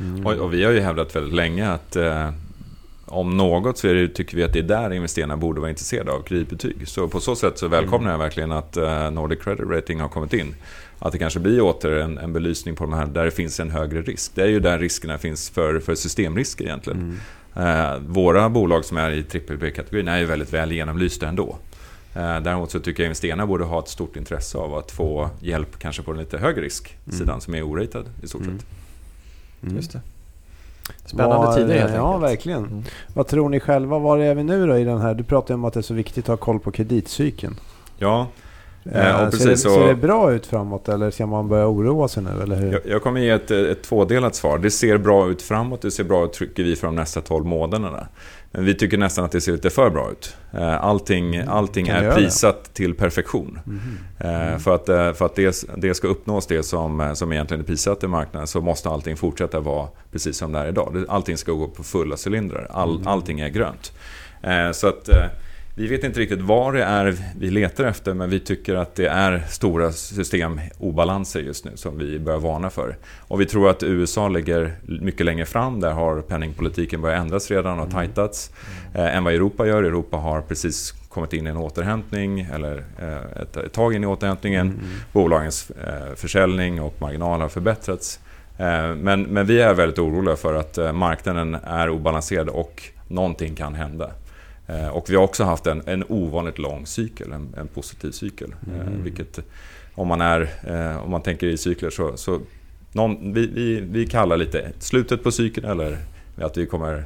Mm. 0.00 0.26
Och, 0.26 0.32
och 0.32 0.54
vi 0.54 0.64
har 0.64 0.72
ju 0.72 0.80
hävdat 0.80 1.16
väldigt 1.16 1.34
länge 1.34 1.70
att, 1.70 1.96
eh, 1.96 2.30
om 3.06 3.36
något 3.36 3.78
så 3.78 3.88
är 3.88 3.94
det, 3.94 4.08
tycker 4.08 4.36
vi 4.36 4.42
att 4.44 4.52
det 4.52 4.58
är 4.58 4.62
där 4.62 4.92
investerarna 4.92 5.36
borde 5.36 5.60
vara 5.60 5.70
intresserade 5.70 6.12
av 6.12 6.22
kreditbetyg. 6.22 6.88
Så 6.88 7.08
på 7.08 7.20
så 7.20 7.36
sätt 7.36 7.58
så 7.58 7.68
välkomnar 7.68 8.10
jag 8.10 8.18
verkligen 8.18 8.52
att 8.52 8.76
eh, 8.76 9.10
Nordic 9.10 9.38
Credit 9.42 9.66
Rating 9.70 10.00
har 10.00 10.08
kommit 10.08 10.32
in. 10.32 10.54
Att 10.98 11.12
det 11.12 11.18
kanske 11.18 11.40
blir 11.40 11.60
åter 11.60 11.92
en, 11.92 12.18
en 12.18 12.32
belysning 12.32 12.74
på 12.74 12.84
de 12.84 12.92
här 12.92 13.06
där 13.06 13.24
det 13.24 13.30
finns 13.30 13.60
en 13.60 13.70
högre 13.70 14.02
risk. 14.02 14.32
Det 14.34 14.42
är 14.42 14.46
ju 14.46 14.60
där 14.60 14.78
riskerna 14.78 15.18
finns 15.18 15.50
för, 15.50 15.80
för 15.80 15.94
systemrisker 15.94 16.64
egentligen. 16.64 17.20
Eh, 17.56 17.98
våra 18.06 18.48
bolag 18.48 18.84
som 18.84 18.96
är 18.96 19.10
i 19.10 19.24
BBB-kategorin 19.32 20.08
är 20.08 20.18
ju 20.18 20.24
väldigt 20.24 20.52
väl 20.52 20.72
genomlysta 20.72 21.28
ändå. 21.28 21.56
Eh, 22.18 22.40
däremot 22.40 22.70
så 22.70 22.80
tycker 22.80 23.02
jag 23.02 23.06
investerarna 23.06 23.46
borde 23.46 23.64
ha 23.64 23.78
ett 23.78 23.88
stort 23.88 24.16
intresse 24.16 24.58
av 24.58 24.74
att 24.74 24.90
få 24.90 25.30
hjälp 25.40 25.78
kanske 25.78 26.02
på 26.02 26.12
den 26.12 26.20
lite 26.20 26.38
högre 26.38 26.62
risksidan 26.62 27.28
Mm. 27.28 27.40
som 27.40 27.54
är 27.54 27.62
oratad 27.62 28.04
i 28.22 28.28
stort 28.28 28.42
Mm. 28.42 28.58
sett. 28.58 28.66
Mm. 29.62 29.76
Just 29.76 29.92
det. 29.92 30.00
Spännande 31.06 31.36
Vad- 31.36 31.56
tider 31.56 31.78
helt 31.78 31.94
Ja, 31.94 32.14
enkelt. 32.14 32.32
verkligen. 32.32 32.64
Mm. 32.64 32.82
Vad 33.14 33.26
tror 33.26 33.48
ni 33.48 33.60
själva? 33.60 33.98
Var 33.98 34.18
är 34.18 34.34
vi 34.34 34.42
nu 34.42 34.66
då 34.66 34.78
i 34.78 34.84
den 34.84 35.00
här? 35.00 35.14
Du 35.14 35.24
pratar 35.24 35.54
ju 35.54 35.58
om 35.58 35.64
att 35.64 35.72
det 35.74 35.80
är 35.80 35.82
så 35.82 35.94
viktigt 35.94 36.24
att 36.24 36.28
ha 36.28 36.36
koll 36.36 36.60
på 36.60 36.70
kreditcykeln. 36.70 37.56
Ja, 37.98 38.26
Eh, 38.92 39.06
Eh, 39.08 39.14
och 39.14 39.20
ser, 39.20 39.30
precis, 39.30 39.46
det, 39.46 39.56
så- 39.56 39.74
ser 39.74 39.86
det 39.88 39.94
bra 39.94 40.32
ut 40.32 40.46
framåt 40.46 40.88
eller 40.88 41.10
ska 41.10 41.26
man 41.26 41.48
börja 41.48 41.66
oroa 41.68 42.08
sig 42.08 42.22
nu? 42.22 42.42
Eller 42.42 42.56
hur? 42.56 42.72
jag, 42.72 42.80
jag 42.86 43.02
kommer 43.02 43.20
ge 43.20 43.30
ett, 43.30 43.50
ett 43.50 43.82
tvådelat 43.82 44.34
svar. 44.34 44.58
Det 44.58 44.70
ser 44.70 44.98
bra 44.98 45.28
ut 45.28 45.42
framåt, 45.42 45.82
det 45.82 45.90
ser 45.90 46.04
bra 46.04 46.24
ut 46.24 46.32
tycker 46.32 46.62
vi 46.64 46.76
för 46.76 46.86
de 46.86 46.96
nästa 46.96 47.20
12 47.20 47.44
månaderna. 47.46 48.08
Men 48.50 48.64
vi 48.64 48.74
tycker 48.74 48.98
nästan 48.98 49.24
att 49.24 49.32
det 49.32 49.40
ser 49.40 49.52
lite 49.52 49.70
för 49.70 49.90
bra 49.90 50.10
ut. 50.10 50.36
Eh, 50.52 50.84
Allting, 50.84 51.36
allting 51.38 51.86
Kan 51.86 51.94
det 51.96 52.00
är 52.06 52.08
det? 52.08 52.14
prisat 52.14 52.74
till 52.74 52.94
perfektion. 52.94 53.58
Mhm. 53.64 53.80
Eh, 54.18 54.58
För 54.58 54.74
att, 54.74 54.88
eh, 54.88 55.12
för 55.12 55.26
att 55.26 55.34
det, 55.34 55.64
det 55.76 55.94
ska 55.94 56.08
uppnås 56.08 56.46
det 56.46 56.62
som, 56.62 57.00
eh, 57.00 57.12
som 57.12 57.32
egentligen 57.32 57.60
är 57.60 57.66
prissatt 57.66 58.04
i 58.04 58.06
marknaden 58.06 58.46
så 58.46 58.60
måste 58.60 58.88
allting 58.88 59.16
fortsätta 59.16 59.60
vara 59.60 59.88
precis 60.12 60.36
som 60.36 60.52
det 60.52 60.58
är 60.58 60.66
idag. 60.68 60.90
Det- 60.94 61.04
Allting 61.12 61.36
ska 61.36 61.52
gå 61.52 61.68
på 61.68 61.82
fulla 61.82 62.16
cylindrar. 62.26 62.66
All, 62.70 62.94
Mm. 62.96 63.06
Allting 63.08 63.40
är 63.40 63.48
grönt. 63.48 63.92
Eh, 64.42 64.70
Så 64.72 64.88
att 64.88 65.08
eh, 65.08 65.14
vi 65.78 65.86
vet 65.86 66.04
inte 66.04 66.20
riktigt 66.20 66.40
vad 66.40 66.74
det 66.74 66.84
är 66.84 67.16
vi 67.38 67.50
letar 67.50 67.84
efter 67.84 68.14
men 68.14 68.30
vi 68.30 68.40
tycker 68.40 68.74
att 68.74 68.94
det 68.94 69.06
är 69.06 69.42
stora 69.48 69.92
systemobalanser 69.92 71.40
just 71.40 71.64
nu 71.64 71.70
som 71.74 71.98
vi 71.98 72.18
bör 72.18 72.38
varna 72.38 72.70
för. 72.70 72.96
Och 73.18 73.40
vi 73.40 73.46
tror 73.46 73.70
att 73.70 73.82
USA 73.82 74.28
ligger 74.28 74.72
mycket 74.82 75.26
längre 75.26 75.46
fram. 75.46 75.80
Där 75.80 75.90
har 75.90 76.20
penningpolitiken 76.20 77.00
börjat 77.00 77.20
ändras 77.20 77.50
redan 77.50 77.78
och 77.80 77.90
tajtats. 77.90 78.50
Eh, 78.94 79.16
än 79.16 79.24
vad 79.24 79.34
Europa 79.34 79.66
gör. 79.66 79.82
Europa 79.82 80.16
har 80.16 80.40
precis 80.40 80.94
kommit 81.08 81.32
in 81.32 81.46
i 81.46 81.50
en 81.50 81.56
återhämtning 81.56 82.40
eller 82.40 82.84
eh, 82.98 83.42
ett, 83.42 83.56
ett 83.56 83.72
tag 83.72 83.94
in 83.94 84.04
i 84.04 84.06
återhämtningen. 84.06 84.66
Mm. 84.66 84.84
Bolagens 85.12 85.70
eh, 85.70 86.14
försäljning 86.14 86.80
och 86.80 86.94
marginal 87.00 87.40
har 87.40 87.48
förbättrats. 87.48 88.20
Eh, 88.58 88.94
men, 88.94 89.22
men 89.22 89.46
vi 89.46 89.60
är 89.60 89.74
väldigt 89.74 89.98
oroliga 89.98 90.36
för 90.36 90.54
att 90.54 90.94
marknaden 90.94 91.56
är 91.64 91.90
obalanserad 91.90 92.48
och 92.48 92.82
någonting 93.08 93.54
kan 93.54 93.74
hända. 93.74 94.10
Eh, 94.68 94.88
och 94.88 95.10
vi 95.10 95.16
har 95.16 95.24
också 95.24 95.44
haft 95.44 95.66
en, 95.66 95.82
en 95.86 96.04
ovanligt 96.08 96.58
lång 96.58 96.86
cykel, 96.86 97.32
en, 97.32 97.54
en 97.56 97.68
positiv 97.68 98.10
cykel. 98.10 98.54
Eh, 98.66 98.88
Mm. 98.88 99.02
vilket 99.04 99.38
om 99.94 100.08
man, 100.08 100.20
är, 100.20 100.40
eh, 100.66 101.04
om 101.04 101.10
man 101.10 101.22
tänker 101.22 101.46
i 101.46 101.56
cykler 101.56 101.90
så, 101.90 102.16
så 102.16 102.40
någon, 102.92 103.32
vi, 103.32 103.46
vi, 103.46 103.80
vi 103.80 104.06
kallar 104.06 104.36
lite 104.36 104.72
slutet 104.78 105.22
på 105.22 105.32
cykeln 105.32 105.66
eller 105.66 105.98
att 106.36 106.56
vi 106.56 106.66
kommer... 106.66 107.04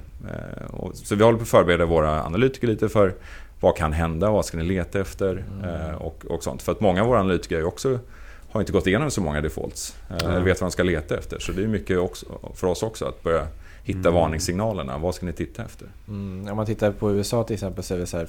Så 0.94 1.14
vi 1.14 1.24
håller 1.24 1.38
på 1.38 1.42
att 1.42 1.48
förbereda 1.48 1.86
våra 1.86 2.22
analytiker 2.24 2.66
lite 2.66 2.88
för 2.88 3.14
vad 3.60 3.76
kan 3.76 3.92
hända, 3.92 4.30
vad 4.30 4.44
ska 4.44 4.56
ni 4.58 4.64
leta 4.64 5.00
efter 5.00 5.44
eh, 5.64 5.94
och, 5.94 6.24
och 6.28 6.42
sånt. 6.42 6.62
För 6.62 6.72
att 6.72 6.80
många 6.80 7.02
av 7.02 7.08
våra 7.08 7.20
analytiker 7.20 7.64
också 7.64 7.98
har 8.50 8.60
inte 8.60 8.72
gått 8.72 8.86
igenom 8.86 9.10
så 9.10 9.20
många 9.20 9.40
defaults. 9.40 9.96
Ja. 10.08 10.16
Eller 10.16 10.40
vet 10.40 10.60
vad 10.60 10.70
de 10.70 10.72
ska 10.72 10.82
leta 10.82 11.18
efter. 11.18 11.38
Så 11.38 11.52
det 11.52 11.62
är 11.62 11.66
mycket 11.66 11.98
också, 11.98 12.26
för 12.54 12.66
oss 12.66 12.82
också 12.82 13.04
att 13.04 13.22
börja 13.22 13.46
hitta 13.84 13.98
Mm. 13.98 14.14
varningssignalerna. 14.14 14.98
Vad 14.98 15.14
ska 15.14 15.26
ni 15.26 15.32
titta 15.32 15.64
efter? 15.64 15.88
Mm, 16.08 16.48
om 16.50 16.56
man 16.56 16.66
tittar 16.66 16.92
på 16.92 17.12
USA 17.12 17.44
till 17.44 17.54
exempel 17.54 17.84
så 17.84 17.94
är 17.94 17.98
det 17.98 18.06
så 18.06 18.16
här, 18.16 18.28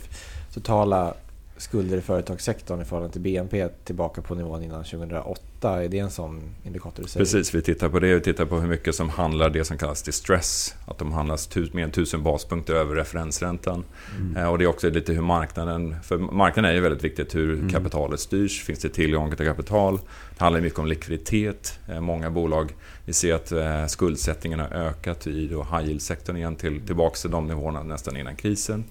totala 0.53 1.13
skulder 1.57 1.97
i 1.97 2.01
företagssektorn 2.01 2.81
i 2.81 2.85
förhållande 2.85 3.13
till 3.13 3.21
BNP 3.21 3.67
tillbaka 3.83 4.21
på 4.21 4.35
nivån 4.35 4.63
innan 4.63 4.83
2008. 4.83 5.41
Är 5.69 5.87
det 5.89 5.99
en 5.99 6.11
sån 6.11 6.41
indikator 6.63 7.03
du 7.03 7.09
säger? 7.09 7.25
Precis, 7.25 7.55
vi 7.55 7.61
tittar 7.61 7.89
på 7.89 7.99
det. 7.99 8.13
Vi 8.15 8.21
tittar 8.21 8.45
på 8.45 8.59
hur 8.59 8.67
mycket 8.67 8.95
som 8.95 9.09
handlar 9.09 9.49
det 9.49 9.65
som 9.65 9.77
kallas 9.77 10.01
distress. 10.03 10.75
Att 10.87 10.97
de 10.97 11.11
handlas 11.11 11.49
mer 11.71 11.83
än 11.83 11.89
1000 11.89 12.23
baspunkter 12.23 12.73
över 12.73 12.95
referensräntan. 12.95 13.83
Mm. 14.19 14.37
Eh, 14.37 14.45
Och 14.51 14.57
det 14.57 14.63
är 14.63 14.67
också 14.67 14.89
lite 14.89 15.13
hur 15.13 15.21
marknaden... 15.21 15.95
För 16.03 16.17
marknaden 16.17 16.71
är 16.71 16.75
ju 16.75 16.81
väldigt 16.81 17.03
viktigt 17.03 17.35
hur 17.35 17.53
Mm. 17.53 17.69
kapitalet 17.69 18.19
styrs. 18.19 18.63
Finns 18.63 18.79
det 18.79 18.89
tillgång 18.89 19.35
till 19.35 19.45
kapital? 19.45 19.99
Det 20.37 20.43
handlar 20.43 20.61
mycket 20.61 20.79
om 20.79 20.85
likviditet. 20.87 21.79
Eh, 21.89 21.99
Många 21.99 22.29
bolag, 22.29 22.71
vi 23.05 23.13
ser 23.13 23.33
att 23.33 23.51
eh, 23.51 23.85
skuldsättningen 23.87 24.59
har 24.59 24.67
ökat 24.67 25.27
i 25.27 25.47
då 25.47 25.63
high 25.63 25.85
yield-sektorn 25.87 26.37
igen 26.37 26.55
till, 26.55 26.81
tillbaka 26.85 27.15
till 27.15 27.31
de 27.31 27.47
nivåerna 27.47 27.83
nästan 27.83 28.17
innan 28.17 28.35
krisen. 28.35 28.83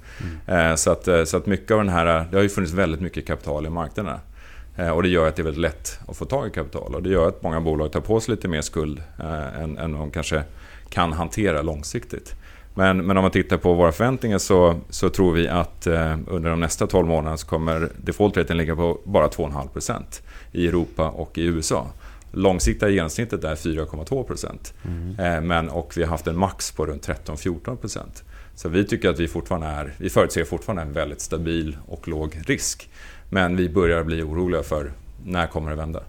Mm. 0.46 0.76
Så 0.76 0.90
att, 0.90 1.08
så 1.28 1.36
att 1.36 1.46
mycket 1.46 1.70
av 1.70 1.78
den 1.78 1.88
här... 1.88 2.26
Det 2.30 2.36
har 2.36 2.42
ju 2.42 2.48
funnits 2.48 2.72
väldigt 2.72 3.00
mycket 3.00 3.26
kapital 3.26 3.66
i 3.66 3.70
marknaderna. 3.70 4.20
Eh, 4.76 4.88
Och 4.90 5.02
det 5.02 5.08
gör 5.08 5.28
att 5.28 5.36
det 5.36 5.42
är 5.42 5.44
väldigt 5.44 5.60
lätt 5.62 5.98
att 6.08 6.16
få 6.16 6.24
tag 6.24 6.46
i 6.46 6.50
kapital. 6.50 6.94
Och 6.94 7.02
det 7.02 7.10
gör 7.10 7.28
att 7.28 7.42
många 7.42 7.60
bolag 7.60 7.92
tar 7.92 8.00
på 8.00 8.20
sig 8.20 8.34
lite 8.34 8.48
mer 8.48 8.60
skuld 8.60 9.02
eh, 9.18 9.62
än, 9.62 9.78
än 9.78 9.92
de 9.92 10.10
kanske 10.10 10.42
kan 10.88 11.12
hantera 11.12 11.62
långsiktigt. 11.62 12.34
Men, 12.74 13.06
men 13.06 13.16
om 13.16 13.22
man 13.22 13.30
tittar 13.30 13.56
på 13.56 13.74
våra 13.74 13.92
förväntningar 13.92 14.38
så, 14.38 14.80
så 14.90 15.08
tror 15.08 15.32
vi 15.32 15.48
att 15.48 15.86
eh, 15.86 16.18
under 16.26 16.50
de 16.50 16.60
nästa 16.60 16.86
12 16.86 17.08
månaderna 17.08 17.36
så 17.36 17.46
kommer 17.46 17.88
defaultraten 17.96 18.56
ligga 18.56 18.76
på 18.76 19.00
bara 19.04 19.28
2,5% 19.28 20.02
i 20.52 20.68
Europa 20.68 21.08
och 21.08 21.38
i 21.38 21.44
USA. 21.44 21.86
Långsiktiga 22.30 22.88
genomsnittet 22.88 23.44
är 23.44 23.54
4,2%. 23.54 24.72
Mm. 24.84 25.18
Eh, 25.18 25.40
men, 25.40 25.68
och 25.68 25.92
vi 25.96 26.02
har 26.02 26.10
haft 26.10 26.26
en 26.26 26.38
max 26.38 26.72
på 26.72 26.86
runt 26.86 27.08
13-14%. 27.08 27.98
Så 28.54 28.68
vi 28.68 28.84
tycker 28.84 29.10
att 29.10 29.20
vi 29.20 29.28
fortfarande 29.28 29.66
är, 29.66 29.94
vi 29.98 30.10
förutser 30.10 30.44
fortfarande 30.44 30.82
en 30.82 30.92
väldigt 30.92 31.20
stabil 31.20 31.76
och 31.86 32.08
låg 32.08 32.40
risk. 32.46 32.90
Men 33.34 33.56
vi 33.56 33.68
börjar 33.68 34.04
bli 34.04 34.22
oroliga 34.22 34.62
för 34.62 34.92
när 35.24 35.46
kommer 35.46 35.70
det 35.70 35.76
vända? 35.76 36.00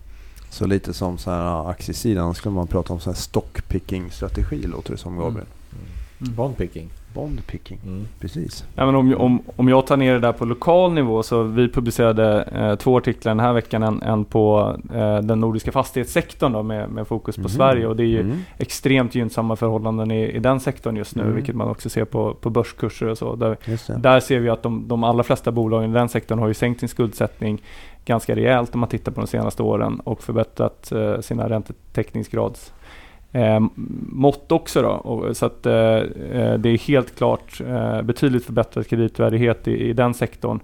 Så 0.50 0.68
lite 0.68 0.94
som 0.94 1.18
så 1.18 1.32
här 1.32 1.70
aktiesidan 1.70 2.36
skulle 2.36 2.56
man 2.56 2.68
prata 2.68 2.94
om 2.94 3.00
så 3.00 3.10
här 3.10 3.18
stockpicking-strategi 3.18 4.68
låter 4.68 4.92
det 4.92 4.98
som 4.98 5.18
Gabriel. 5.18 5.48
Mm. 5.72 6.36
Bondpicking. 6.36 6.90
Bondpicking, 7.14 7.80
Mm. 7.86 8.07
precis. 8.20 8.66
Ja, 8.76 8.86
men 8.86 8.95
om, 8.95 9.16
om, 9.18 9.41
om 9.55 9.68
jag 9.68 9.88
tar 9.88 9.97
ner 9.97 10.14
det 10.14 10.20
där 10.20 10.32
på 10.32 10.45
lokal 10.45 10.93
nivå 10.93 11.24
så 11.24 11.43
vi 11.43 11.70
publicerade 11.70 12.41
eh, 12.41 12.76
två 12.76 12.97
artiklar 12.97 13.30
den 13.30 13.39
här 13.39 13.53
veckan. 13.53 13.84
En, 13.84 14.01
en 14.01 14.26
på 14.26 14.76
eh, 14.93 15.18
den 15.18 15.39
nordiska 15.39 15.72
fastighetssektorn 15.72 16.51
då, 16.51 16.64
med, 16.64 16.89
med 16.89 17.07
fokus 17.07 17.36
på 17.36 17.41
Mhm. 17.41 17.49
Sverige. 17.49 17.88
Och 17.88 17.95
det 17.95 18.03
är 18.03 18.07
ju 18.07 18.20
Mm. 18.20 18.38
extremt 18.57 19.16
gynnsamma 19.16 19.55
förhållanden 19.55 20.11
i, 20.11 20.24
i 20.32 20.39
den 20.39 20.59
sektorn 20.59 20.95
just 20.95 21.16
nu, 21.16 21.22
Mm. 21.24 21.36
vilket 21.36 21.55
man 21.55 21.68
också 21.70 21.89
ser 21.89 22.05
på, 22.05 22.34
på 22.34 22.49
börskurser 22.49 23.07
och 23.07 23.18
så. 23.18 23.36
Där, 23.36 23.57
där 23.97 24.20
ser 24.20 24.39
vi 24.39 24.49
att 24.49 24.64
de, 24.64 24.88
de 24.88 25.03
allra 25.03 25.24
flesta 25.24 25.51
bolagen 25.51 25.89
i 25.91 25.93
den 25.93 26.09
sektorn 26.09 26.39
har 26.39 26.47
ju 26.47 26.53
sänkt 26.53 26.80
sin 26.80 26.89
skuldsättning 26.89 27.61
ganska 28.05 28.36
rejält 28.36 28.74
om 28.74 28.80
man 28.80 28.89
tittar 28.89 29.11
på 29.11 29.22
de 29.22 29.28
senaste 29.28 29.64
åren 29.64 29.99
och 29.99 30.24
förbättrat 30.24 30.91
eh, 30.91 31.20
sina 31.20 31.49
räntetäckningsgrads 31.49 32.74
eh, 33.34 33.60
mått 34.10 34.52
också. 34.52 34.82
Då. 34.82 34.90
Och, 34.90 35.38
så 35.38 35.46
att, 35.46 35.66
eh, 35.66 35.74
eh 35.74 36.54
det 36.58 36.70
är 36.70 36.88
helt 36.88 37.16
klart 37.18 37.62
eh, 37.62 38.02
betydligt 38.02 38.46
förbättrad 38.46 38.88
kreditvärdighet 38.88 39.68
i, 39.68 39.90
i 39.90 39.94
den 39.94 40.14
sektorn 40.14 40.60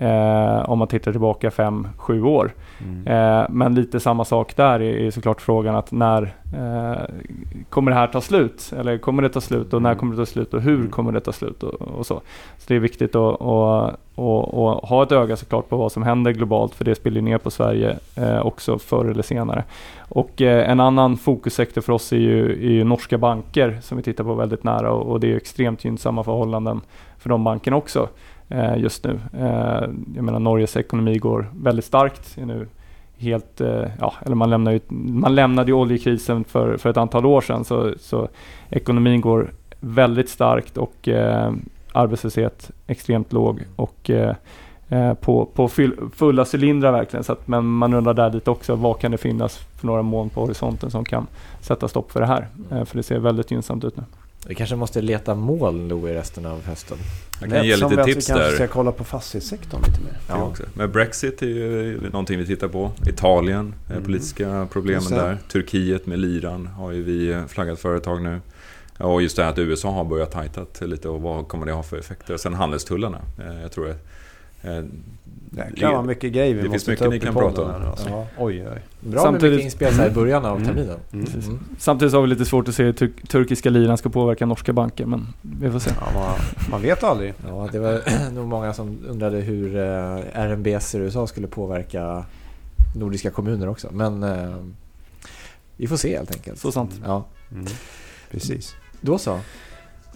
eh, 0.00 0.70
om 0.70 0.78
man 0.78 0.88
tittar 0.88 1.10
tillbaka 1.12 1.48
5-7 1.50 2.22
år. 2.26 2.52
Mm. 2.84 3.06
Eh, 3.06 3.46
men 3.50 3.74
lite 3.74 4.00
samma 4.00 4.24
sak 4.24 4.56
där 4.56 4.80
är, 4.80 5.06
är 5.06 5.10
såklart 5.10 5.40
frågan 5.40 5.74
att 5.76 5.92
när 5.92 6.22
eh, 6.56 7.02
kommer 7.68 7.90
det 7.90 7.96
här 7.96 8.06
ta 8.06 8.20
slut? 8.20 8.72
Eller 8.78 8.98
kommer 8.98 9.22
det 9.22 9.28
ta 9.28 9.40
slut 9.40 9.72
och 9.74 9.82
när 9.82 9.90
Mm. 9.90 9.98
kommer 9.98 10.12
det 10.16 10.22
ta 10.22 10.26
slut 10.26 10.54
och 10.54 10.62
hur 10.62 10.74
Mm. 10.78 10.90
kommer 10.90 11.12
det 11.12 11.20
ta 11.20 11.32
slut 11.32 11.62
och, 11.62 11.82
och 11.82 12.06
så. 12.06 12.14
Så 12.58 12.64
det 12.68 12.74
är 12.74 12.78
viktigt 12.78 13.14
att, 13.14 13.40
att, 13.42 13.94
att 14.18 14.88
ha 14.88 15.02
ett 15.02 15.12
öga 15.12 15.36
såklart 15.36 15.68
på 15.68 15.76
vad 15.76 15.92
som 15.92 16.02
händer 16.02 16.32
globalt 16.32 16.74
för 16.74 16.84
det 16.84 16.94
spiller 16.94 17.20
ner 17.20 17.38
på 17.38 17.50
Sverige 17.50 17.96
eh, 18.16 18.46
också 18.46 18.78
förr 18.78 19.04
eller 19.04 19.22
senare. 19.22 19.64
Och 20.08 20.42
eh, 20.42 20.70
en 20.70 20.80
annan 20.80 21.16
fokussektor 21.16 21.80
för 21.80 21.92
oss 21.92 22.12
är 22.12 22.16
ju, 22.16 22.52
är 22.52 22.70
ju 22.72 22.84
norska 22.84 23.18
banker 23.18 23.78
som 23.82 23.96
vi 23.96 24.02
tittar 24.02 24.24
på 24.24 24.34
väldigt 24.34 24.64
nära 24.64 24.90
och, 24.92 25.12
och 25.12 25.20
det 25.20 25.32
är 25.32 25.36
extremt 25.36 25.84
gynnsamma 25.84 26.24
förhållanden 26.24 26.80
för 27.18 27.28
de 27.28 27.44
bankerna 27.44 27.76
också 27.76 28.08
Eh, 28.48 28.76
just 28.76 29.04
nu. 29.04 29.20
Eh, 29.38 29.88
jag 30.14 30.24
menar 30.24 30.38
Norges 30.38 30.76
ekonomi 30.76 31.18
går 31.18 31.50
väldigt 31.54 31.84
starkt. 31.84 32.38
Är 32.38 32.46
nu 32.46 32.66
helt, 33.18 33.60
eh, 33.60 33.84
ja, 34.00 34.14
eller 34.26 34.34
man, 34.34 34.50
lämnar 34.50 34.72
ju, 34.72 34.80
man 34.88 35.34
lämnade 35.34 35.70
ju 35.70 35.74
oljekrisen 35.74 36.44
för, 36.44 36.76
för 36.76 36.90
ett 36.90 36.96
antal 36.96 37.26
år 37.26 37.40
sedan 37.40 37.64
så, 37.64 37.94
så 38.00 38.28
ekonomin 38.70 39.20
går 39.20 39.50
väldigt 39.80 40.28
starkt 40.28 40.76
och 40.76 41.08
eh, 41.08 41.52
arbetslöshet 41.92 42.70
extremt 42.86 43.32
låg 43.32 43.62
och 43.76 44.10
eh, 44.10 44.34
eh 44.88 45.14
på, 45.14 45.44
på 45.54 45.68
fulla 46.12 46.44
cylindrar 46.54 46.92
verkligen. 46.92 47.24
Så 47.24 47.32
att, 47.32 47.48
men 47.48 47.64
man 47.64 47.94
undrar 47.94 48.14
där 48.14 48.32
lite 48.32 48.50
också 48.50 48.74
vad 48.74 48.98
kan 48.98 49.10
det 49.10 49.18
finnas 49.18 49.58
för 49.58 49.86
några 49.86 50.02
moln 50.02 50.28
på 50.28 50.40
horisonten 50.40 50.90
som 50.90 51.04
kan 51.04 51.26
sätta 51.60 51.88
stopp 51.88 52.12
för 52.12 52.20
det 52.20 52.26
här? 52.26 52.46
Eh, 52.70 52.84
för 52.84 52.96
det 52.96 53.02
ser 53.02 53.18
väldigt 53.18 53.50
gynnsamt 53.50 53.84
ut 53.84 53.96
nu. 53.96 54.02
Vi 54.48 54.54
kanske 54.54 54.76
måste 54.76 55.02
leta 55.02 55.34
moln 55.34 56.08
i 56.08 56.14
resten 56.14 56.46
av 56.46 56.66
hösten. 56.66 56.98
Jag 57.40 57.50
kan 57.50 57.64
ge 57.66 57.76
vi 57.76 57.82
lite 57.82 58.04
tips 58.04 58.26
kanske 58.26 58.44
där. 58.44 58.54
ska 58.54 58.66
kolla 58.66 58.92
på 58.92 59.04
fastighetssektorn 59.04 59.80
lite 59.86 60.00
mer. 60.00 60.18
Ja. 60.28 60.42
Också. 60.42 60.62
Men 60.74 60.92
Brexit 60.92 61.42
är 61.42 61.46
ju 61.46 62.00
någonting 62.10 62.38
vi 62.38 62.46
tittar 62.46 62.68
på. 62.68 62.92
Italien, 63.06 63.74
Mm. 63.90 64.04
politiska 64.04 64.68
problemen 64.72 65.10
där. 65.10 65.38
Turkiet 65.52 66.06
med 66.06 66.18
liran 66.18 66.66
har 66.66 66.92
ju 66.92 67.02
vi 67.02 67.42
flaggat 67.48 67.78
företag 67.80 68.22
nu. 68.22 68.40
Och 68.98 69.22
just 69.22 69.36
det 69.36 69.42
här 69.42 69.50
att 69.50 69.58
USA 69.58 69.90
har 69.90 70.04
börjat 70.04 70.30
tajtat 70.32 70.80
lite 70.80 71.08
och 71.08 71.22
vad 71.22 71.48
kommer 71.48 71.66
det 71.66 71.72
ha 71.72 71.82
för 71.82 71.96
effekter? 71.98 72.36
Sen 72.36 72.54
handelstullarna. 72.54 73.18
Eh, 73.38 73.62
jag 73.62 73.72
tror 73.72 73.90
att 73.90 74.06
Det 75.50 75.76
kan 75.76 75.92
vara 75.92 76.02
mycket 76.02 76.32
grejer 76.32 76.54
vi 76.54 76.62
Det 76.62 76.68
måste 76.68 76.86
finns 76.90 76.98
ta 76.98 77.04
upp 77.04 77.10
mycket 77.12 77.28
ni 77.28 77.34
kan 77.34 77.42
podden 77.42 77.54
prata 77.66 77.76
om. 77.84 77.90
alltså. 77.90 78.08
Ja. 78.08 78.26
Oj, 78.38 78.68
oj. 78.68 78.82
Bra 79.00 79.22
Samtidigt- 79.22 79.42
med 79.42 79.50
mycket 79.50 79.64
inspel 79.64 79.92
här 79.94 80.08
i 80.08 80.10
början 80.10 80.44
av 80.44 80.56
Mm. 80.56 80.68
terminen. 80.68 80.96
Mm. 81.12 81.26
Mm. 81.46 81.58
Samtidigt 81.78 82.12
så 82.12 82.16
har 82.16 82.22
vi 82.22 82.28
lite 82.28 82.44
svårt 82.44 82.68
att 82.68 82.74
se 82.74 82.82
hur 82.84 82.92
tur- 82.92 83.12
turkiska 83.28 83.70
liran 83.70 83.98
ska 83.98 84.08
påverka 84.08 84.46
norska 84.46 84.72
banker, 84.72 85.06
men 85.06 85.26
vi 85.60 85.70
får 85.70 85.78
se. 85.78 85.90
Ja, 86.00 86.06
man, 86.14 86.34
man 86.70 86.82
vet 86.82 87.04
aldrig. 87.04 87.34
Ja, 87.48 87.68
det 87.72 87.78
var 87.78 88.02
nog 88.34 88.46
många 88.48 88.72
som 88.74 88.98
undrade 89.08 89.36
hur 89.36 89.76
eh, 89.76 90.18
RMBS 90.32 90.94
i 90.94 90.98
USA 90.98 91.26
skulle 91.26 91.46
påverka 91.46 92.24
nordiska 92.96 93.30
kommuner 93.30 93.68
också. 93.68 93.88
Men 93.92 94.22
eh, 94.22 94.54
vi 95.76 95.86
får 95.86 95.96
se 95.96 96.16
helt 96.16 96.30
enkelt. 96.32 96.58
Så 96.58 96.72
sant. 96.72 97.00
Ja, 97.04 97.24
Mm. 97.52 97.66
Precis. 98.30 98.74
då 99.00 99.18
så. 99.18 99.40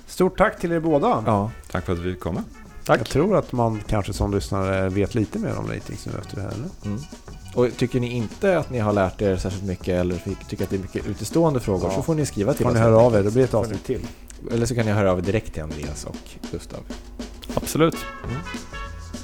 Stort 0.06 0.38
tack 0.38 0.58
till 0.60 0.72
er 0.72 0.80
båda. 0.80 1.22
Ja. 1.26 1.50
tack 1.70 1.84
för 1.84 1.92
att 1.92 1.98
vi 1.98 2.12
fick 2.12 2.20
komma. 2.20 2.44
Jag 2.86 3.06
tror 3.06 3.36
att 3.36 3.52
man 3.52 3.80
kanske 3.88 4.12
som 4.12 4.34
lyssnare 4.34 4.88
vet 4.88 5.14
lite 5.14 5.38
mer 5.38 5.56
om 5.58 5.66
ratings 5.66 6.06
nu 6.06 6.12
efter 6.18 6.36
det 6.36 6.42
här. 6.42 6.52
Mm. 6.84 6.98
Och 7.54 7.68
tycker 7.76 8.00
ni 8.00 8.12
inte 8.12 8.58
att 8.58 8.70
ni 8.70 8.78
har 8.78 8.92
lärt 8.92 9.22
er 9.22 9.36
särskilt 9.36 9.64
mycket 9.64 9.88
eller 9.88 10.22
tycker 10.48 10.64
att 10.64 10.70
det 10.70 10.76
är 10.76 10.80
mycket 10.80 11.06
utestående 11.06 11.60
frågor 11.60 11.88
Ja. 11.90 11.96
så 11.96 12.02
får 12.02 12.14
ni 12.14 12.26
skriva 12.26 12.54
till 12.54 12.62
får 12.64 12.70
oss. 12.70 12.74
ni 12.74 12.80
helt 12.80 12.92
höra 12.92 13.02
av 13.02 13.14
er, 13.14 13.22
då 13.22 13.30
blir 13.30 13.42
det 13.42 13.48
ett 13.48 13.54
avsnitt 13.54 13.84
till. 13.84 14.06
Eller 14.52 14.66
så 14.66 14.74
kan 14.74 14.86
ni 14.86 14.92
höra 14.92 15.10
av 15.12 15.18
er 15.18 15.22
direkt 15.22 15.54
till 15.54 15.62
Andreas 15.62 16.04
och 16.04 16.16
Gustav. 16.52 16.80
Absolut. 17.54 17.96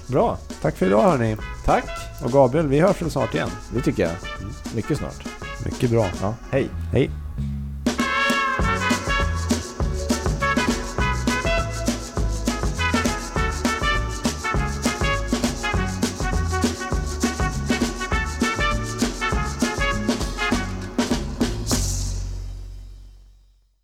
Bra, 0.07 0.39
Tack 0.63 0.77
för 0.77 0.87
idag 0.87 1.03
hörni. 1.03 1.37
tack. 1.65 1.85
Och 2.25 2.33
Gabriel, 2.33 2.67
vi 2.69 2.81
hörs 2.81 3.03
väl 3.03 3.11
snart 3.11 3.35
igen. 3.35 3.49
Det 3.75 3.81
tycker 3.83 4.03
jag. 4.03 4.13
Mycket 4.75 4.99
snart. 4.99 5.25
Mycket 5.65 5.91
bra. 5.91 6.07
Ja, 6.23 6.35
hej. 6.51 6.69
Hej. 6.93 7.11